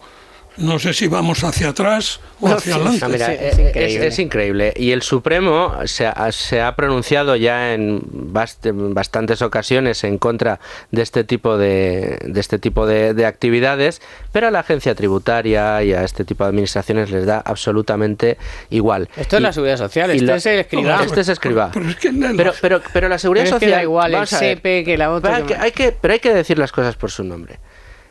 no 0.57 0.79
sé 0.79 0.93
si 0.93 1.07
vamos 1.07 1.43
hacia 1.43 1.69
atrás 1.69 2.19
o 2.39 2.49
No, 2.49 2.55
hacia 2.55 2.75
adelante 2.75 3.07
mira, 3.07 3.25
Sí, 3.27 3.31
es 3.33 3.53
es, 3.53 3.59
increíble. 3.59 4.07
es 4.07 4.19
increíble. 4.19 4.73
Y 4.75 4.91
el 4.91 5.01
Supremo 5.01 5.73
se 5.85 6.05
ha, 6.07 6.31
se 6.31 6.61
ha 6.61 6.75
pronunciado 6.75 7.35
ya 7.35 7.73
en 7.73 8.01
bast- 8.33 8.65
en 8.69 8.93
bastantes 8.93 9.41
ocasiones 9.41 10.03
en 10.03 10.17
contra 10.17 10.59
de 10.91 11.01
este 11.01 11.23
tipo 11.23 11.57
de, 11.57 12.17
de 12.23 12.39
este 12.39 12.59
tipo 12.59 12.85
de, 12.87 13.13
de 13.13 13.25
actividades, 13.25 14.01
pero 14.31 14.47
a 14.47 14.51
la 14.51 14.59
agencia 14.59 14.95
tributaria 14.95 15.83
y 15.83 15.93
a 15.93 16.03
este 16.03 16.25
tipo 16.25 16.43
de 16.43 16.49
administraciones 16.49 17.11
les 17.11 17.25
da 17.25 17.39
absolutamente 17.43 18.37
igual. 18.69 19.09
Esto 19.17 19.37
es 19.37 19.41
la 19.41 19.53
seguridad 19.53 19.77
social, 19.77 20.11
este 20.11 20.25
lo- 20.25 20.35
es 20.35 20.45
el 20.45 20.59
escribano. 20.59 21.03
Este 21.03 21.21
es 21.21 21.29
escriba. 21.29 21.71
Pero 21.73 21.89
es 21.89 21.95
que 21.97 22.11
la- 22.11 22.33
Pero, 22.35 22.53
pero, 22.61 22.81
pero 22.93 23.09
la 23.09 23.17
seguridad 23.17 23.45
Pero 23.45 23.55
es 23.57 23.59
que 23.59 23.65
social. 23.65 23.79
da 23.79 23.83
igual 23.83 24.13
el 24.13 24.83
que 24.85 24.97
la 24.97 25.11
otra 25.11 25.31
Pero 25.31 25.35
hay 25.35 25.43
que- 25.43 25.53
que- 25.55 25.59
hay 25.59 25.71
que, 25.71 25.91
pero 25.99 26.13
hay 26.13 26.19
que 26.19 26.33
decir 26.33 26.57
las 26.59 26.71
cosas 26.71 26.95
por 26.95 27.11
su 27.11 27.23
nombre. 27.23 27.59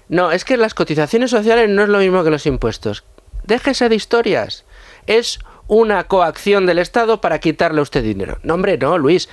No, 0.09 0.33
es 0.33 0.45
que 0.45 0.57
las 0.57 0.75
cotizaciones 0.75 1.31
sociales 1.31 1.69
no 1.71 1.83
es 1.83 1.89
lo 1.89 1.99
mismo 1.99 2.23
que 2.25 2.31
los 2.31 2.47
impuestos. 2.47 3.05
Déjese 3.45 3.89
de 3.89 3.95
historias. 3.97 4.65
Es 5.07 5.39
una 5.67 6.05
coacción 6.05 6.67
del 6.67 6.79
Estado 6.79 7.21
para 7.21 7.39
quitarle 7.39 7.81
a 7.81 7.83
usted 7.83 8.03
dinero. 8.03 8.39
No, 8.43 8.55
hombre, 8.55 8.77
no, 8.79 8.99
Luis. 8.99 9.29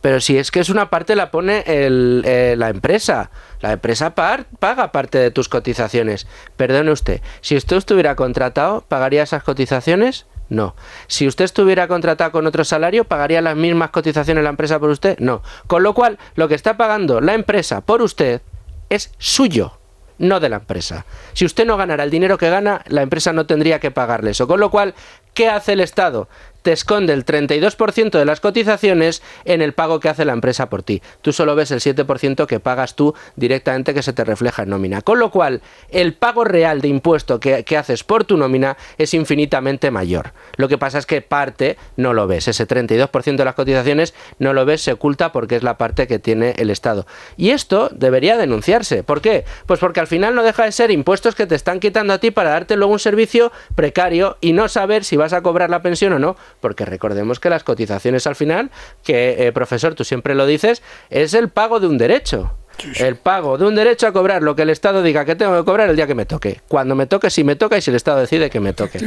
Pero 0.00 0.20
si 0.20 0.36
es 0.36 0.50
que 0.50 0.60
es 0.60 0.68
una 0.68 0.90
parte 0.90 1.16
la 1.16 1.30
pone 1.30 1.64
el- 1.66 2.22
eh, 2.26 2.54
la 2.58 2.68
empresa. 2.68 3.30
La 3.60 3.72
empresa 3.72 4.14
paga 4.14 4.92
parte 4.92 5.16
de 5.18 5.30
tus 5.30 5.48
cotizaciones. 5.48 6.26
Perdone 6.56 6.90
usted, 6.90 7.22
si 7.40 7.56
usted 7.56 7.76
estuviera 7.76 8.14
contratado, 8.14 8.84
¿pagaría 8.86 9.22
esas 9.22 9.42
cotizaciones? 9.42 10.26
No. 10.50 10.76
Si 11.06 11.26
usted 11.26 11.46
estuviera 11.46 11.88
contratado 11.88 12.32
con 12.32 12.46
otro 12.46 12.64
salario, 12.64 13.04
¿pagaría 13.04 13.40
las 13.40 13.56
mismas 13.56 13.90
cotizaciones 13.90 14.44
la 14.44 14.50
empresa 14.50 14.78
por 14.78 14.90
usted? 14.90 15.18
No. 15.20 15.42
Con 15.66 15.82
lo 15.82 15.94
cual, 15.94 16.18
lo 16.34 16.48
que 16.48 16.54
está 16.54 16.76
pagando 16.76 17.22
la 17.22 17.32
empresa 17.32 17.80
por 17.80 18.02
usted 18.02 18.42
es 18.90 19.10
suyo, 19.16 19.78
no 20.18 20.40
de 20.40 20.48
la 20.48 20.56
empresa. 20.56 21.04
Si 21.32 21.44
usted 21.44 21.66
no 21.66 21.76
ganara 21.76 22.04
el 22.04 22.10
dinero 22.10 22.38
que 22.38 22.50
gana, 22.50 22.82
la 22.86 23.02
empresa 23.02 23.32
no 23.32 23.46
tendría 23.46 23.80
que 23.80 23.90
pagarle 23.90 24.30
eso. 24.30 24.46
Con 24.46 24.60
lo 24.60 24.70
cual, 24.70 24.94
¿qué 25.32 25.48
hace 25.48 25.72
el 25.72 25.80
Estado? 25.80 26.28
Te 26.64 26.72
esconde 26.72 27.12
el 27.12 27.26
32% 27.26 28.18
de 28.18 28.24
las 28.24 28.40
cotizaciones 28.40 29.22
en 29.44 29.60
el 29.60 29.74
pago 29.74 30.00
que 30.00 30.08
hace 30.08 30.24
la 30.24 30.32
empresa 30.32 30.70
por 30.70 30.82
ti. 30.82 31.02
Tú 31.20 31.34
solo 31.34 31.54
ves 31.54 31.70
el 31.72 31.80
7% 31.80 32.46
que 32.46 32.58
pagas 32.58 32.96
tú 32.96 33.14
directamente 33.36 33.92
que 33.92 34.02
se 34.02 34.14
te 34.14 34.24
refleja 34.24 34.62
en 34.62 34.70
nómina. 34.70 35.02
Con 35.02 35.18
lo 35.18 35.30
cual, 35.30 35.60
el 35.90 36.14
pago 36.14 36.42
real 36.42 36.80
de 36.80 36.88
impuesto 36.88 37.38
que, 37.38 37.64
que 37.64 37.76
haces 37.76 38.02
por 38.02 38.24
tu 38.24 38.38
nómina 38.38 38.78
es 38.96 39.12
infinitamente 39.12 39.90
mayor. 39.90 40.32
Lo 40.56 40.66
que 40.68 40.78
pasa 40.78 40.96
es 40.96 41.04
que 41.04 41.20
parte 41.20 41.76
no 41.98 42.14
lo 42.14 42.26
ves. 42.26 42.48
Ese 42.48 42.66
32% 42.66 43.36
de 43.36 43.44
las 43.44 43.54
cotizaciones 43.54 44.14
no 44.38 44.54
lo 44.54 44.64
ves, 44.64 44.80
se 44.80 44.92
oculta 44.92 45.32
porque 45.32 45.56
es 45.56 45.62
la 45.62 45.76
parte 45.76 46.06
que 46.06 46.18
tiene 46.18 46.54
el 46.56 46.70
Estado. 46.70 47.06
Y 47.36 47.50
esto 47.50 47.90
debería 47.92 48.38
denunciarse. 48.38 49.02
¿Por 49.02 49.20
qué? 49.20 49.44
Pues 49.66 49.80
porque 49.80 50.00
al 50.00 50.06
final 50.06 50.34
no 50.34 50.42
deja 50.42 50.64
de 50.64 50.72
ser 50.72 50.90
impuestos 50.90 51.34
que 51.34 51.46
te 51.46 51.56
están 51.56 51.78
quitando 51.78 52.14
a 52.14 52.18
ti 52.18 52.30
para 52.30 52.48
darte 52.48 52.76
luego 52.76 52.94
un 52.94 52.98
servicio 52.98 53.52
precario 53.74 54.38
y 54.40 54.54
no 54.54 54.68
saber 54.68 55.04
si 55.04 55.18
vas 55.18 55.34
a 55.34 55.42
cobrar 55.42 55.68
la 55.68 55.82
pensión 55.82 56.14
o 56.14 56.18
no. 56.18 56.36
Porque 56.64 56.86
recordemos 56.86 57.40
que 57.40 57.50
las 57.50 57.62
cotizaciones 57.62 58.26
al 58.26 58.36
final, 58.36 58.70
que 59.02 59.46
eh, 59.46 59.52
profesor, 59.52 59.94
tú 59.94 60.02
siempre 60.02 60.34
lo 60.34 60.46
dices, 60.46 60.82
es 61.10 61.34
el 61.34 61.50
pago 61.50 61.78
de 61.78 61.86
un 61.86 61.98
derecho. 61.98 62.56
El 62.98 63.16
pago 63.16 63.58
de 63.58 63.66
un 63.66 63.74
derecho 63.74 64.06
a 64.06 64.12
cobrar 64.12 64.42
lo 64.42 64.56
que 64.56 64.62
el 64.62 64.70
Estado 64.70 65.02
diga 65.02 65.26
que 65.26 65.36
tengo 65.36 65.54
que 65.58 65.64
cobrar 65.66 65.90
el 65.90 65.96
día 65.96 66.06
que 66.06 66.14
me 66.14 66.24
toque. 66.24 66.62
Cuando 66.66 66.94
me 66.94 67.06
toque, 67.06 67.28
si 67.28 67.44
me 67.44 67.54
toca 67.54 67.76
y 67.76 67.82
si 67.82 67.90
el 67.90 67.96
Estado 67.96 68.18
decide 68.18 68.48
que 68.48 68.60
me 68.60 68.72
toque. 68.72 68.98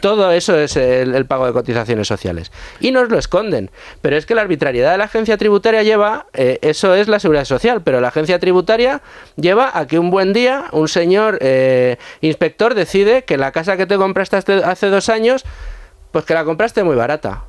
Todo 0.00 0.32
eso 0.32 0.58
es 0.58 0.74
el, 0.76 1.14
el 1.14 1.26
pago 1.26 1.44
de 1.44 1.52
cotizaciones 1.52 2.08
sociales. 2.08 2.50
Y 2.80 2.92
nos 2.92 3.10
lo 3.10 3.18
esconden. 3.18 3.70
Pero 4.00 4.16
es 4.16 4.24
que 4.24 4.34
la 4.34 4.40
arbitrariedad 4.40 4.92
de 4.92 4.98
la 4.98 5.04
agencia 5.04 5.36
tributaria 5.36 5.82
lleva, 5.82 6.28
eh, 6.32 6.60
eso 6.62 6.94
es 6.94 7.08
la 7.08 7.20
seguridad 7.20 7.44
social, 7.44 7.82
pero 7.82 8.00
la 8.00 8.08
agencia 8.08 8.38
tributaria 8.38 9.02
lleva 9.36 9.70
a 9.78 9.86
que 9.86 9.98
un 9.98 10.10
buen 10.10 10.32
día 10.32 10.64
un 10.72 10.88
señor 10.88 11.36
eh, 11.42 11.98
inspector 12.22 12.74
decide 12.74 13.24
que 13.24 13.36
la 13.36 13.52
casa 13.52 13.76
que 13.76 13.84
te 13.84 13.98
compraste 13.98 14.38
hace 14.64 14.86
dos 14.88 15.10
años, 15.10 15.44
pues 16.12 16.24
que 16.24 16.34
la 16.34 16.44
compraste 16.44 16.82
muy 16.84 16.94
barata. 16.96 17.44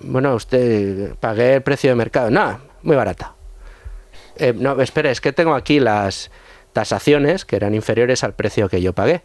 Bueno, 0.00 0.34
usted 0.34 1.14
pagué 1.20 1.54
el 1.54 1.62
precio 1.62 1.90
de 1.90 1.96
mercado. 1.96 2.30
Nada, 2.30 2.60
muy 2.82 2.96
barata. 2.96 3.34
Eh, 4.36 4.52
no, 4.56 4.80
espera, 4.80 5.10
es 5.10 5.20
que 5.20 5.32
tengo 5.32 5.54
aquí 5.54 5.78
las 5.80 6.30
tasaciones 6.72 7.44
que 7.44 7.56
eran 7.56 7.74
inferiores 7.74 8.24
al 8.24 8.34
precio 8.34 8.68
que 8.68 8.80
yo 8.82 8.92
pagué. 8.92 9.22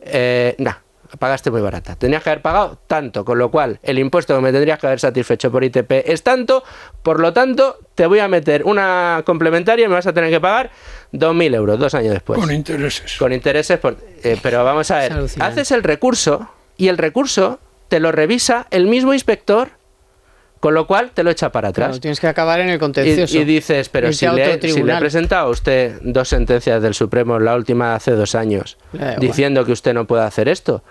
Eh, 0.00 0.54
nah, 0.58 0.74
pagaste 1.18 1.50
muy 1.50 1.60
barata. 1.60 1.94
Tenías 1.96 2.22
que 2.22 2.30
haber 2.30 2.42
pagado 2.42 2.78
tanto, 2.86 3.24
con 3.24 3.38
lo 3.38 3.50
cual 3.50 3.78
el 3.82 3.98
impuesto 3.98 4.34
que 4.34 4.40
me 4.42 4.50
tendrías 4.52 4.78
que 4.78 4.86
haber 4.86 4.98
satisfecho 5.00 5.52
por 5.52 5.62
ITP 5.62 5.90
es 6.06 6.22
tanto, 6.22 6.64
por 7.02 7.20
lo 7.20 7.32
tanto 7.32 7.78
te 7.94 8.06
voy 8.06 8.18
a 8.18 8.28
meter 8.28 8.64
una 8.64 9.22
complementaria 9.24 9.84
y 9.84 9.88
me 9.88 9.94
vas 9.94 10.06
a 10.06 10.12
tener 10.12 10.30
que 10.30 10.40
pagar 10.40 10.70
2.000 11.12 11.54
euros 11.54 11.78
dos 11.78 11.94
años 11.94 12.12
después. 12.14 12.40
con 12.40 12.50
intereses. 12.50 13.16
Con 13.18 13.32
intereses, 13.32 13.78
por- 13.78 13.96
eh, 14.24 14.38
pero 14.42 14.64
vamos 14.64 14.90
a 14.90 14.98
ver, 14.98 15.12
haces 15.40 15.70
el 15.70 15.82
recurso 15.82 16.48
y 16.76 16.88
el 16.88 16.98
recurso 16.98 17.60
te 17.88 18.00
lo 18.00 18.12
revisa 18.12 18.66
el 18.70 18.86
mismo 18.86 19.12
inspector, 19.14 19.70
con 20.60 20.74
lo 20.74 20.86
cual 20.86 21.10
te 21.12 21.22
lo 21.22 21.30
echa 21.30 21.52
para 21.52 21.68
atrás. 21.68 21.88
Claro, 21.88 22.00
tienes 22.00 22.20
que 22.20 22.26
acabar 22.26 22.60
en 22.60 22.68
el 22.68 22.76
Y, 22.76 22.78
contencioso. 22.78 23.38
y 23.38 23.44
dices, 23.44 23.88
pero 23.88 24.12
si 24.12 24.26
le, 24.26 24.60
si 24.60 24.82
le 24.82 24.94
he 24.94 24.98
presentado 24.98 25.48
a 25.48 25.50
usted 25.50 25.98
dos 26.02 26.28
sentencias 26.28 26.82
del 26.82 26.94
Supremo, 26.94 27.38
la 27.38 27.54
última 27.54 27.94
hace 27.94 28.12
dos 28.12 28.34
años, 28.34 28.78
igual. 28.92 29.16
diciendo 29.20 29.64
que 29.64 29.72
usted 29.72 29.94
no 29.94 30.06
puede 30.06 30.24
hacer 30.24 30.48
esto. 30.48 30.82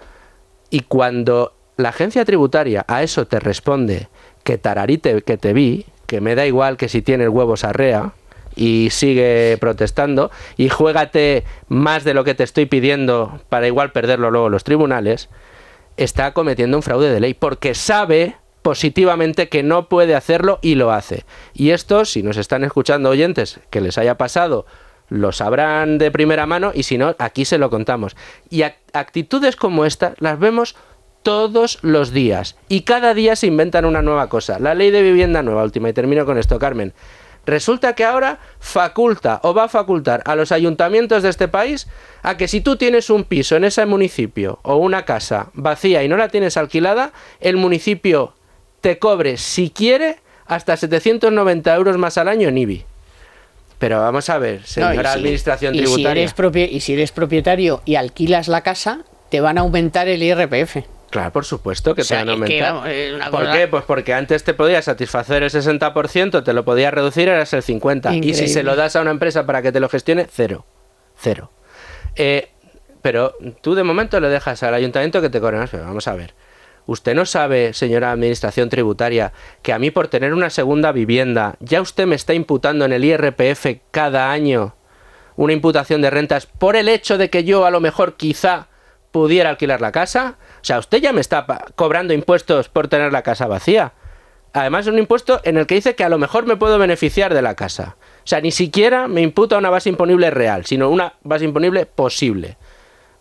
Y 0.70 0.82
cuando 0.82 1.54
la 1.78 1.90
agencia 1.90 2.24
tributaria 2.26 2.86
a 2.88 3.04
eso 3.04 3.28
te 3.28 3.40
responde 3.40 4.08
que 4.44 4.58
tararite 4.58 5.22
que 5.24 5.38
te 5.38 5.54
vi, 5.54 5.86
que 6.06 6.22
me 6.22 6.36
da 6.36 6.46
igual 6.46 6.78
que 6.78 6.88
si 6.88 7.02
tienes 7.02 7.30
huevos 7.30 7.64
arrea, 7.64 8.14
y 8.56 8.90
sigue 8.92 9.58
protestando, 9.60 10.32
y 10.56 10.70
juégate 10.70 11.44
más 11.68 12.06
de 12.06 12.14
lo 12.14 12.24
que 12.24 12.36
te 12.36 12.44
estoy 12.44 12.68
pidiendo 12.68 13.42
para 13.50 13.68
igual 13.68 13.92
perderlo 13.92 14.32
luego 14.32 14.50
los 14.50 14.64
tribunales, 14.64 15.28
está 15.98 16.34
cometiendo 16.34 16.78
un 16.78 16.84
fraude 16.84 17.12
de 17.12 17.20
ley 17.20 17.34
porque 17.34 17.74
sabe 17.76 18.36
positivamente 18.62 19.48
que 19.48 19.64
no 19.64 19.90
puede 19.90 20.16
hacerlo 20.16 20.60
y 20.62 20.76
lo 20.76 20.92
hace. 20.92 21.24
Y 21.54 21.70
esto, 21.70 22.04
si 22.06 22.24
nos 22.24 22.38
están 22.38 22.64
escuchando 22.64 23.10
oyentes 23.10 23.60
que 23.70 23.80
les 23.82 23.98
haya 23.98 24.18
pasado, 24.18 24.66
lo 25.08 25.32
sabrán 25.32 26.00
de 26.00 26.10
primera 26.10 26.48
mano 26.48 26.72
y 26.74 26.84
si 26.84 26.98
no, 26.98 27.16
aquí 27.20 27.46
se 27.46 27.60
lo 27.60 27.70
contamos. 27.70 28.16
Y 28.50 28.62
ac- 28.62 28.76
actitudes 28.94 29.56
como 29.56 29.86
esta 29.86 30.16
las 30.18 30.40
vemos 30.40 30.76
todos 31.22 31.80
los 31.84 32.12
días 32.12 32.56
y 32.68 32.82
cada 32.82 33.14
día 33.14 33.36
se 33.36 33.48
inventan 33.48 33.86
una 33.86 34.02
nueva 34.02 34.30
cosa. 34.30 34.58
La 34.60 34.74
ley 34.74 34.90
de 34.90 35.04
vivienda 35.04 35.44
nueva, 35.44 35.64
última, 35.64 35.90
y 35.90 35.94
termino 35.94 36.26
con 36.26 36.38
esto, 36.40 36.58
Carmen. 36.58 36.94
Resulta 37.46 37.94
que 37.94 38.04
ahora 38.04 38.40
faculta 38.60 39.40
o 39.44 39.54
va 39.54 39.66
a 39.66 39.70
facultar 39.70 40.24
a 40.26 40.36
los 40.36 40.52
ayuntamientos 40.52 41.22
de 41.24 41.30
este 41.30 41.48
país 41.48 41.88
a 42.24 42.38
que 42.38 42.48
si 42.48 42.62
tú 42.62 42.76
tienes 42.76 43.10
un 43.10 43.24
piso 43.24 43.56
en 43.56 43.64
ese 43.64 43.86
municipio 43.86 44.60
o 44.64 44.78
una 44.78 45.06
casa 45.06 45.50
vacía 45.54 46.04
y 46.04 46.08
no 46.10 46.18
la 46.18 46.30
tienes 46.30 46.58
alquilada, 46.58 47.12
el 47.40 47.58
municipio 47.58 48.34
te 48.82 48.98
cobre, 49.00 49.38
si 49.38 49.70
quiere, 49.70 50.18
hasta 50.48 50.76
790 50.78 51.76
euros 51.76 51.98
más 51.98 52.18
al 52.18 52.28
año 52.28 52.50
en 52.50 52.58
IBI. 52.58 52.86
Pero 53.78 54.00
vamos 54.00 54.30
a 54.30 54.38
ver, 54.38 54.62
No, 54.62 54.66
señora 54.68 55.12
si- 55.14 55.20
Administración 55.20 55.76
y 55.76 55.80
Si 55.80 55.84
Tributaria. 55.84 56.24
eres 56.24 56.72
y 56.72 56.80
si 56.80 56.94
eres 56.94 57.12
propietario 57.12 57.82
y 57.86 57.96
alquilas 57.96 58.48
la 58.48 58.62
casa, 58.62 59.02
te 59.30 59.42
van 59.42 59.58
a 59.58 59.62
aumentar 59.62 60.08
el 60.08 60.24
IRPF. 60.24 60.78
Claro, 61.16 61.32
por 61.32 61.46
supuesto 61.46 61.96
que 61.96 62.02
O 62.02 62.04
sea, 62.06 62.20
te 62.20 62.26
van 62.26 62.30
a 62.42 62.44
es 62.46 62.50
que, 62.50 62.60
aumentar. 62.62 62.74
vamos, 62.74 62.90
es 62.90 63.14
una 63.14 63.32
¿Por 63.32 63.40
cosa- 63.46 63.54
qué? 63.54 63.68
Pues 63.68 63.84
porque 63.86 64.14
antes 64.14 64.44
te 64.44 64.54
podías 64.54 64.86
satisfacer 64.86 65.44
el 65.44 65.50
60%, 65.50 66.44
te 66.44 66.54
lo 66.54 66.66
podías 66.66 66.94
reducir, 66.94 67.30
eras 67.30 67.54
el 67.54 67.64
50%. 67.64 68.24
Y 68.26 68.34
si 68.34 68.48
se 68.48 68.64
lo 68.64 68.76
das 68.76 68.96
a 68.96 69.02
una 69.02 69.12
empresa 69.12 69.46
para 69.46 69.62
que 69.62 69.72
te 69.72 69.80
lo 69.80 69.88
gestione, 69.90 70.28
cero. 70.32 70.66
Cero. 71.18 71.52
Eh, 72.16 72.50
pero 73.02 73.36
tú 73.62 73.76
de 73.76 73.84
momento 73.84 74.20
le 74.20 74.30
dejas 74.30 74.62
al 74.64 74.74
ayuntamiento 74.74 75.22
que 75.22 75.30
te 75.30 75.40
cobre 75.40 75.58
más. 75.58 75.70
Pero 75.70 75.84
vamos 75.84 76.08
a 76.08 76.16
ver. 76.16 76.34
Usted 76.88 77.16
no 77.16 77.26
sabe, 77.26 77.74
señora 77.74 78.12
Administración 78.12 78.70
Tributaria, 78.70 79.32
que 79.64 79.74
a 79.74 79.80
mí 79.80 79.90
por 79.92 80.08
tener 80.08 80.34
una 80.34 80.50
segunda 80.50 80.92
vivienda, 80.92 81.56
ya 81.60 81.82
usted 81.82 82.06
me 82.06 82.16
está 82.16 82.34
imputando 82.34 82.86
en 82.86 82.94
el 82.94 83.04
IRPF 83.06 83.80
cada 83.92 84.32
año 84.32 84.76
una 85.36 85.54
imputación 85.54 86.02
de 86.02 86.10
rentas 86.12 86.46
por 86.46 86.76
el 86.76 86.88
hecho 86.90 87.18
de 87.18 87.30
que 87.30 87.44
yo 87.44 87.66
a 87.66 87.72
lo 87.72 87.80
mejor 87.80 88.16
quizá 88.18 88.68
pudiera 89.12 89.50
alquilar 89.50 89.82
la 89.82 89.92
casa. 89.92 90.36
Sea, 90.66 90.80
usted 90.80 90.98
ya 90.98 91.14
me 91.14 91.22
está 91.22 91.46
cobrando 91.76 92.12
impuestos 92.12 92.70
por 92.70 92.88
tener 92.88 93.12
la 93.12 93.22
casa 93.22 93.46
vacía. 93.46 93.94
Además, 94.52 94.88
es 94.88 94.94
un 94.94 94.98
impuesto 94.98 95.40
en 95.44 95.58
el 95.58 95.68
que 95.68 95.76
dice 95.76 95.94
que 95.94 96.04
a 96.04 96.10
lo 96.10 96.18
mejor 96.18 96.48
me 96.48 96.56
puedo 96.56 96.80
beneficiar 96.80 97.36
de 97.36 97.44
la 97.44 97.54
casa. 97.54 97.98
O 98.00 98.28
sea, 98.28 98.42
ni 98.42 98.50
siquiera 98.50 99.08
me 99.08 99.22
imputa 99.22 99.60
una 99.60 99.70
base 99.70 99.90
imponible 99.90 100.32
real, 100.32 100.66
sino 100.66 100.90
una 100.90 101.14
base 101.22 101.46
imponible 101.46 101.86
posible. 101.86 102.58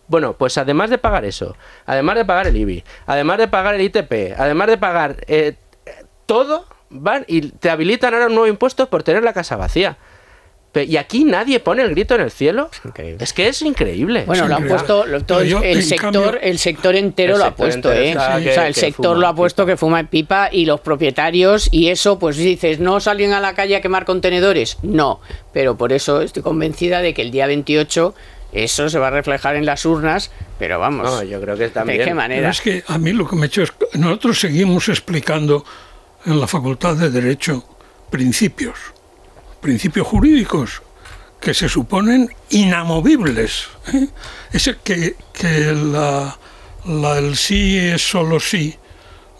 Bueno, 0.07 0.33
pues 0.33 0.57
además 0.57 0.89
de 0.89 0.97
pagar 0.97 1.23
eso, 1.23 1.55
además 1.85 2.15
de 2.15 2.25
pagar 2.25 2.47
el 2.47 2.57
IBI, 2.57 2.83
además 3.05 3.37
de 3.37 3.47
pagar 3.47 3.75
el 3.75 3.81
ITP, 3.81 4.39
además 4.39 4.67
de 4.67 4.77
pagar 4.79 5.17
eh, 5.27 5.53
todo, 6.25 6.65
van 6.89 7.25
y 7.27 7.41
te 7.41 7.69
habilitan 7.69 8.15
ahora 8.15 8.25
un 8.25 8.33
nuevo 8.33 8.47
impuesto 8.47 8.89
por 8.89 9.03
tener 9.03 9.21
la 9.21 9.33
casa 9.33 9.55
vacía. 9.55 9.99
Y 10.83 10.97
aquí 10.97 11.23
nadie 11.23 11.59
pone 11.59 11.81
el 11.83 11.91
grito 11.91 12.15
en 12.15 12.21
el 12.21 12.31
cielo. 12.31 12.69
increíble. 12.83 13.23
Es 13.23 13.31
que 13.33 13.47
es 13.47 13.61
increíble. 13.61 14.23
Bueno, 14.25 14.47
lo 14.47 14.55
han 14.55 14.67
puesto, 14.67 15.05
lo- 15.05 15.23
todo 15.23 15.43
yo, 15.43 15.59
el 15.63 15.77
en 15.77 15.83
sector, 15.83 16.11
cambio- 16.11 16.39
el 16.41 16.59
sector 16.59 16.95
entero 16.95 17.33
El 17.33 17.39
lo 17.39 17.45
ha 17.45 17.55
puesto, 17.55 17.91
entero 17.93 18.05
¿eh? 18.05 18.09
está 18.11 18.35
o 18.35 18.39
que- 18.39 18.53
sea, 18.53 18.67
el 18.67 18.73
que 18.73 18.79
sector 18.81 19.05
fuma 19.15 19.19
lo 19.21 19.27
ha 19.27 19.35
puesto 19.35 19.63
pipa. 19.63 19.71
que 19.73 19.77
fuma 19.77 20.03
pipa 20.03 20.49
y 20.51 20.65
los 20.65 20.81
propietarios 20.81 21.69
y 21.71 21.87
eso, 21.89 22.19
pues 22.19 22.37
dices, 22.37 22.79
¿no 22.79 22.99
salen 22.99 23.33
a 23.33 23.39
la 23.39 23.53
calle 23.55 23.75
a 23.75 23.81
quemar 23.81 24.05
contenedores? 24.05 24.77
No, 24.83 25.21
pero 25.53 25.77
por 25.77 25.93
eso 25.93 26.21
estoy 26.21 26.43
convencida 26.43 27.01
de 27.01 27.13
que 27.13 27.21
el 27.21 27.31
día 27.31 27.47
28 27.47 28.13
eso 28.53 28.89
se 28.89 28.99
va 28.99 29.07
a 29.07 29.11
reflejar 29.11 29.55
en 29.57 29.65
las 29.65 29.85
urnas, 29.85 30.31
pero 30.59 30.79
vamos, 30.79 31.05
No, 31.05 31.23
yo 31.23 31.41
creo 31.41 31.55
que 31.57 31.63
¿de 31.63 31.69
también. 31.69 31.97
qué 31.99 32.03
Pero 32.05 32.15
manera? 32.15 32.49
es 32.49 32.61
que 32.61 32.83
a 32.87 32.97
mí 32.97 33.11
lo 33.11 33.27
que 33.27 33.35
me 33.35 33.43
ha 33.43 33.45
hecho 33.47 33.63
es 33.63 33.71
que 33.71 33.97
nosotros 33.97 34.39
seguimos 34.39 34.87
explicando 34.87 35.65
en 36.25 36.39
la 36.39 36.47
Facultad 36.47 36.95
de 36.95 37.09
Derecho 37.09 37.65
principios, 38.09 38.77
principios 39.69 40.05
jurídicos 40.05 40.83
que 41.41 41.53
se 41.55 41.67
suponen 41.67 42.29
inamovibles. 42.51 43.65
¿eh? 43.93 44.07
Ese 44.53 44.75
que, 44.83 45.15
que 45.33 45.73
la, 45.73 46.37
la- 46.85 47.17
el 47.17 47.35
sí 47.35 47.77
es 47.77 48.01
solo 48.07 48.39
sí 48.39 48.75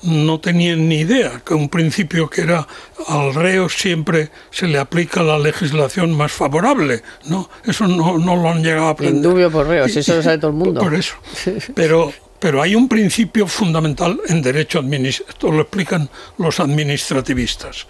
no 0.01 0.39
tenían 0.39 0.87
ni 0.89 0.97
idea 1.01 1.41
que 1.45 1.53
un 1.55 1.69
principio 1.69 2.29
que 2.29 2.41
era 2.41 2.67
al 3.07 3.33
reo 3.33 3.69
siempre 3.69 4.29
se 4.51 4.67
le 4.67 4.77
aplica 4.79 5.21
la 5.23 5.37
legislación 5.39 6.11
más 6.15 6.31
favorable. 6.31 7.01
No, 7.25 7.49
eso 7.63 7.87
no, 7.87 8.17
no 8.17 8.35
lo 8.35 8.49
han 8.49 8.63
llegado 8.63 8.87
a 8.87 8.89
aprender. 8.91 9.21
dubio 9.23 9.49
por 9.51 9.67
reo, 9.67 9.87
si 9.87 9.99
eso 9.99 10.15
lo 10.15 10.21
sabe 10.23 10.37
todo 10.39 10.51
el 10.51 10.57
mundo. 10.57 10.81
Por 10.81 10.93
eso. 10.95 11.15
Pero, 11.75 12.11
pero 12.39 12.61
hay 12.61 12.75
un 12.75 12.87
principio 12.87 13.47
fundamental 13.47 14.19
en 14.27 14.41
derecho 14.41 14.77
administrativo, 14.79 15.31
esto 15.33 15.51
lo 15.51 15.61
explican 15.61 16.09
los 16.37 16.59
administrativistas. 16.59 17.87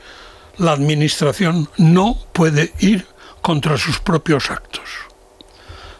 La 0.57 0.71
administración 0.71 1.69
no 1.77 2.17
puede 2.33 2.73
ir 2.79 3.05
contra 3.41 3.77
sus 3.77 3.99
propios 3.99 4.49
actos. 4.51 4.83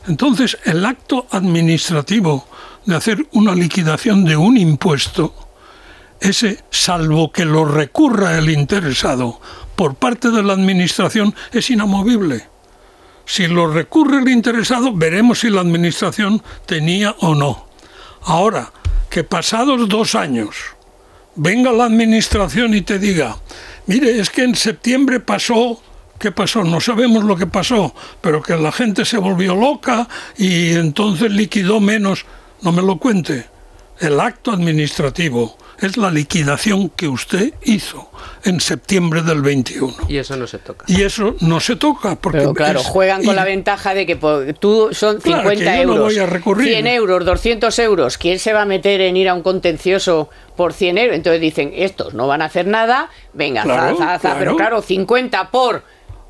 Entonces, 0.07 0.57
el 0.65 0.85
acto 0.85 1.27
administrativo 1.31 2.47
de 2.85 2.95
hacer 2.95 3.27
una 3.31 3.55
liquidación 3.55 4.23
de 4.23 4.37
un 4.37 4.57
impuesto, 4.57 5.33
ese, 6.19 6.63
salvo 6.69 7.31
que 7.31 7.45
lo 7.45 7.65
recurra 7.65 8.37
el 8.37 8.49
interesado 8.49 9.39
por 9.75 9.95
parte 9.95 10.29
de 10.29 10.43
la 10.43 10.53
administración, 10.53 11.35
es 11.51 11.69
inamovible. 11.69 12.47
Si 13.25 13.47
lo 13.47 13.71
recurre 13.71 14.19
el 14.19 14.29
interesado, 14.29 14.93
veremos 14.93 15.39
si 15.39 15.49
la 15.49 15.61
administración 15.61 16.43
tenía 16.65 17.15
o 17.19 17.33
no. 17.33 17.67
Ahora, 18.21 18.71
que 19.09 19.23
pasados 19.23 19.89
dos 19.89 20.15
años 20.15 20.55
venga 21.35 21.71
la 21.71 21.85
administración 21.85 22.73
y 22.75 22.81
te 22.81 22.99
diga, 22.99 23.37
mire, 23.87 24.19
es 24.19 24.29
que 24.29 24.43
en 24.43 24.55
septiembre 24.55 25.19
pasó, 25.19 25.81
¿qué 26.19 26.31
pasó? 26.31 26.63
No 26.63 26.79
sabemos 26.79 27.23
lo 27.23 27.35
que 27.35 27.47
pasó, 27.47 27.93
pero 28.21 28.41
que 28.41 28.55
la 28.55 28.71
gente 28.71 29.05
se 29.05 29.17
volvió 29.17 29.55
loca 29.55 30.07
y 30.37 30.73
entonces 30.73 31.31
liquidó 31.31 31.79
menos, 31.79 32.25
no 32.61 32.71
me 32.71 32.81
lo 32.81 32.97
cuente. 32.97 33.45
El 33.99 34.19
acto 34.19 34.51
administrativo 34.51 35.57
es 35.79 35.97
la 35.97 36.11
liquidación 36.11 36.89
que 36.89 37.07
usted 37.07 37.53
hizo 37.63 38.09
en 38.43 38.59
septiembre 38.61 39.21
del 39.21 39.41
21. 39.41 39.93
Y 40.07 40.17
eso 40.17 40.35
no 40.35 40.47
se 40.47 40.57
toca. 40.59 40.85
Y 40.87 41.01
eso 41.03 41.35
no 41.41 41.59
se 41.59 41.75
toca 41.75 42.15
porque 42.15 42.39
Pero 42.39 42.53
claro, 42.53 42.79
es- 42.79 42.85
juegan 42.87 43.23
con 43.23 43.33
y- 43.33 43.35
la 43.35 43.43
ventaja 43.45 43.93
de 43.93 44.05
que 44.05 44.15
tú 44.59 44.89
son 44.91 45.19
Claro, 45.19 45.49
50 45.49 45.71
que 45.73 45.77
yo 45.81 45.85
no 45.87 45.93
euros, 45.93 46.13
voy 46.13 46.19
a 46.19 46.25
recurrir. 46.25 46.67
100 46.69 46.87
euros, 46.87 47.25
200 47.25 47.79
euros. 47.79 48.17
¿Quién 48.17 48.39
se 48.39 48.53
va 48.53 48.61
a 48.61 48.65
meter 48.65 49.01
en 49.01 49.17
ir 49.17 49.29
a 49.29 49.33
un 49.33 49.41
contencioso 49.41 50.29
por 50.55 50.73
100 50.73 50.97
euros? 50.97 51.15
Entonces 51.15 51.41
dicen, 51.41 51.71
estos 51.75 52.13
no 52.13 52.27
van 52.27 52.41
a 52.41 52.45
hacer 52.45 52.67
nada, 52.67 53.09
venga, 53.33 53.61
za, 53.63 53.67
Claro, 53.67 53.97
za, 53.97 54.05
za. 54.13 54.19
claro. 54.19 54.39
pero 54.39 54.55
claro, 54.57 54.81
50 54.81 55.51
por... 55.51 55.83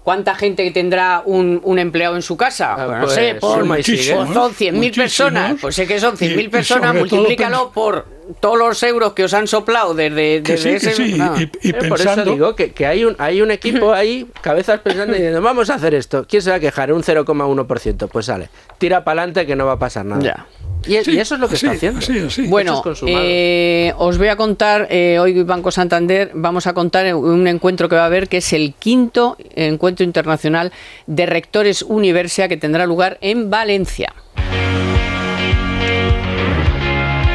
¿Cuánta 0.05 0.35
gente 0.35 0.69
tendrá 0.69 1.23
un, 1.25 1.59
un 1.63 1.79
empleado 1.79 2.15
en 2.15 2.21
su 2.21 2.37
casa? 2.37 2.75
Ah, 2.77 2.85
Pues 2.85 2.99
no 2.99 3.07
sé, 3.09 3.35
por, 3.41 3.67
pues 3.67 3.85
son 3.87 4.51
100.000 4.53 4.71
Muchísimos. 4.73 4.95
personas. 4.95 5.55
Pues 5.59 5.73
sé 5.75 5.87
que 5.87 5.99
son 5.99 6.15
100.000 6.15 6.37
Y- 6.37 6.41
y 6.43 6.47
personas, 6.47 6.91
todo 6.91 6.99
multiplícalo 6.99 7.71
por 7.71 8.05
todos 8.39 8.55
los 8.59 8.83
euros 8.83 9.13
que 9.13 9.23
os 9.23 9.33
han 9.33 9.47
soplado 9.47 9.95
desde, 9.95 10.43
que 10.43 10.57
sí, 10.57 10.69
que 10.69 10.75
ese... 10.75 10.93
sí, 10.93 11.13
no. 11.15 11.35
y, 11.41 11.43
y 11.63 11.71
Pero 11.73 11.89
por 11.89 11.99
eso 11.99 12.05
pensando 12.09 12.31
digo 12.33 12.55
que, 12.55 12.71
que 12.71 12.85
hay, 12.85 13.03
un, 13.03 13.15
hay 13.17 13.41
un 13.41 13.49
equipo 13.49 13.93
ahí, 13.93 14.27
cabezas 14.41 14.79
pensando 14.81 15.13
y 15.13 15.17
diciendo, 15.17 15.41
vamos 15.41 15.71
a 15.71 15.73
hacer 15.73 15.95
esto. 15.95 16.25
¿Quién 16.29 16.43
se 16.43 16.51
va 16.51 16.57
a 16.57 16.59
quejar? 16.59 16.93
Un 16.93 17.01
0,1%. 17.01 18.07
Pues 18.07 18.27
sale, 18.27 18.49
tira 18.77 19.03
para 19.03 19.21
adelante 19.23 19.47
que 19.47 19.55
no 19.55 19.65
va 19.65 19.73
a 19.73 19.79
pasar 19.79 20.05
nada. 20.05 20.21
Ya. 20.21 20.45
Y, 20.87 21.03
Sí, 21.03 21.11
y 21.11 21.19
eso 21.19 21.35
es 21.35 21.41
lo 21.41 21.47
que 21.47 21.55
así, 21.55 21.65
está 21.65 21.75
haciendo. 21.75 21.99
así, 21.99 22.19
así. 22.19 22.47
Bueno, 22.47 22.81
eh, 23.07 23.93
os 23.97 24.17
voy 24.17 24.27
a 24.27 24.35
contar, 24.35 24.87
eh, 24.89 25.19
hoy 25.19 25.43
Banco 25.43 25.71
Santander, 25.71 26.31
vamos 26.33 26.67
a 26.67 26.73
contar 26.73 27.13
un 27.15 27.47
encuentro 27.47 27.89
que 27.89 27.95
va 27.95 28.03
a 28.03 28.07
haber, 28.07 28.27
que 28.27 28.37
es 28.37 28.53
el 28.53 28.73
quinto 28.73 29.37
encuentro 29.55 30.03
internacional 30.03 30.71
de 31.07 31.25
rectores 31.25 31.81
Universia 31.81 32.47
que 32.47 32.57
tendrá 32.57 32.85
lugar 32.85 33.17
en 33.21 33.49
Valencia. 33.49 34.13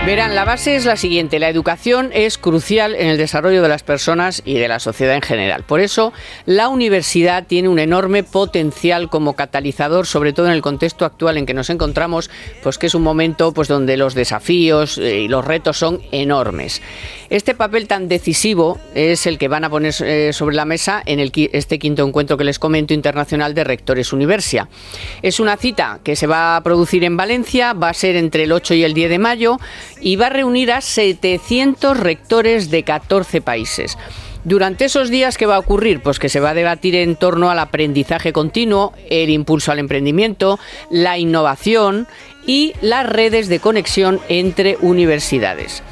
Verán, 0.06 0.34
la 0.34 0.46
base 0.46 0.76
es 0.76 0.86
la 0.86 0.96
siguiente. 0.96 1.38
La 1.38 1.50
educación 1.50 2.10
es 2.14 2.38
crucial 2.38 2.94
en 2.94 3.08
el 3.08 3.18
desarrollo 3.18 3.60
de 3.60 3.68
las 3.68 3.82
personas 3.82 4.42
y 4.46 4.54
de 4.54 4.66
la 4.66 4.80
sociedad 4.80 5.14
en 5.14 5.20
general. 5.20 5.62
Por 5.64 5.80
eso, 5.80 6.14
la 6.46 6.70
universidad 6.70 7.46
tiene 7.46 7.68
un 7.68 7.78
enorme 7.78 8.24
potencial 8.24 9.10
como 9.10 9.34
catalizador, 9.34 10.06
sobre 10.06 10.32
todo 10.32 10.46
en 10.46 10.52
el 10.52 10.62
contexto 10.62 11.04
actual 11.04 11.36
en 11.36 11.44
que 11.44 11.52
nos 11.52 11.68
encontramos, 11.68 12.30
pues 12.62 12.78
que 12.78 12.86
es 12.86 12.94
un 12.94 13.02
momento 13.02 13.52
pues 13.52 13.68
donde 13.68 13.98
los 13.98 14.14
desafíos 14.14 14.96
eh, 14.96 15.20
y 15.20 15.28
los 15.28 15.44
retos 15.44 15.76
son 15.76 16.00
enormes. 16.12 16.80
Este 17.28 17.54
papel 17.54 17.86
tan 17.86 18.08
decisivo 18.08 18.80
es 18.94 19.26
el 19.26 19.38
que 19.38 19.48
van 19.48 19.64
a 19.64 19.70
poner 19.70 19.94
eh, 20.00 20.32
sobre 20.32 20.56
la 20.56 20.64
mesa 20.64 21.02
en 21.04 21.20
el, 21.20 21.30
este 21.52 21.78
quinto 21.78 22.04
encuentro 22.04 22.36
que 22.36 22.42
les 22.44 22.58
comento 22.58 22.94
internacional 22.94 23.54
de 23.54 23.64
rectores 23.64 24.12
Universia. 24.12 24.68
Es 25.22 25.38
una 25.38 25.56
cita 25.56 26.00
que 26.02 26.16
se 26.16 26.26
va 26.26 26.56
a 26.56 26.62
producir 26.62 27.04
en 27.04 27.16
Valencia, 27.16 27.74
va 27.74 27.90
a 27.90 27.94
ser 27.94 28.16
entre 28.16 28.44
el 28.44 28.52
8 28.52 28.74
y 28.74 28.82
el 28.82 28.94
10 28.94 29.10
de 29.10 29.18
mayo 29.20 29.58
y 30.00 30.16
va 30.16 30.26
a 30.26 30.30
reunir 30.30 30.72
a 30.72 30.80
700 30.80 31.98
rectores 31.98 32.70
de 32.70 32.82
14 32.82 33.40
países. 33.40 33.96
Durante 34.44 34.86
esos 34.86 35.10
días, 35.10 35.36
¿qué 35.36 35.44
va 35.44 35.56
a 35.56 35.58
ocurrir? 35.58 36.00
Pues 36.00 36.18
que 36.18 36.30
se 36.30 36.40
va 36.40 36.50
a 36.50 36.54
debatir 36.54 36.94
en 36.94 37.16
torno 37.16 37.50
al 37.50 37.58
aprendizaje 37.58 38.32
continuo, 38.32 38.94
el 39.10 39.28
impulso 39.28 39.70
al 39.70 39.78
emprendimiento, 39.78 40.58
la 40.90 41.18
innovación 41.18 42.08
y 42.46 42.72
las 42.80 43.06
redes 43.06 43.48
de 43.48 43.60
conexión 43.60 44.18
entre 44.30 44.78
universidades. 44.80 45.82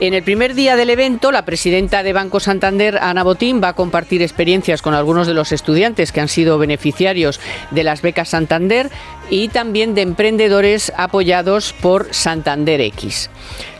En 0.00 0.14
el 0.14 0.24
primer 0.24 0.54
día 0.54 0.74
del 0.74 0.90
evento, 0.90 1.30
la 1.30 1.44
presidenta 1.44 2.02
de 2.02 2.12
Banco 2.12 2.40
Santander, 2.40 2.98
Ana 3.00 3.22
Botín, 3.22 3.62
va 3.62 3.68
a 3.68 3.72
compartir 3.74 4.20
experiencias 4.20 4.82
con 4.82 4.94
algunos 4.94 5.28
de 5.28 5.34
los 5.34 5.52
estudiantes 5.52 6.10
que 6.10 6.20
han 6.20 6.26
sido 6.26 6.58
beneficiarios 6.58 7.38
de 7.70 7.84
las 7.84 8.02
becas 8.02 8.30
Santander 8.30 8.90
y 9.30 9.48
también 9.48 9.94
de 9.94 10.02
emprendedores 10.02 10.92
apoyados 10.96 11.72
por 11.72 12.12
Santander 12.12 12.80
X. 12.80 13.30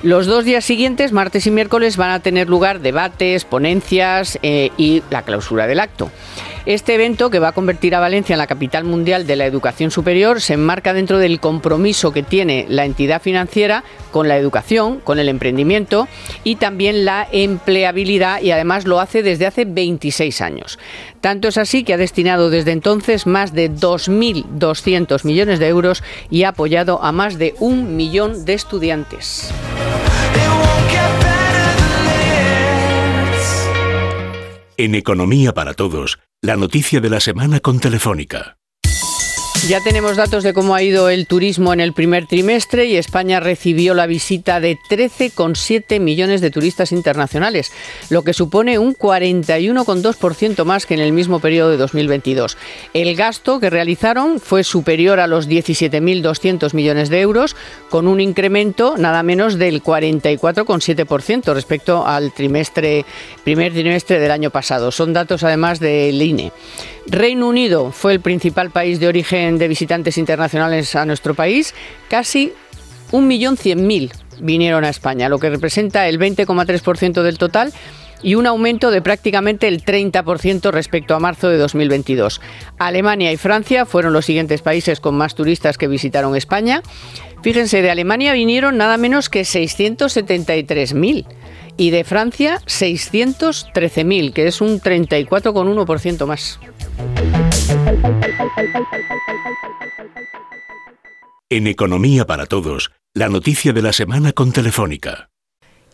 Los 0.03 0.27
dos 0.27 0.45
días 0.45 0.65
siguientes, 0.65 1.13
martes 1.13 1.47
y 1.47 1.51
miércoles, 1.51 1.97
van 1.97 2.11
a 2.11 2.21
tener 2.21 2.49
lugar 2.49 2.81
debates, 2.81 3.45
ponencias 3.45 4.39
eh, 4.43 4.71
y 4.77 5.03
la 5.11 5.23
clausura 5.23 5.67
del 5.67 5.79
acto. 5.79 6.11
Este 6.65 6.95
evento, 6.95 7.29
que 7.29 7.41
va 7.41 7.49
a 7.49 7.53
convertir 7.53 7.95
a 7.97 8.01
Valencia 8.01 8.35
en 8.35 8.39
la 8.39 8.47
capital 8.47 8.85
mundial 8.85 9.27
de 9.27 9.35
la 9.35 9.47
educación 9.47 9.91
superior, 9.91 10.41
se 10.41 10.55
enmarca 10.55 10.93
dentro 10.93 11.19
del 11.19 11.41
compromiso 11.41 12.13
que 12.13 12.23
tiene 12.23 12.67
la 12.69 12.85
entidad 12.85 13.21
financiera 13.21 13.83
con 14.13 14.29
la 14.29 14.37
educación, 14.37 15.01
con 15.01 15.19
el 15.19 15.29
emprendimiento 15.29 16.07
y 16.45 16.57
también 16.57 17.05
la 17.05 17.27
empleabilidad 17.33 18.41
y 18.43 18.53
además 18.53 18.85
lo 18.85 19.01
hace 19.01 19.25
desde 19.25 19.47
hace 19.47 19.65
26 19.65 20.41
años. 20.41 20.79
Tanto 21.21 21.49
es 21.49 21.59
así 21.59 21.83
que 21.83 21.95
ha 21.95 21.99
destinado 21.99 22.49
desde 22.49 22.71
entonces 22.71 23.27
más 23.27 23.53
de 23.53 23.69
2.200 23.71 25.25
millones 25.25 25.32
de 25.59 25.69
euros 25.69 26.03
y 26.31 26.45
ha 26.45 26.51
apoyado 26.51 27.03
a 27.03 27.13
más 27.13 27.39
de 27.39 27.55
un 27.59 27.97
millón 27.97 28.45
de 28.45 28.55
estudiantes. 28.55 29.53
En 34.77 34.95
Economía 34.95 35.53
para 35.53 35.75
Todos, 35.75 36.19
la 36.41 36.57
noticia 36.57 37.01
de 37.01 37.11
la 37.11 37.21
semana 37.21 37.61
con 37.61 37.79
Telefónica. 37.79 38.57
Ya 39.69 39.81
tenemos 39.81 40.17
datos 40.17 40.43
de 40.43 40.55
cómo 40.55 40.75
ha 40.75 40.83
ido 40.83 41.09
el 41.09 41.29
turismo 41.29 41.73
en 41.73 41.79
el 41.79 41.93
primer 41.93 42.27
trimestre 42.27 42.87
y 42.87 42.97
España 42.97 43.39
recibió 43.39 43.95
la 43.95 44.09
visita 44.09 44.59
de 44.59 44.77
13,7 44.77 46.01
millones 46.01 46.41
de 46.41 46.51
turistas 46.51 46.91
internacionales, 46.91 47.71
lo 48.11 48.23
que 48.23 48.35
supone 48.35 48.81
un 48.81 48.97
41,2% 48.97 50.65
más 50.65 50.85
que 50.85 50.95
en 50.95 51.01
el 51.01 51.13
mismo 51.13 51.39
periodo 51.39 51.71
de 51.71 51.77
2022. 51.77 52.59
El 52.93 53.15
gasto 53.15 53.61
que 53.61 53.71
realizaron 53.71 54.41
fue 54.41 54.65
superior 54.65 55.21
a 55.21 55.29
los 55.29 55.49
17.200 55.49 56.75
millones 56.75 57.09
de 57.09 57.21
euros, 57.21 57.55
con 57.89 58.09
un 58.09 58.21
incremento 58.21 58.97
nada 58.99 59.23
menos 59.23 59.59
del 59.59 59.81
44,7% 59.81 61.55
respecto 61.55 62.05
al 62.05 62.33
trimestre, 62.33 63.05
primer 63.45 63.73
trimestre 63.73 64.19
del 64.19 64.33
año 64.33 64.51
pasado. 64.51 64.91
Son 64.91 65.13
datos 65.13 65.45
además 65.45 65.79
del 65.79 66.21
INE. 66.21 66.53
Reino 67.07 67.49
Unido 67.49 67.93
fue 67.93 68.13
el 68.13 68.21
principal 68.21 68.71
país 68.71 69.01
de 69.01 69.09
origen 69.09 69.59
de 69.59 69.69
visitantes 69.69 70.19
internacionales 70.19 70.95
a 70.95 71.05
nuestro 71.05 71.35
país. 71.35 71.75
Casi 72.09 72.53
1.100.000 73.11 74.13
vinieron 74.41 74.85
a 74.85 74.89
España, 74.89 75.29
lo 75.29 75.39
que 75.39 75.51
representa 75.51 76.09
el 76.09 76.19
20,3% 76.19 77.23
del 77.23 77.39
total 77.39 77.73
y 78.23 78.37
un 78.37 78.47
aumento 78.47 78.91
de 78.91 79.03
prácticamente 79.03 79.69
el 79.69 79.85
30% 79.85 80.71
respecto 80.71 81.15
a 81.15 81.19
marzo 81.21 81.49
de 81.49 81.59
2022. 81.59 82.41
Alemania 82.79 83.33
y 83.33 83.37
Francia 83.37 83.85
fueron 83.85 84.13
los 84.13 84.25
siguientes 84.25 84.63
países 84.63 85.01
con 85.01 85.17
más 85.17 85.35
turistas 85.35 85.77
que 85.77 85.89
visitaron 85.89 86.37
España. 86.37 86.83
Fíjense, 87.43 87.83
de 87.83 87.91
Alemania 87.91 88.33
vinieron 88.33 88.77
nada 88.77 88.97
menos 88.97 89.29
que 89.29 89.43
673.000 89.43 91.27
y 91.77 91.91
de 91.91 92.05
Francia 92.05 92.61
613.000, 92.67 94.33
que 94.33 94.47
es 94.47 94.61
un 94.61 94.81
34,1% 94.81 96.27
más. 96.27 96.59
En 101.51 101.67
Economía 101.67 102.27
para 102.27 102.47
Todos, 102.47 102.93
la 103.15 103.29
noticia 103.29 103.73
de 103.73 103.83
la 103.83 103.93
semana 103.93 104.33
con 104.33 104.53
Telefónica. 104.53 105.29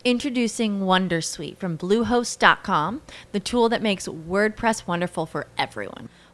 Introducing 0.05 0.83
Wondersuite 0.83 1.57
from 1.59 1.77
Bluehost.com, 1.77 3.01
the 3.33 3.41
tool 3.41 3.69
that 3.69 3.83
makes 3.83 4.07
WordPress 4.07 4.87
wonderful 4.87 5.27
for 5.27 5.49
everyone. 5.59 6.09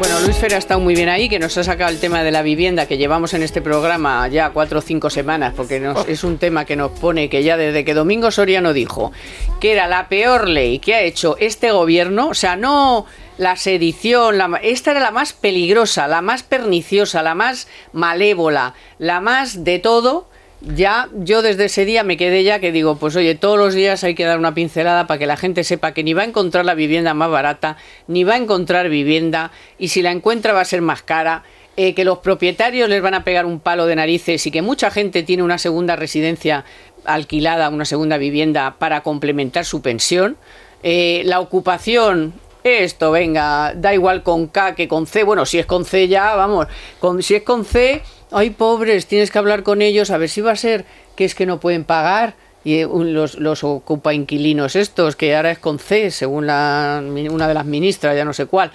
Bueno, 0.00 0.18
Luis 0.20 0.36
Fer 0.38 0.54
ha 0.54 0.58
estado 0.58 0.80
muy 0.80 0.94
bien 0.94 1.10
ahí, 1.10 1.28
que 1.28 1.38
nos 1.38 1.58
ha 1.58 1.62
sacado 1.64 1.90
el 1.90 2.00
tema 2.00 2.22
de 2.22 2.30
la 2.30 2.40
vivienda 2.40 2.86
que 2.86 2.96
llevamos 2.96 3.34
en 3.34 3.42
este 3.42 3.60
programa 3.60 4.26
ya 4.28 4.48
cuatro 4.48 4.78
o 4.78 4.82
cinco 4.82 5.10
semanas, 5.10 5.52
porque 5.54 5.78
nos- 5.78 6.08
es 6.08 6.24
un 6.24 6.38
tema 6.38 6.64
que 6.64 6.74
nos 6.74 6.90
pone 6.92 7.28
que 7.28 7.42
ya 7.42 7.58
desde 7.58 7.84
que 7.84 7.92
Domingo 7.92 8.30
Soriano 8.30 8.72
dijo 8.72 9.12
que 9.60 9.72
era 9.72 9.86
la 9.88 10.08
peor 10.08 10.48
ley 10.48 10.78
que 10.78 10.94
ha 10.94 11.02
hecho 11.02 11.36
este 11.38 11.70
gobierno, 11.70 12.28
o 12.28 12.34
sea, 12.34 12.56
no 12.56 13.04
la 13.36 13.56
sedición, 13.56 14.38
la 14.38 14.58
esta 14.62 14.92
era 14.92 15.00
la 15.00 15.10
más 15.10 15.34
peligrosa, 15.34 16.08
la 16.08 16.22
más 16.22 16.44
perniciosa, 16.44 17.22
la 17.22 17.34
más 17.34 17.68
malévola, 17.92 18.72
la 18.98 19.20
más 19.20 19.64
de 19.64 19.80
todo. 19.80 20.29
Ya 20.62 21.08
yo 21.14 21.40
desde 21.40 21.64
ese 21.66 21.86
día 21.86 22.04
me 22.04 22.18
quedé 22.18 22.44
ya 22.44 22.60
que 22.60 22.70
digo, 22.70 22.96
pues 22.96 23.16
oye, 23.16 23.34
todos 23.34 23.56
los 23.56 23.72
días 23.72 24.04
hay 24.04 24.14
que 24.14 24.24
dar 24.24 24.38
una 24.38 24.52
pincelada 24.52 25.06
para 25.06 25.18
que 25.18 25.26
la 25.26 25.38
gente 25.38 25.64
sepa 25.64 25.94
que 25.94 26.04
ni 26.04 26.12
va 26.12 26.22
a 26.22 26.26
encontrar 26.26 26.66
la 26.66 26.74
vivienda 26.74 27.14
más 27.14 27.30
barata, 27.30 27.78
ni 28.08 28.24
va 28.24 28.34
a 28.34 28.36
encontrar 28.36 28.90
vivienda, 28.90 29.52
y 29.78 29.88
si 29.88 30.02
la 30.02 30.10
encuentra 30.10 30.52
va 30.52 30.60
a 30.60 30.66
ser 30.66 30.82
más 30.82 31.02
cara, 31.02 31.44
eh, 31.78 31.94
que 31.94 32.04
los 32.04 32.18
propietarios 32.18 32.90
les 32.90 33.00
van 33.00 33.14
a 33.14 33.24
pegar 33.24 33.46
un 33.46 33.58
palo 33.58 33.86
de 33.86 33.96
narices 33.96 34.46
y 34.46 34.50
que 34.50 34.60
mucha 34.60 34.90
gente 34.90 35.22
tiene 35.22 35.42
una 35.42 35.56
segunda 35.56 35.96
residencia 35.96 36.66
alquilada, 37.06 37.70
una 37.70 37.86
segunda 37.86 38.18
vivienda 38.18 38.74
para 38.78 39.02
complementar 39.02 39.64
su 39.64 39.80
pensión. 39.80 40.36
Eh, 40.82 41.22
la 41.24 41.40
ocupación, 41.40 42.34
esto, 42.64 43.12
venga, 43.12 43.72
da 43.74 43.94
igual 43.94 44.22
con 44.22 44.48
K 44.48 44.74
que 44.74 44.88
con 44.88 45.06
C. 45.06 45.22
Bueno, 45.22 45.46
si 45.46 45.58
es 45.58 45.64
con 45.64 45.86
C 45.86 46.06
ya, 46.08 46.34
vamos, 46.34 46.66
con, 46.98 47.22
si 47.22 47.36
es 47.36 47.42
con 47.44 47.64
C, 47.64 48.02
ay 48.30 48.50
pobres, 48.50 49.06
tienes 49.06 49.30
que 49.30 49.38
hablar 49.38 49.62
con 49.62 49.82
ellos 49.82 50.10
a 50.10 50.18
ver 50.18 50.28
si 50.28 50.40
va 50.40 50.52
a 50.52 50.56
ser 50.56 50.84
que 51.16 51.24
es 51.24 51.34
que 51.34 51.46
no 51.46 51.60
pueden 51.60 51.84
pagar. 51.84 52.34
Y 52.62 52.80
eh, 52.80 52.88
los, 52.88 53.38
los 53.38 53.64
ocupa 53.64 54.12
inquilinos 54.12 54.76
estos, 54.76 55.16
que 55.16 55.34
ahora 55.34 55.50
es 55.50 55.58
con 55.58 55.78
C, 55.78 56.10
según 56.10 56.46
la, 56.46 57.02
una 57.30 57.48
de 57.48 57.54
las 57.54 57.64
ministras, 57.64 58.14
ya 58.14 58.24
no 58.24 58.34
sé 58.34 58.46
cuál. 58.46 58.70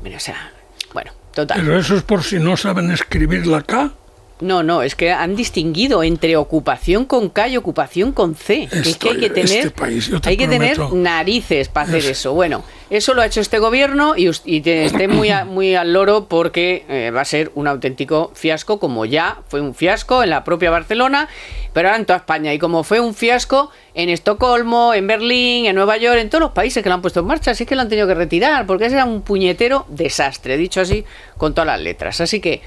Bueno, 0.00 0.16
o 0.16 0.20
sea, 0.20 0.52
bueno, 0.94 1.12
total. 1.34 1.60
Pero 1.60 1.78
eso 1.78 1.96
es 1.96 2.02
por 2.02 2.22
si 2.22 2.38
no 2.38 2.56
saben 2.56 2.90
escribir 2.90 3.46
la 3.46 3.62
K. 3.62 3.92
No, 4.40 4.62
no, 4.62 4.82
es 4.82 4.94
que 4.94 5.12
han 5.12 5.36
distinguido 5.36 6.02
entre 6.02 6.36
ocupación 6.36 7.04
con 7.04 7.28
K 7.28 7.48
y 7.48 7.56
ocupación 7.58 8.12
con 8.12 8.34
C. 8.34 8.68
Es 8.72 8.96
que 8.96 9.10
hay 9.10 9.16
que 9.18 9.30
tener, 9.30 9.66
este 9.66 9.70
país, 9.70 10.06
yo 10.08 10.20
te 10.20 10.30
hay 10.30 10.36
que 10.36 10.48
tener 10.48 10.78
narices 10.92 11.68
para 11.68 11.86
hacer 11.86 11.98
Es- 12.00 12.06
eso. 12.06 12.32
Bueno, 12.32 12.64
eso 12.88 13.12
lo 13.14 13.20
ha 13.22 13.26
hecho 13.26 13.40
este 13.40 13.58
gobierno 13.58 14.14
y, 14.16 14.30
y 14.46 14.60
te- 14.62 14.84
esté 14.86 15.08
muy, 15.08 15.28
a- 15.30 15.44
muy 15.44 15.74
al 15.74 15.92
loro 15.92 16.24
porque 16.26 16.84
eh, 16.88 17.10
va 17.14 17.20
a 17.20 17.24
ser 17.26 17.52
un 17.54 17.66
auténtico 17.68 18.30
fiasco, 18.34 18.80
como 18.80 19.04
ya 19.04 19.38
fue 19.48 19.60
un 19.60 19.74
fiasco 19.74 20.22
en 20.22 20.30
la 20.30 20.42
propia 20.42 20.70
Barcelona, 20.70 21.28
pero 21.72 21.88
ahora 21.88 21.98
en 21.98 22.06
toda 22.06 22.18
España. 22.20 22.54
Y 22.54 22.58
como 22.58 22.82
fue 22.82 22.98
un 23.00 23.14
fiasco 23.14 23.70
en 23.94 24.08
Estocolmo, 24.08 24.94
en 24.94 25.06
Berlín, 25.06 25.66
en 25.66 25.76
Nueva 25.76 25.98
York, 25.98 26.18
en 26.18 26.30
todos 26.30 26.40
los 26.42 26.52
países 26.52 26.82
que 26.82 26.88
lo 26.88 26.94
han 26.94 27.02
puesto 27.02 27.20
en 27.20 27.26
marcha, 27.26 27.50
así 27.50 27.66
que 27.66 27.74
lo 27.74 27.82
han 27.82 27.88
tenido 27.88 28.06
que 28.08 28.14
retirar, 28.14 28.66
porque 28.66 28.86
ese 28.86 28.94
era 28.96 29.04
un 29.04 29.20
puñetero 29.22 29.84
desastre, 29.88 30.56
dicho 30.56 30.80
así 30.80 31.04
con 31.36 31.52
todas 31.54 31.66
las 31.66 31.80
letras. 31.80 32.20
Así 32.20 32.40
que 32.40 32.62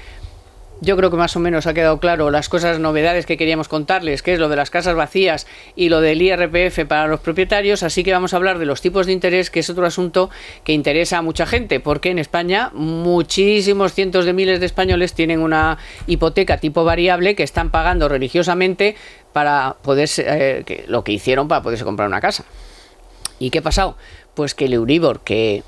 yo 0.80 0.96
creo 0.96 1.10
que 1.10 1.16
más 1.16 1.36
o 1.36 1.40
menos 1.40 1.66
ha 1.66 1.74
quedado 1.74 1.98
claro 1.98 2.30
las 2.30 2.48
cosas 2.48 2.78
novedades 2.78 3.26
que 3.26 3.36
queríamos 3.36 3.68
contarles, 3.68 4.22
que 4.22 4.34
es 4.34 4.38
lo 4.38 4.48
de 4.48 4.56
las 4.56 4.70
casas 4.70 4.94
vacías 4.94 5.46
y 5.76 5.88
lo 5.88 6.00
del 6.00 6.20
IRPF 6.20 6.86
para 6.86 7.06
los 7.06 7.20
propietarios, 7.20 7.82
así 7.82 8.04
que 8.04 8.12
vamos 8.12 8.34
a 8.34 8.36
hablar 8.36 8.58
de 8.58 8.66
los 8.66 8.80
tipos 8.80 9.06
de 9.06 9.12
interés, 9.12 9.50
que 9.50 9.60
es 9.60 9.70
otro 9.70 9.86
asunto 9.86 10.30
que 10.64 10.72
interesa 10.72 11.18
a 11.18 11.22
mucha 11.22 11.46
gente, 11.46 11.80
porque 11.80 12.10
en 12.10 12.18
España 12.18 12.70
muchísimos 12.74 13.94
cientos 13.94 14.24
de 14.24 14.32
miles 14.32 14.60
de 14.60 14.66
españoles 14.66 15.14
tienen 15.14 15.40
una 15.40 15.78
hipoteca 16.06 16.58
tipo 16.58 16.84
variable 16.84 17.34
que 17.34 17.42
están 17.42 17.70
pagando 17.70 18.08
religiosamente 18.08 18.96
para 19.32 19.76
poderse, 19.82 20.24
eh, 20.26 20.84
lo 20.88 21.04
que 21.04 21.12
hicieron 21.12 21.48
para 21.48 21.62
poderse 21.62 21.84
comprar 21.84 22.08
una 22.08 22.20
casa. 22.20 22.44
¿Y 23.38 23.50
qué 23.50 23.58
ha 23.58 23.62
pasado? 23.62 23.96
Pues 24.34 24.54
que 24.54 24.66
el 24.66 24.72
Euribor, 24.72 25.20
que 25.20 25.62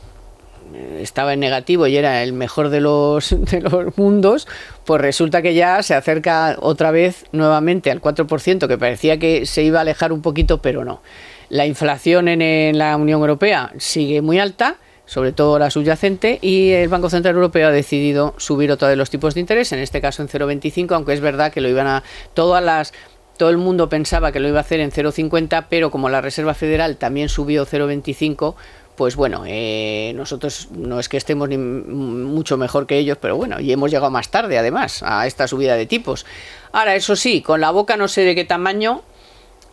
estaba 0.99 1.33
en 1.33 1.41
negativo 1.41 1.87
y 1.87 1.97
era 1.97 2.23
el 2.23 2.33
mejor 2.33 2.69
de 2.69 2.81
los, 2.81 3.31
de 3.51 3.61
los 3.61 3.97
mundos, 3.97 4.47
pues 4.85 5.01
resulta 5.01 5.43
que 5.43 5.55
ya 5.55 5.83
se 5.83 5.95
acerca 5.95 6.57
otra 6.61 6.91
vez 6.91 7.25
nuevamente 7.33 7.91
al 7.91 8.01
4%, 8.01 8.69
que 8.69 8.79
parecía 8.79 9.19
que 9.19 9.47
se 9.47 9.63
iba 9.63 9.79
a 9.79 9.83
alejar 9.83 10.13
un 10.13 10.23
poquito, 10.23 10.63
pero 10.63 10.85
no. 10.85 11.01
La 11.49 11.67
inflación 11.67 12.29
en, 12.29 12.43
en 12.43 12.79
la 12.79 12.97
Unión 12.97 13.21
Europea 13.21 13.73
sigue 13.79 14.21
muy 14.21 14.39
alta, 14.39 14.77
sobre 15.05 15.33
todo 15.33 15.59
la 15.59 15.71
subyacente, 15.71 16.39
y 16.43 16.71
el 16.71 16.89
Banco 16.89 17.09
Central 17.09 17.37
Europeo 17.37 17.69
ha 17.69 17.73
decidido 17.73 18.35
subir 18.37 18.73
otra 18.73 18.89
vez 18.89 18.99
los 18.99 19.11
tipos 19.11 19.35
de 19.35 19.41
interés, 19.41 19.73
en 19.73 19.79
este 19.79 20.01
caso 20.01 20.23
en 20.23 20.29
0,25, 20.29 20.93
aunque 20.93 21.13
es 21.13 21.21
verdad 21.21 21.53
que 21.53 21.61
lo 21.61 21.69
iban 21.69 21.87
a 21.87 22.03
todas 22.35 22.63
las 22.63 22.93
todo 23.37 23.51
el 23.51 23.59
mundo 23.59 23.89
pensaba 23.89 24.33
que 24.33 24.41
lo 24.41 24.49
iba 24.49 24.59
a 24.59 24.63
hacer 24.63 24.81
en 24.81 24.91
0,50, 24.91 25.67
pero 25.69 25.91
como 25.91 26.09
la 26.09 26.21
Reserva 26.21 26.55
Federal 26.55 26.97
también 26.97 27.29
subió 27.29 27.67
0,25, 27.67 28.55
pues 28.97 29.15
bueno, 29.15 29.45
eh, 29.47 30.13
nosotros 30.17 30.69
no 30.73 30.99
es 30.99 31.09
que 31.09 31.17
estemos 31.17 31.49
ni 31.49 31.59
mucho 31.59 32.57
mejor 32.57 32.87
que 32.87 32.99
ellos, 32.99 33.19
pero 33.21 33.37
bueno, 33.37 33.61
y 33.61 33.71
hemos 33.71 33.91
llegado 33.91 34.11
más 34.11 34.31
tarde 34.31 34.59
además 34.59 35.03
a 35.03 35.27
esta 35.27 35.47
subida 35.47 35.77
de 35.77 35.87
tipos. 35.87 36.27
Ahora, 36.73 36.95
eso 36.95 37.15
sí, 37.15 37.43
con 37.43 37.61
la 37.61 37.71
boca 37.71 37.97
no 37.97 38.09
sé 38.09 38.23
de 38.23 38.35
qué 38.35 38.45
tamaño, 38.45 39.03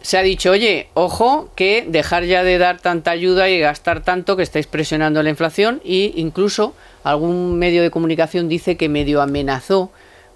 se 0.01 0.17
ha 0.17 0.21
dicho, 0.21 0.51
oye, 0.51 0.89
ojo, 0.93 1.49
que 1.55 1.85
dejar 1.87 2.25
ya 2.25 2.43
de 2.43 2.57
dar 2.57 2.81
tanta 2.81 3.11
ayuda 3.11 3.49
y 3.49 3.59
gastar 3.59 4.03
tanto 4.03 4.35
que 4.35 4.43
estáis 4.43 4.67
presionando 4.67 5.23
la 5.23 5.29
inflación 5.29 5.81
e 5.85 6.11
incluso 6.15 6.73
algún 7.05 7.57
medio 7.57 7.81
de 7.81 7.89
comunicación 7.89 8.49
dice 8.49 8.75
que 8.75 8.89
medio 8.89 9.21
amenazó 9.21 9.91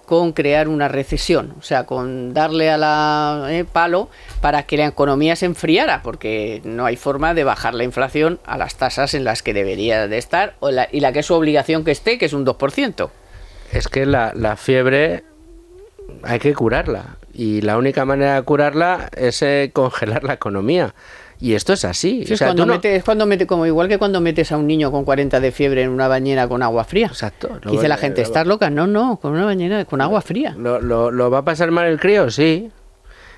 con 0.08 0.32
crear 0.32 0.68
una 0.68 0.88
recesión, 0.88 1.54
o 1.58 1.62
sea, 1.62 1.84
con 1.84 2.32
darle 2.32 2.70
a 2.70 2.78
la 2.78 3.46
eh, 3.50 3.66
palo 3.70 4.08
para 4.40 4.62
que 4.62 4.78
la 4.78 4.86
economía 4.86 5.36
se 5.36 5.44
enfriara, 5.44 6.00
porque 6.02 6.62
no 6.64 6.86
hay 6.86 6.96
forma 6.96 7.34
de 7.34 7.44
bajar 7.44 7.74
la 7.74 7.84
inflación 7.84 8.40
a 8.46 8.56
las 8.56 8.76
tasas 8.76 9.12
en 9.12 9.24
las 9.24 9.42
que 9.42 9.52
debería 9.52 10.08
de 10.08 10.16
estar 10.16 10.54
o 10.60 10.70
la- 10.70 10.88
y 10.90 11.00
la 11.00 11.12
que 11.12 11.18
es 11.18 11.26
su 11.26 11.34
obligación 11.34 11.84
que 11.84 11.90
esté, 11.90 12.16
que 12.16 12.24
es 12.24 12.32
un 12.32 12.46
2%. 12.46 13.10
Es 13.70 13.88
que 13.88 14.06
la, 14.06 14.32
fiebre 14.56 15.24
hay 16.22 16.38
que 16.38 16.54
curarla. 16.54 17.18
Y 17.34 17.60
la 17.60 17.76
única 17.76 18.06
manera 18.06 18.36
de 18.36 18.42
curarla 18.42 19.10
es 19.14 19.42
eh, 19.42 19.70
congelar 19.74 20.24
la 20.24 20.32
economía. 20.32 20.94
Y 21.40 21.54
esto 21.54 21.72
es 21.72 21.84
así. 21.84 22.24
Sí, 22.26 22.32
O 22.32 22.34
es, 22.34 22.40
cuando 22.40 22.62
tú 22.62 22.66
no- 22.66 22.74
mete- 22.74 22.96
es 22.96 23.04
cuando 23.04 23.26
como 23.46 23.64
igual 23.66 23.88
que 23.88 23.98
cuando 23.98 24.20
metes 24.20 24.50
a 24.50 24.56
un 24.56 24.66
niño 24.66 24.90
con 24.90 25.04
40 25.04 25.38
de 25.40 25.52
fiebre 25.52 25.82
en 25.82 25.90
una 25.90 26.08
bañera 26.08 26.48
con 26.48 26.62
agua 26.62 26.84
fría. 26.84 27.06
Exacto. 27.06 27.60
Dice 27.70 27.86
la 27.88 27.96
gente, 27.96 28.22
¿estás 28.22 28.46
loca? 28.46 28.70
No, 28.70 28.86
no, 28.86 29.18
con 29.20 29.32
una 29.32 29.44
bañera 29.44 29.84
con 29.84 30.00
agua 30.00 30.20
fría. 30.20 30.54
¿Lo, 30.58 30.80
lo, 30.80 31.10
lo 31.12 31.30
va 31.30 31.38
a 31.38 31.44
pasar 31.44 31.70
mal 31.70 31.86
el 31.86 32.00
crío? 32.00 32.30
Sí. 32.30 32.70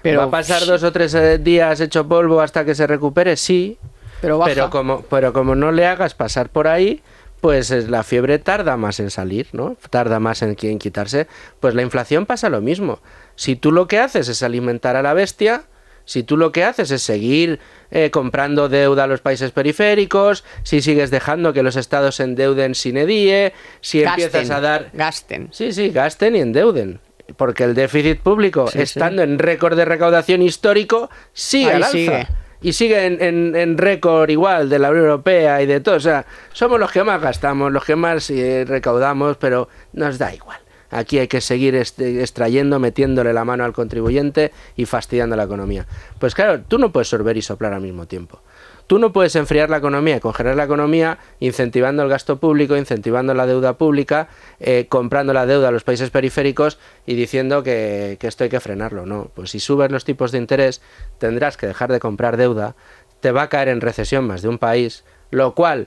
Pero 0.03 0.21
¿Va 0.21 0.25
a 0.25 0.31
pasar 0.31 0.65
dos 0.65 0.83
o 0.83 0.93
tres 0.93 1.13
eh, 1.15 1.37
días 1.39 1.79
hecho 1.81 2.09
polvo 2.09 2.41
hasta 2.41 2.65
que 2.65 2.75
se 2.75 2.87
recupere? 2.87 3.37
Sí. 3.37 3.77
Pero 4.23 4.39
baja. 4.39 4.51
Pero 4.55 4.71
como, 4.71 5.03
pero 5.03 5.33
como 5.35 5.55
no 5.55 5.71
le 5.73 5.87
hagas 5.87 6.15
pasar 6.15 6.49
por 6.49 6.69
ahí, 6.69 7.03
pues 7.43 7.71
es- 7.71 7.91
la 7.91 8.03
fiebre 8.03 8.39
tarda 8.39 8.79
más 8.79 8.99
en 9.01 9.11
salir, 9.11 9.49
¿no? 9.53 9.77
Tarda 9.91 10.19
más 10.19 10.41
en, 10.41 10.57
en 10.63 10.79
quitarse. 10.79 11.27
Pues 11.61 11.75
la 11.75 11.83
inflación 11.83 12.25
pasa 12.25 12.49
lo 12.49 12.63
mismo. 12.63 13.01
Si 13.37 13.57
tú 13.57 13.73
lo 13.73 13.87
que 13.89 13.99
haces 13.99 14.29
es 14.29 14.43
alimentar 14.43 14.97
a 14.97 15.03
la 15.03 15.13
bestia, 15.13 15.65
si 16.11 16.25
tú 16.25 16.37
lo 16.37 16.51
que 16.51 16.65
haces 16.65 16.91
es 16.91 17.03
seguir 17.05 17.61
eh, 17.93 18.11
comprando 18.11 18.69
deuda 18.69 19.05
a 19.05 19.07
los 19.07 19.21
países 19.21 19.53
periféricos, 19.53 20.43
si 20.65 20.81
sigues 20.83 21.13
dejando 21.13 21.53
que 21.53 21.63
los 21.63 21.77
estados 21.77 22.17
se 22.17 22.25
endeuden 22.25 22.75
sin 22.75 22.97
edie, 22.97 23.53
si 23.81 24.01
Gasten, 24.03 24.25
empiezas 24.25 24.51
a 24.51 24.61
dar... 24.61 24.91
Gasten. 24.93 25.51
Sí, 25.53 25.73
sí, 25.73 25.91
gasten 25.91 26.35
y 26.35 26.41
endeuden. 26.41 26.99
Porque 27.37 27.63
el 27.63 27.75
déficit 27.77 28.19
público, 28.19 28.67
Sí, 28.67 28.79
sí. 28.79 28.83
estando 28.83 29.23
en 29.23 29.39
récord 29.39 29.77
de 29.77 29.85
recaudación 29.85 30.43
histórico, 30.43 31.11
sigue 31.33 31.67
Ahí 31.71 31.77
al 31.77 31.83
alza. 31.85 31.93
sigue. 31.93 32.27
Y 32.63 32.73
sigue 32.73 33.07
en, 33.07 33.23
en- 33.23 33.55
en 33.57 33.79
récord 33.79 34.29
igual 34.31 34.69
de 34.69 34.79
la 34.81 34.91
Unión 34.91 35.05
Europea 35.07 35.63
y 35.63 35.67
de 35.67 35.79
todo. 35.81 35.95
O 35.95 36.01
sea, 36.01 36.27
somos 36.53 36.79
los 36.81 36.91
que 36.91 37.05
más 37.05 37.23
gastamos, 37.23 37.71
los 37.73 37.85
que 37.85 37.95
más 37.97 38.29
eh, 38.31 38.65
recaudamos, 38.69 39.37
pero 39.39 39.69
nos 39.93 40.19
da 40.19 40.35
igual. 40.35 40.59
Aquí 40.91 41.19
hay 41.19 41.29
que 41.29 41.41
seguir 41.41 41.75
extrayendo, 41.77 42.79
metiéndole 42.79 43.33
la 43.33 43.45
mano 43.45 43.65
al 43.65 43.73
contribuyente 43.73 44.53
y 44.77 44.87
fastidiando 44.87 45.37
la 45.37 45.45
economía. 45.45 45.87
Pues 46.19 46.35
claro, 46.35 46.63
tú 46.67 46.79
no 46.79 46.93
puedes 46.93 47.09
sorber 47.09 47.37
y 47.37 47.43
soplar 47.43 47.73
al 47.73 47.81
mismo 47.81 48.07
tiempo. 48.07 48.41
Tú 48.89 48.99
no 48.99 49.13
puedes 49.13 49.37
enfriar 49.37 49.71
la 49.71 49.77
economía 49.77 50.19
congelar 50.19 50.57
la 50.57 50.65
economía 50.65 51.19
incentivando 51.39 52.03
el 52.03 52.09
gasto 52.09 52.41
público, 52.41 52.77
incentivando 52.77 53.35
la 53.35 53.47
deuda 53.47 53.79
pública, 53.79 54.27
eh, 54.59 54.87
comprando 54.89 55.33
la 55.33 55.47
deuda 55.47 55.69
a 55.69 55.71
los 55.71 55.85
países 55.85 56.11
periféricos 56.11 56.77
y 57.07 57.15
diciendo 57.15 57.63
que, 57.63 58.17
que 58.19 58.27
esto 58.27 58.43
hay 58.43 58.51
que 58.51 58.59
frenarlo. 58.59 59.07
No, 59.07 59.31
pues 59.33 59.51
si 59.51 59.61
subes 59.61 59.93
los 59.93 60.05
tipos 60.05 60.33
de 60.33 60.39
interés 60.39 60.83
tendrás 61.19 61.57
que 61.57 61.69
dejar 61.69 61.93
de 61.93 62.01
comprar 62.01 62.37
deuda, 62.37 62.75
te 63.21 63.31
va 63.31 63.43
a 63.43 63.49
caer 63.49 63.69
en 63.69 63.81
recesión 63.81 64.27
más 64.27 64.43
de 64.43 64.49
un 64.49 64.59
país, 64.59 65.05
lo 65.31 65.55
cual 65.55 65.87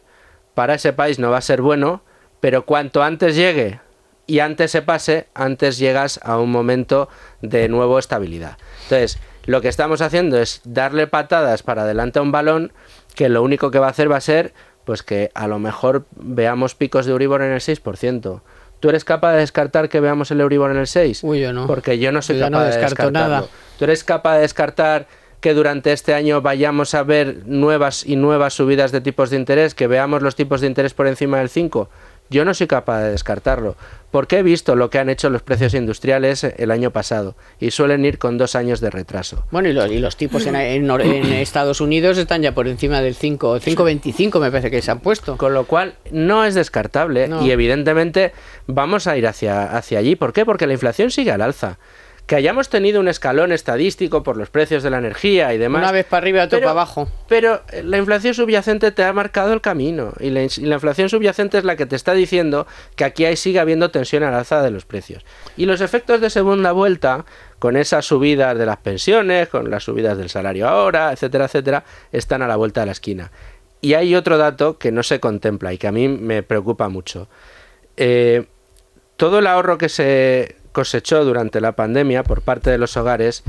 para 0.53 0.75
ese 0.75 0.93
país 0.93 1.19
no 1.19 1.29
va 1.29 1.39
a 1.39 1.41
ser 1.41 1.61
bueno, 1.61 2.03
pero 2.39 2.65
cuanto 2.65 3.03
antes 3.03 3.35
llegue 3.35 3.81
y 4.27 4.39
antes 4.39 4.71
se 4.71 4.81
pase, 4.81 5.27
antes 5.33 5.77
llegas 5.77 6.19
a 6.23 6.37
un 6.37 6.51
momento 6.51 7.09
de 7.41 7.67
nuevo 7.69 7.99
estabilidad. 7.99 8.57
Entonces, 8.83 9.19
lo 9.45 9.61
que 9.61 9.67
estamos 9.67 10.01
haciendo 10.01 10.39
es 10.39 10.61
darle 10.63 11.07
patadas 11.07 11.63
para 11.63 11.83
adelante 11.83 12.19
a 12.19 12.21
un 12.21 12.31
balón 12.31 12.71
que 13.15 13.29
lo 13.29 13.43
único 13.43 13.71
que 13.71 13.79
va 13.79 13.87
a 13.87 13.91
hacer 13.91 14.11
va 14.11 14.17
a 14.17 14.21
ser 14.21 14.53
pues 14.85 15.03
que 15.03 15.31
a 15.33 15.47
lo 15.47 15.59
mejor 15.59 16.05
veamos 16.15 16.75
picos 16.75 17.05
de 17.05 17.11
Euribor 17.13 17.41
en 17.41 17.51
el 17.51 17.59
6%. 17.61 18.41
¿Tú 18.79 18.89
eres 18.89 19.05
capaz 19.05 19.31
de 19.33 19.39
descartar 19.39 19.87
que 19.87 20.01
veamos 20.01 20.29
el 20.31 20.41
Euribor 20.41 20.71
en 20.71 20.77
el 20.77 20.87
6? 20.87 21.23
Uy, 21.23 21.39
yo 21.39 21.53
no. 21.53 21.67
Porque 21.67 21.99
yo 21.99 22.11
no 22.11 22.21
soy 22.21 22.35
Yo 22.35 22.41
ya 22.41 22.49
no 22.49 22.57
capaz 22.57 22.69
de 22.69 22.81
descartarlo. 22.81 23.11
nada. 23.11 23.45
¿Tú 23.79 23.85
eres 23.85 24.03
capaz 24.03 24.35
de 24.35 24.41
descartar 24.41 25.07
que 25.39 25.53
durante 25.53 25.93
este 25.93 26.13
año 26.13 26.41
vayamos 26.41 26.93
a 26.93 27.03
ver 27.03 27.43
nuevas 27.45 28.05
y 28.05 28.15
nuevas 28.17 28.53
subidas 28.53 28.91
de 28.91 29.01
tipos 29.01 29.29
de 29.29 29.37
interés, 29.37 29.73
que 29.73 29.87
veamos 29.87 30.21
los 30.21 30.35
tipos 30.35 30.59
de 30.61 30.67
interés 30.67 30.93
por 30.93 31.07
encima 31.07 31.39
del 31.39 31.49
5? 31.49 31.89
Yo 32.29 32.45
no 32.45 32.53
soy 32.53 32.67
capaz 32.67 33.01
de 33.03 33.11
descartarlo, 33.11 33.75
porque 34.09 34.39
he 34.39 34.43
visto 34.43 34.75
lo 34.75 34.89
que 34.89 34.97
han 34.97 35.09
hecho 35.09 35.29
los 35.29 35.41
precios 35.43 35.73
industriales 35.73 36.43
el 36.43 36.71
año 36.71 36.91
pasado 36.91 37.35
y 37.59 37.71
suelen 37.71 38.05
ir 38.05 38.17
con 38.17 38.37
dos 38.37 38.55
años 38.55 38.79
de 38.81 38.89
retraso. 38.89 39.45
Bueno, 39.51 39.69
y 39.69 39.73
los, 39.73 39.91
y 39.91 39.99
los 39.99 40.17
tipos 40.17 40.45
en, 40.47 40.55
en 40.55 40.89
Estados 41.33 41.81
Unidos 41.81 42.17
están 42.17 42.41
ya 42.41 42.53
por 42.53 42.67
encima 42.67 43.01
del 43.01 43.15
5, 43.15 43.59
5,25 43.59 44.39
me 44.39 44.49
parece 44.49 44.71
que 44.71 44.81
se 44.81 44.89
han 44.91 44.99
puesto. 44.99 45.37
Con 45.37 45.53
lo 45.53 45.65
cual, 45.65 45.95
no 46.11 46.45
es 46.45 46.55
descartable 46.55 47.27
No. 47.27 47.45
y 47.45 47.51
evidentemente 47.51 48.33
vamos 48.67 49.05
a 49.07 49.15
ir 49.17 49.27
hacia, 49.27 49.75
hacia 49.75 49.99
allí. 49.99 50.15
¿Por 50.15 50.33
qué? 50.33 50.45
Porque 50.45 50.65
la 50.67 50.73
inflación 50.73 51.11
sigue 51.11 51.31
al 51.31 51.41
alza. 51.41 51.77
Que 52.25 52.35
hayamos 52.37 52.69
tenido 52.69 53.01
un 53.01 53.09
escalón 53.09 53.51
estadístico 53.51 54.23
por 54.23 54.37
los 54.37 54.49
precios 54.49 54.81
de 54.81 54.89
la 54.89 54.97
energía 54.97 55.53
y 55.53 55.57
demás. 55.57 55.81
Una 55.81 55.91
vez 55.91 56.05
para 56.05 56.23
arriba 56.23 56.39
y 56.39 56.45
otra 56.45 56.59
para 56.59 56.71
abajo. 56.71 57.09
Pero 57.27 57.61
eh, 57.71 57.83
la 57.83 57.97
inflación 57.97 58.33
subyacente 58.33 58.91
te 58.93 59.03
ha 59.03 59.11
marcado 59.11 59.51
el 59.51 59.59
camino. 59.59 60.13
Y 60.21 60.29
la, 60.29 60.41
ins- 60.41 60.57
y 60.57 60.65
la 60.65 60.75
inflación 60.75 61.09
subyacente 61.09 61.57
es 61.57 61.65
la 61.65 61.75
que 61.75 61.85
te 61.85 61.97
está 61.97 62.13
diciendo 62.13 62.65
que 62.95 63.03
aquí 63.03 63.25
hay, 63.25 63.35
sigue 63.35 63.59
habiendo 63.59 63.91
tensión 63.91 64.23
al 64.23 64.33
alza 64.33 64.61
de 64.61 64.71
los 64.71 64.85
precios. 64.85 65.25
Y 65.57 65.65
los 65.65 65.81
efectos 65.81 66.21
de 66.21 66.29
segunda 66.29 66.71
vuelta, 66.71 67.25
con 67.59 67.75
esas 67.75 68.05
subidas 68.05 68.57
de 68.57 68.65
las 68.65 68.77
pensiones, 68.77 69.49
con 69.49 69.69
las 69.69 69.83
subidas 69.83 70.17
del 70.17 70.29
salario 70.29 70.69
ahora, 70.69 71.11
etcétera, 71.11 71.45
etcétera, 71.45 71.83
están 72.13 72.41
a 72.41 72.47
la 72.47 72.55
vuelta 72.55 72.79
de 72.79 72.85
la 72.85 72.91
esquina. 72.93 73.31
Y 73.81 73.95
hay 73.95 74.15
otro 74.15 74.37
dato 74.37 74.77
que 74.77 74.93
no 74.93 75.03
se 75.03 75.19
contempla 75.19 75.73
y 75.73 75.77
que 75.77 75.87
a 75.87 75.91
mí 75.91 76.07
me 76.07 76.41
preocupa 76.41 76.87
mucho. 76.87 77.27
Eh, 77.97 78.45
todo 79.17 79.39
el 79.39 79.47
ahorro 79.47 79.77
que 79.77 79.89
se 79.89 80.55
cosechó 80.73 81.23
durante 81.23 81.61
la 81.61 81.71
pandemia 81.71 82.23
por 82.23 82.41
parte 82.41 82.69
de 82.69 82.77
los 82.77 82.97
hogares 82.97 83.43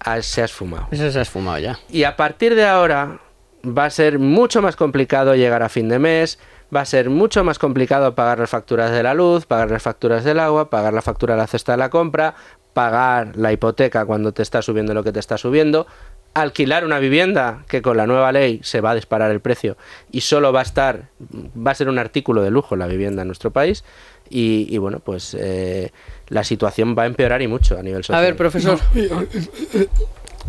ah, 0.00 0.20
se 0.22 0.42
ha 0.42 0.46
esfumado. 0.46 0.88
Eso 0.90 1.08
se 1.12 1.18
ha 1.20 1.22
esfumado 1.22 1.58
ya. 1.58 1.78
Y 1.88 2.02
a 2.02 2.16
partir 2.16 2.56
de 2.56 2.66
ahora 2.66 3.20
va 3.64 3.84
a 3.84 3.90
ser 3.90 4.18
mucho 4.18 4.60
más 4.60 4.74
complicado 4.74 5.36
llegar 5.36 5.62
a 5.62 5.68
fin 5.68 5.88
de 5.88 6.00
mes, 6.00 6.38
va 6.74 6.80
a 6.80 6.84
ser 6.86 7.10
mucho 7.10 7.44
más 7.44 7.58
complicado 7.58 8.14
pagar 8.14 8.38
las 8.38 8.50
facturas 8.50 8.90
de 8.90 9.02
la 9.02 9.14
luz, 9.14 9.46
pagar 9.46 9.70
las 9.70 9.82
facturas 9.82 10.24
del 10.24 10.40
agua, 10.40 10.70
pagar 10.70 10.92
la 10.92 11.02
factura 11.02 11.34
de 11.34 11.40
la 11.40 11.46
cesta 11.46 11.72
de 11.72 11.78
la 11.78 11.90
compra, 11.90 12.34
pagar 12.72 13.36
la 13.36 13.52
hipoteca 13.52 14.06
cuando 14.06 14.32
te 14.32 14.42
está 14.42 14.62
subiendo 14.62 14.94
lo 14.94 15.04
que 15.04 15.12
te 15.12 15.20
está 15.20 15.36
subiendo, 15.36 15.86
alquilar 16.34 16.84
una 16.84 16.98
vivienda 16.98 17.62
que 17.68 17.82
con 17.82 17.96
la 17.96 18.06
nueva 18.06 18.32
ley 18.32 18.60
se 18.62 18.80
va 18.80 18.92
a 18.92 18.94
disparar 18.94 19.30
el 19.30 19.40
precio 19.40 19.76
y 20.10 20.22
solo 20.22 20.52
va 20.52 20.60
a 20.60 20.62
estar, 20.62 21.10
va 21.54 21.72
a 21.72 21.74
ser 21.74 21.88
un 21.88 21.98
artículo 21.98 22.42
de 22.42 22.50
lujo 22.50 22.74
la 22.74 22.86
vivienda 22.86 23.22
en 23.22 23.28
nuestro 23.28 23.50
país 23.50 23.84
y, 24.30 24.74
y 24.74 24.78
bueno, 24.78 25.00
pues 25.00 25.36
eh, 25.38 25.90
la 26.28 26.44
situación 26.44 26.94
va 26.98 27.02
a 27.04 27.06
empeorar 27.06 27.42
y 27.42 27.48
mucho 27.48 27.78
a 27.78 27.82
nivel 27.82 28.02
social. 28.02 28.18
A 28.18 28.22
ver, 28.22 28.36
profesor. 28.36 28.78
No, 28.94 29.00
eh, 29.00 29.28
eh, 29.34 29.46
eh, 29.74 29.88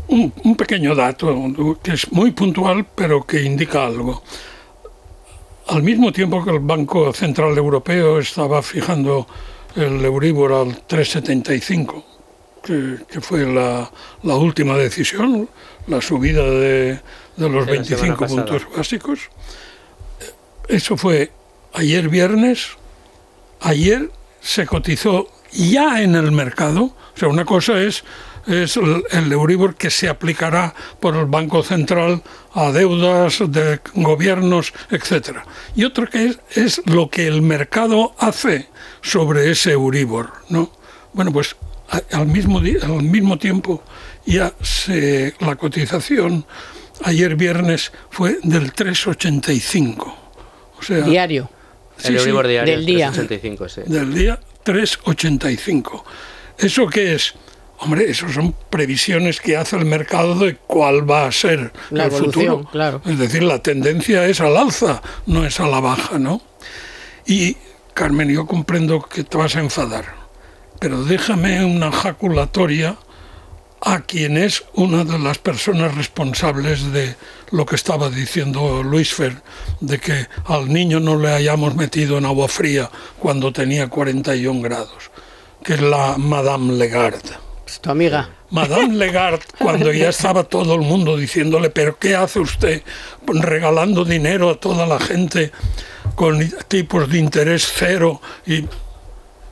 un, 0.08 0.34
un 0.44 0.56
pequeño 0.56 0.96
dato 0.96 1.78
que 1.82 1.94
es 1.94 2.12
muy 2.12 2.32
puntual, 2.32 2.86
pero 2.96 3.26
que 3.26 3.42
indica 3.42 3.86
algo. 3.86 4.24
Al 5.68 5.84
mismo 5.84 6.12
tiempo 6.12 6.44
que 6.44 6.52
el 6.52 6.60
Banco 6.60 7.14
Central 7.14 7.58
Europeo 7.58 8.20
estaba 8.20 8.62
fijando 8.62 9.28
el 9.76 10.04
Euribor 10.04 10.52
al 10.54 10.86
3,75, 10.88 12.04
que, 12.64 12.98
que 13.10 13.22
fue 13.22 13.46
la, 13.46 13.90
la 14.24 14.36
última 14.36 14.78
decisión, 14.78 15.50
la 15.88 16.02
subida 16.02 16.44
de, 16.44 17.00
de 17.38 17.50
los 17.50 17.66
De 17.66 17.78
la 17.78 17.84
semana 17.84 18.16
25 18.16 18.20
pasada. 18.20 18.46
puntos 18.46 18.78
básicos, 18.78 19.20
eso 20.68 20.98
fue 20.98 21.32
ayer 21.74 22.10
viernes, 22.10 22.78
ayer 23.64 24.12
se 24.42 24.66
cotizó 24.66 25.28
ya 25.52 26.02
en 26.02 26.16
el 26.16 26.32
mercado, 26.32 26.84
o 26.84 27.18
sea, 27.18 27.30
una 27.30 27.46
cosa 27.46 27.80
es, 27.82 28.04
es 28.48 28.78
el, 28.78 29.32
Euribor 29.32 29.76
que 29.76 29.90
se 29.90 30.10
aplicará 30.10 30.74
por 31.00 31.16
el 31.16 31.26
Banco 31.26 31.64
Central 31.64 32.22
a 32.54 32.72
deudas 32.72 33.40
de 33.48 33.80
gobiernos, 33.94 34.74
etcétera. 34.90 35.46
Y 35.76 35.86
otra 35.86 36.08
que 36.08 36.26
es, 36.26 36.40
es 36.56 36.82
lo 36.86 37.10
que 37.10 37.28
el 37.28 37.42
mercado 37.42 38.14
hace 38.18 38.68
sobre 39.02 39.50
ese 39.50 39.72
Euribor, 39.72 40.34
¿no? 40.50 40.72
Bueno, 41.14 41.32
pues 41.32 41.56
al 42.12 42.28
mismo, 42.28 42.60
al 42.60 43.04
mismo 43.04 43.38
tiempo 43.38 43.84
ya 44.26 44.54
se, 44.62 45.36
la 45.40 45.56
cotización 45.56 46.46
ayer 47.04 47.36
viernes 47.36 47.92
fue 48.10 48.40
del 48.44 48.74
3,85. 48.74 49.98
O 50.80 50.82
sea, 50.82 51.02
Diario. 51.02 51.50
El 52.06 52.18
Euribor 52.18 52.48
diario 52.48 52.76
del 52.76 52.86
día. 52.86 53.12
3,85, 53.12 53.70
sí. 53.70 53.82
del 53.86 54.14
día 54.14 54.40
3,85. 54.66 56.04
¿Eso 56.58 56.88
qué 56.88 57.16
es? 57.16 57.34
Hombre, 57.80 58.10
eso 58.10 58.30
son 58.30 58.56
previsiones 58.70 59.42
que 59.42 59.58
hace 59.58 59.76
el 59.76 59.86
mercado 59.86 60.36
de 60.36 60.56
cuál 60.56 61.10
va 61.10 61.26
a 61.26 61.32
ser 61.32 61.74
La 61.90 62.06
el 62.06 62.12
futuro. 62.12 62.64
claro. 62.72 63.02
Es 63.06 63.18
decir, 63.20 63.44
la 63.44 63.62
tendencia 63.62 64.26
es 64.26 64.40
al 64.40 64.56
alza, 64.56 65.02
no 65.26 65.46
es 65.46 65.60
a 65.60 65.68
la 65.68 65.82
baja, 65.82 66.18
¿no? 66.18 66.42
Y, 67.26 67.58
Carmen, 67.94 68.30
yo 68.30 68.46
comprendo 68.46 69.02
que 69.02 69.24
te 69.24 69.38
vas 69.38 69.56
a 69.56 69.60
enfadar, 69.60 70.06
pero 70.80 71.04
déjame 71.04 71.66
una 71.66 71.92
jaculatoria 71.92 72.98
a 73.86 74.00
quien 74.00 74.38
es 74.38 74.64
una 74.76 75.04
de 75.04 75.20
las 75.20 75.40
personas 75.40 75.94
responsables 75.96 76.94
de 76.94 77.16
lo 77.52 77.66
que 77.66 77.76
estaba 77.76 78.10
diciendo 78.10 78.82
Luis 78.82 79.14
Fer, 79.14 79.42
de 79.82 80.00
que 80.00 80.28
al 80.46 80.72
niño 80.72 81.02
no 81.02 81.18
le 81.20 81.34
hayamos 81.34 81.76
metido 81.76 82.18
en 82.18 82.26
agua 82.26 82.48
fría 82.48 82.90
cuando 83.20 83.52
tenía 83.52 83.90
41 83.90 84.62
grados, 84.62 85.12
que 85.64 85.74
es 85.74 85.82
la 85.82 86.16
Madame 86.18 86.74
Legard. 86.74 87.22
Pues 87.66 87.82
tu 87.82 87.92
amiga. 87.92 88.30
Madame 88.52 88.96
Legard, 88.96 89.42
cuando 89.60 89.92
ya 89.92 90.10
estaba 90.10 90.46
todo 90.46 90.76
el 90.76 90.82
mundo 90.82 91.18
diciéndole, 91.18 91.70
pero 91.70 92.00
¿qué 92.00 92.16
hace 92.16 92.40
usted 92.40 92.84
regalando 93.28 94.06
dinero 94.06 94.50
a 94.50 94.60
toda 94.60 94.88
la 94.88 95.00
gente 95.00 95.52
con 96.16 96.40
tipos 96.70 97.10
de 97.10 97.18
interés 97.18 97.70
cero? 97.76 98.22
Y, 98.46 98.66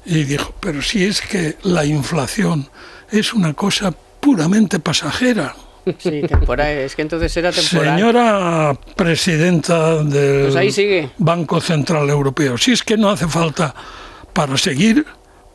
y 0.06 0.24
dijo, 0.24 0.54
pero 0.62 0.82
si 0.82 1.04
es 1.04 1.20
que 1.20 1.58
la 1.64 1.84
inflación 1.84 2.70
es 3.12 3.34
una 3.34 3.54
cosa 3.54 3.94
puramente 4.22 4.80
pasajera. 4.80 5.54
Sí, 5.98 6.22
temporal. 6.28 6.78
Es 6.78 6.96
que 6.96 7.02
entonces 7.02 7.36
era 7.36 7.52
temporal. 7.52 7.98
Señora 7.98 8.78
presidenta 8.96 10.04
del 10.04 10.44
Pues 10.44 10.56
ahí 10.56 10.72
sigue. 10.72 11.10
Banco 11.18 11.60
Central 11.60 12.10
Europeo, 12.10 12.58
si 12.58 12.72
es 12.72 12.84
que 12.84 12.98
no 12.98 13.10
hace 13.10 13.28
falta 13.28 13.74
para 14.32 14.56
seguir 14.58 15.06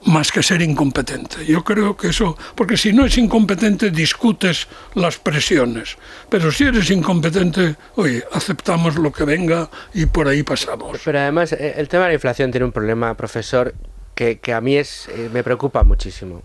más 0.07 0.31
que 0.31 0.43
ser 0.43 0.63
incompetente. 0.63 1.45
Yo 1.45 1.65
creo 1.65 1.97
que 1.97 2.09
eso, 2.09 2.37
porque 2.55 2.77
si 2.77 2.93
no 2.93 3.07
es 3.07 3.19
incompetente 3.19 3.91
discutes 3.91 4.69
las 4.95 5.19
presiones, 5.19 5.97
pero 6.29 6.53
si 6.53 6.65
eres 6.65 6.91
incompetente, 6.91 7.77
oye, 7.97 8.23
aceptamos 8.33 8.97
lo 8.97 9.13
que 9.13 9.25
venga 9.25 9.69
y 9.95 10.07
por 10.07 10.29
ahí 10.29 10.43
pasamos. 10.43 11.01
Pero 11.05 11.19
además, 11.19 11.53
eh, 11.53 11.75
el 11.77 11.89
tema 11.89 12.05
de 12.05 12.11
la 12.11 12.15
inflación 12.15 12.51
tiene 12.51 12.67
un 12.67 12.73
problema, 12.73 13.17
profesor, 13.17 13.75
que, 14.15 14.39
que 14.39 14.53
a 14.53 14.61
mí 14.61 14.77
es, 14.77 15.09
eh, 15.09 15.29
me 15.33 15.43
preocupa 15.43 15.83
muchísimo. 15.83 16.43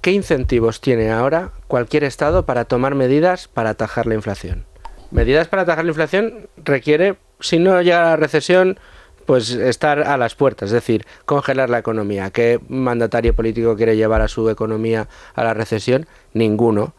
¿Qué 0.00 0.12
incentivos 0.12 0.80
tiene 0.80 1.10
ahora 1.10 1.50
cualquier 1.68 2.04
Estado 2.04 2.46
para 2.46 2.64
tomar 2.64 2.94
medidas 2.94 3.48
para 3.48 3.70
atajar 3.70 4.06
la 4.06 4.14
inflación? 4.14 4.64
Medidas 5.10 5.48
para 5.48 5.62
atajar 5.62 5.84
la 5.84 5.90
inflación 5.90 6.48
requiere, 6.56 7.16
si 7.40 7.58
no 7.58 7.82
llega 7.82 8.00
a 8.00 8.10
la 8.10 8.16
recesión, 8.16 8.78
pues 9.26 9.50
estar 9.50 10.00
a 10.00 10.16
las 10.16 10.34
puertas, 10.34 10.68
es 10.68 10.72
decir, 10.72 11.04
congelar 11.26 11.68
la 11.68 11.80
economía. 11.80 12.30
¿Qué 12.30 12.60
mandatario 12.68 13.34
político 13.36 13.76
quiere 13.76 13.94
llevar 13.94 14.22
a 14.22 14.28
su 14.28 14.48
economía 14.48 15.06
a 15.34 15.44
la 15.44 15.52
recesión? 15.52 16.06
Ninguno. 16.32 16.94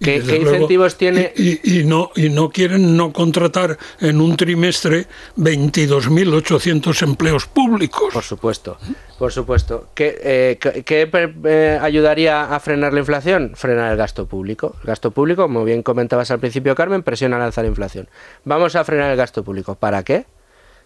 ¿Qué, 0.00 0.18
desde 0.20 0.32
qué 0.32 0.38
luego- 0.40 0.54
incentivos 0.56 0.96
tiene? 0.96 1.32
Y, 1.36 1.60
y- 1.62 1.80
y 1.80 1.84
no, 1.84 2.10
y 2.16 2.28
no 2.28 2.50
quieren 2.50 2.96
no 2.96 3.12
contratar 3.12 3.78
en 4.00 4.20
un 4.20 4.36
trimestre 4.36 5.06
22.800 5.36 7.02
empleos 7.02 7.46
públicos. 7.46 8.12
Por 8.12 8.22
supuesto, 8.22 8.76
por 9.18 9.32
supuesto. 9.32 9.88
¿Qué, 9.94 10.18
eh, 10.22 10.58
qué- 10.84 11.08
eh, 11.44 11.78
ayudaría 11.80 12.54
a 12.54 12.60
frenar 12.60 12.92
la 12.92 13.00
inflación? 13.00 13.52
Frenar 13.54 13.92
el 13.92 13.96
gasto 13.98 14.26
público. 14.26 14.76
El 14.82 14.88
gasto 14.88 15.10
público, 15.10 15.42
como 15.42 15.64
bien 15.64 15.82
comentabas 15.82 16.30
al 16.30 16.40
principio, 16.40 16.74
Carmen, 16.74 17.02
presiona 17.02 17.36
al 17.36 17.42
alza 17.42 17.62
la 17.62 17.68
inflación. 17.68 18.08
Vamos 18.44 18.76
a 18.76 18.84
frenar 18.84 19.10
el 19.10 19.16
gasto 19.16 19.44
público. 19.44 19.74
¿Para 19.76 20.02
qué? 20.02 20.26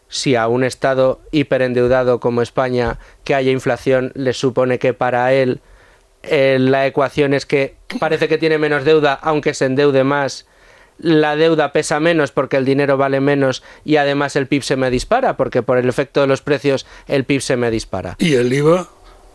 Si 0.09 0.37
a 0.37 0.49
un 0.49 0.65
Estado 0.65 1.21
hiperendeudado 1.33 2.19
como 2.21 2.41
España, 2.43 2.99
que 3.25 3.35
haya 3.35 3.51
inflación, 3.51 4.13
le 4.15 4.33
supone 4.33 4.79
que 4.79 4.95
para 4.95 5.33
él 5.35 5.61
eh, 6.31 6.59
la 6.59 6.87
ecuación 6.87 7.35
es 7.35 7.47
que 7.47 7.77
parece 7.99 8.29
que 8.29 8.39
tiene 8.39 8.59
menos 8.59 8.85
deuda, 8.85 9.15
aunque 9.15 9.55
se 9.55 9.65
endeude 9.67 10.05
más, 10.05 10.47
la 10.99 11.37
deuda 11.37 11.73
pesa 11.73 12.01
menos 12.01 12.33
porque 12.33 12.57
el 12.57 12.65
dinero 12.65 12.97
vale 12.97 13.21
menos 13.21 13.63
y 13.85 13.97
además 13.97 14.35
el 14.37 14.47
PIB 14.47 14.63
se 14.63 14.77
me 14.77 14.91
dispara, 14.91 15.37
porque 15.37 15.63
por 15.63 15.79
el 15.79 15.89
efecto 15.89 16.21
de 16.21 16.27
los 16.27 16.43
precios 16.43 16.87
el 17.07 17.25
PIB 17.25 17.41
se 17.41 17.57
me 17.57 17.71
dispara. 17.71 18.17
Y 18.19 18.35
el 18.35 18.53
IVA, 18.53 18.89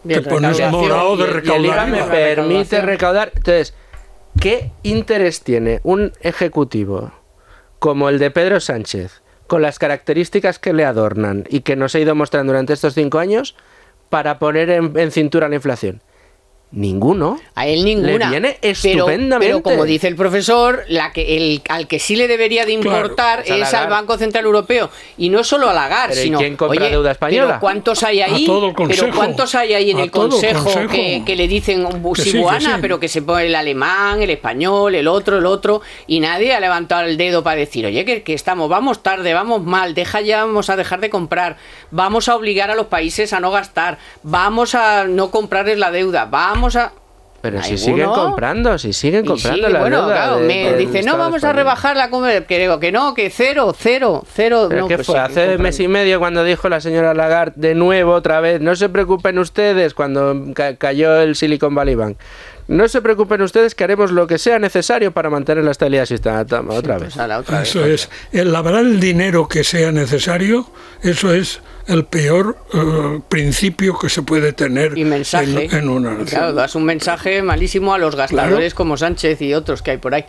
te 0.08 0.22
pones 0.22 0.60
morado 0.72 1.16
de 1.18 1.24
Y 1.24 1.26
el- 1.26 1.30
y 1.30 1.32
el 1.32 1.34
recaudar. 1.34 1.64
IVA 1.66 1.86
me 1.88 1.98
IVA. 2.00 2.10
permite 2.10 2.82
recaudación. 2.82 2.86
recaudar. 2.88 3.32
Entonces, 3.36 3.74
¿qué 4.41 4.72
interés 4.84 5.41
tiene 5.41 5.80
un 5.84 6.12
ejecutivo 6.22 7.14
como 7.80 8.10
el 8.10 8.20
de 8.20 8.32
Pedro 8.32 8.60
Sánchez, 8.60 9.22
con 9.48 9.62
las 9.62 9.80
características 9.80 10.60
que 10.60 10.74
le 10.74 10.84
adornan 10.86 11.46
y 11.50 11.62
que 11.62 11.76
nos 11.76 11.96
ha 11.96 12.00
ido 12.00 12.16
mostrando 12.16 12.52
durante 12.52 12.74
estos 12.74 12.94
cinco 12.94 13.20
años, 13.20 13.56
para 14.10 14.38
poner 14.39 14.70
en, 14.70 14.98
en 14.98 15.12
cintura 15.12 15.48
la 15.48 15.56
inflación? 15.56 16.02
Ninguno. 16.76 17.39
A 17.53 17.67
él 17.67 17.86
ninguna. 17.86 18.26
Le 18.26 18.30
viene 18.32 18.57
Pero- 18.59 18.71
estupendamente. 18.74 19.45
Pero, 19.45 19.61
como 19.61 19.86
dice 19.86 20.07
el 20.07 20.15
profesor, 20.15 20.84
la 20.88 21.13
que, 21.13 21.38
el, 21.38 21.61
al 21.69 21.88
que 21.88 21.99
sí 21.99 22.15
le 22.15 22.28
debería 22.28 22.65
de 22.65 22.71
importar 22.71 23.43
Claro, 23.43 23.61
es 23.61 23.67
a 23.74 23.78
es 23.78 23.84
al. 23.84 23.89
Banco 23.89 24.17
Central 24.17 24.45
Europeo. 24.45 24.89
Y 25.19 25.30
no 25.30 25.43
solo 25.43 25.69
a 25.69 25.74
Lagarde, 25.74 26.15
Pero 26.15 26.21
¿y 26.21 26.24
sino. 26.26 26.39
quién 26.39 26.55
compra 26.57 26.82
oye, 26.82 26.89
deuda 26.89 27.11
española? 27.11 27.47
pero 27.47 27.59
¿Cuántos 27.59 28.01
hay 28.01 28.21
A 28.21 28.26
ahí? 28.26 28.45
todo 28.47 28.69
el 28.69 28.74
pero 28.74 28.88
Consejo. 28.88 29.15
¿cuántos 29.15 29.53
hay 29.53 29.74
ahí 29.76 29.91
en 29.91 29.97
A 29.99 30.03
el 30.03 30.09
todo 30.11 30.26
el 30.26 30.32
Consejo, 30.32 30.63
Consejo. 30.63 30.91
Que, 30.91 31.21
que 31.24 31.36
le 31.36 31.47
dicen 31.47 31.86
un 31.86 32.13
Que 32.13 32.21
sí, 32.24 32.32
sí. 32.32 32.43
pero 32.82 32.99
que 32.99 33.07
se 33.07 33.21
pone 33.21 33.45
el 33.45 33.53
alemán, 33.55 34.21
el 34.24 34.32
español, 34.32 34.95
el 34.95 35.07
otro, 35.07 35.38
el 35.38 35.45
otro? 35.45 35.82
Y 36.07 36.21
nadie 36.21 36.53
ha 36.55 36.59
levantado 36.59 37.03
el 37.03 37.17
dedo 37.17 37.43
para 37.43 37.57
decir, 37.57 37.86
oye, 37.86 38.03
que, 38.03 38.24
que 38.24 38.34
estamos, 38.34 38.67
vamos 38.67 39.03
tarde, 39.03 39.36
vamos 39.36 39.61
mal, 39.63 39.93
deja 39.93 40.21
ya, 40.21 40.43
vamos 40.43 40.71
a 40.71 40.76
dejar 40.76 41.01
de 41.01 41.11
comprar, 41.11 41.57
vamos 41.91 42.28
a 42.30 42.36
obligar 42.36 42.71
a 42.71 42.76
los 42.76 42.88
países 42.88 43.32
a 43.32 43.39
no 43.39 43.51
gastar, 43.51 43.99
vamos 44.24 44.74
a 44.74 45.03
no 45.05 45.30
comprarles 45.30 45.78
la 45.78 45.91
deuda, 45.91 46.26
vamos 46.26 46.62
a. 46.76 46.91
Pero 47.41 47.61
si 47.61 47.78
siguen 47.78 48.09
comprando, 48.09 48.78
si 48.78 48.93
siguen 48.93 49.26
comprando 49.26 49.68
sí, 49.68 49.74
la 49.74 49.82
bueno, 49.82 50.01
deuda 50.03 50.14
claro, 50.16 50.38
de- 50.38 50.47
me 50.47 50.74
dice, 50.78 51.03
no, 51.03 51.18
vamos 51.18 51.34
a 51.34 51.38
español". 51.38 51.55
rebajar 51.57 51.97
la 51.97 52.09
comer, 52.09 52.45
que 52.45 52.57
digo 52.57 52.80
que 52.80 52.93
no, 52.93 53.14
que 53.14 53.30
cero, 53.30 53.76
cero, 53.78 54.24
cero. 54.34 54.68
Pero 54.70 54.82
no, 54.84 54.88
¿qué 54.88 54.95
pues 54.95 55.07
fue? 55.07 55.16
sí, 55.16 55.22
Hace 55.22 55.57
mes 55.57 55.78
y 55.82 55.89
medio 55.89 56.20
cuando 56.20 56.45
dijo 56.45 56.70
la 56.70 56.80
señora 56.80 57.14
Lagarde 57.14 57.51
de 57.57 57.76
nuevo 57.76 58.14
otra 58.14 58.39
vez, 58.39 58.61
no 58.61 58.78
se 58.78 58.88
preocupen 58.88 59.39
ustedes 59.39 59.93
cuando 59.93 60.53
ca- 60.53 60.78
cayó 60.78 61.18
el 61.20 61.36
Silicon 61.36 61.76
Valley 61.76 61.95
Bank. 61.95 62.18
No 62.68 62.88
se 62.88 63.01
preocupen 63.01 63.41
ustedes 63.41 63.76
que 63.76 63.84
haremos 63.84 64.11
lo 64.11 64.26
que 64.26 64.38
sea 64.38 64.57
necesario 64.57 65.11
para 65.11 65.30
mantener 65.30 65.64
la 65.66 65.72
estabilidad 65.72 66.01
del 66.03 66.07
sistema. 66.07 66.45
Toma, 66.45 66.74
otra 66.74 66.97
vez. 66.97 67.14
Pues 67.16 67.28
la 67.28 67.39
otra 67.39 67.59
vez. 67.59 67.70
Eso 67.70 67.86
es, 67.86 68.09
el 68.32 68.53
labrar 68.53 68.82
el 68.86 68.99
dinero 68.99 69.47
que 69.47 69.64
sea 69.64 69.91
necesario, 69.91 70.70
eso 71.01 71.34
es 71.34 71.61
el 71.88 72.05
peor 72.05 72.57
eh, 72.74 73.20
principio 73.28 73.97
que 73.99 74.07
se 74.09 74.22
puede 74.22 74.53
tener 74.53 74.97
Y 74.97 75.03
mensaje. 75.03 75.66
en, 75.66 75.76
en 75.76 75.89
una 75.89 76.09
Y 76.11 76.18
nación. 76.20 76.26
Claro, 76.28 76.53
das 76.53 76.76
un 76.76 76.86
mensaje 76.86 77.41
malísimo 77.41 77.93
a 77.93 77.97
los 77.97 78.16
gastadores 78.16 78.74
como 78.74 78.95
Sánchez 78.95 79.41
y 79.41 79.53
otros 79.53 79.82
que 79.82 79.91
hay 79.91 79.97
por 79.97 80.14
ahí. 80.16 80.26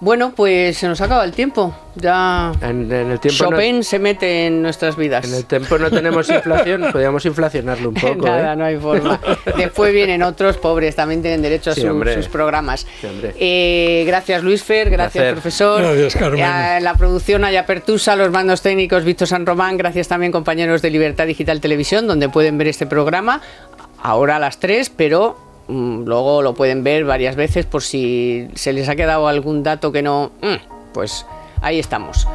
Bueno, 0.00 0.32
pues 0.36 0.78
se 0.78 0.86
nos 0.86 1.00
acaba 1.00 1.24
el 1.24 1.32
tiempo. 1.32 1.74
Ya 1.96 2.52
En, 2.60 2.90
en 2.92 3.10
el 3.10 3.18
tiempo 3.18 3.44
no, 3.44 3.50
Chopin 3.50 3.82
se 3.82 3.98
mete 3.98 4.46
en 4.46 4.62
nuestras 4.62 4.94
vidas. 4.96 5.24
en 5.26 5.34
el 5.34 5.44
tiempo 5.46 5.76
no 5.78 5.90
tenemos 5.90 6.28
inflación, 6.30 6.86
podríamos 6.92 7.26
inflacionarlo 7.26 7.88
un 7.88 7.94
poco. 7.96 8.26
Nada, 8.26 8.52
¿eh? 8.52 8.56
no 8.56 8.64
hay 8.64 8.76
forma. 8.76 9.18
Después 9.56 9.92
vienen 9.92 10.22
otros 10.22 10.56
pobres, 10.58 10.94
también 10.94 11.20
tienen 11.22 11.42
derecho 11.42 11.70
a 11.72 11.74
Sí, 11.74 11.80
su- 11.80 11.88
hombre. 11.88 12.14
sus 12.14 12.28
programas. 12.28 12.86
Sí. 13.00 13.08
Eh, 13.40 14.04
gracias 14.06 14.44
Luis 14.44 14.62
Fer, 14.62 14.88
gracias 14.90 15.14
Placer. 15.22 15.32
profesor. 15.34 15.82
Gracias, 15.82 16.14
Carmen. 16.14 16.44
Eh, 16.44 16.78
la 16.80 16.94
producción 16.94 17.44
Aya 17.44 17.66
Pertusa, 17.66 18.14
los 18.14 18.30
mandos 18.30 18.62
técnicos 18.62 19.02
Víctor 19.02 19.26
San 19.26 19.44
Román, 19.44 19.76
gracias 19.76 20.06
también 20.06 20.30
compañeros 20.30 20.80
de 20.80 20.90
Libertad 20.90 21.26
Digital 21.26 21.60
Televisión, 21.60 22.06
donde 22.06 22.28
pueden 22.28 22.56
ver 22.58 22.68
este 22.68 22.86
programa 22.86 23.40
ahora 24.00 24.36
a 24.36 24.38
las 24.38 24.60
3, 24.60 24.90
pero 24.90 25.36
luego 25.68 26.42
lo 26.42 26.54
pueden 26.54 26.82
ver 26.82 27.04
varias 27.04 27.36
veces 27.36 27.66
por 27.66 27.82
si 27.82 28.48
se 28.54 28.72
les 28.72 28.88
ha 28.88 28.96
quedado 28.96 29.28
algún 29.28 29.62
dato 29.62 29.92
que 29.92 30.02
no... 30.02 30.32
mm, 30.40 30.92
pues 30.92 31.26
ahí 31.60 31.78
estamos. 31.78 32.26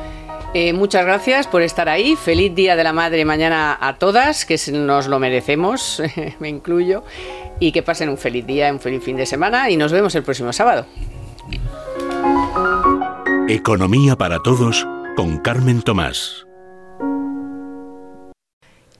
Eh, 0.53 0.71
muchas 0.71 1.03
gracias 1.03 1.47
por 1.47 1.63
estar 1.63 1.89
ahí. 1.89 2.15
Feliz 2.15 2.53
Día 2.53 2.75
de 2.75 2.83
la 2.83 2.93
Madre 2.93 3.25
mañana 3.25 3.75
a 3.81 3.95
todas, 3.97 4.45
que 4.45 4.59
nos 4.71 5.07
lo 5.07 5.19
merecemos, 5.19 6.01
me 6.39 6.49
incluyo. 6.49 7.03
Y 7.59 7.71
que 7.71 7.81
pasen 7.81 8.09
un 8.09 8.17
feliz 8.17 8.45
día, 8.45 8.71
un 8.71 8.79
feliz 8.79 9.03
fin 9.03 9.17
de 9.17 9.25
semana 9.25 9.69
y 9.69 9.77
nos 9.77 9.91
vemos 9.91 10.13
el 10.15 10.23
próximo 10.23 10.53
sábado. 10.53 10.85
Economía 13.47 14.15
para 14.15 14.39
todos 14.39 14.87
con 15.15 15.39
Carmen 15.39 15.81
Tomás. 15.81 16.45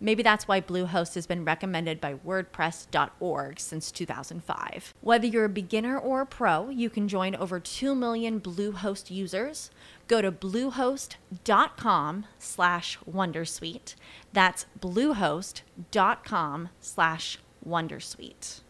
Maybe 0.00 0.22
that's 0.22 0.46
why 0.46 0.60
Bluehost 0.60 1.14
has 1.14 1.26
been 1.26 1.44
recommended 1.44 2.00
by 2.00 2.14
WordPress.org 2.14 3.58
since 3.58 3.90
2005. 3.90 4.94
Whether 5.00 5.26
you're 5.26 5.44
a 5.44 5.48
beginner 5.48 5.98
or 5.98 6.20
a 6.20 6.26
pro, 6.26 6.68
you 6.68 6.88
can 6.88 7.08
join 7.08 7.34
over 7.34 7.58
2 7.60 7.94
million 7.94 8.40
Bluehost 8.40 9.10
users. 9.10 9.70
Go 10.06 10.22
to 10.22 10.32
bluehost.com 10.32 12.26
slash 12.38 12.98
Wondersuite. 13.10 13.94
That's 14.32 14.66
bluehost.com 14.80 16.68
slash 16.80 17.38
Wondersuite. 17.66 18.62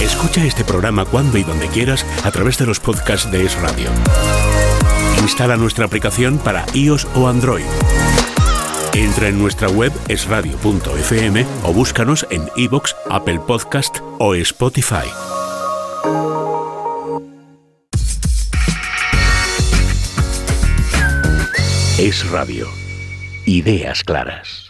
Escucha 0.00 0.44
este 0.44 0.64
programa 0.64 1.04
cuando 1.04 1.38
y 1.38 1.42
donde 1.42 1.68
quieras 1.68 2.04
a 2.24 2.30
través 2.30 2.58
de 2.58 2.66
los 2.66 2.78
podcasts 2.78 3.30
de 3.30 3.44
Es 3.44 3.60
Radio. 3.60 3.90
Instala 5.22 5.56
nuestra 5.56 5.86
aplicación 5.86 6.38
para 6.38 6.64
iOS 6.74 7.06
o 7.16 7.26
Android. 7.26 7.64
Entra 8.94 9.28
en 9.28 9.38
nuestra 9.38 9.68
web 9.68 9.92
esradio.fm 10.08 11.46
o 11.64 11.72
búscanos 11.72 12.26
en 12.30 12.48
iVoox, 12.56 12.94
Apple 13.10 13.40
Podcast 13.46 13.98
o 14.18 14.34
Spotify. 14.34 15.08
Es 21.98 22.30
Radio. 22.30 22.68
Ideas 23.44 24.04
claras. 24.04 24.67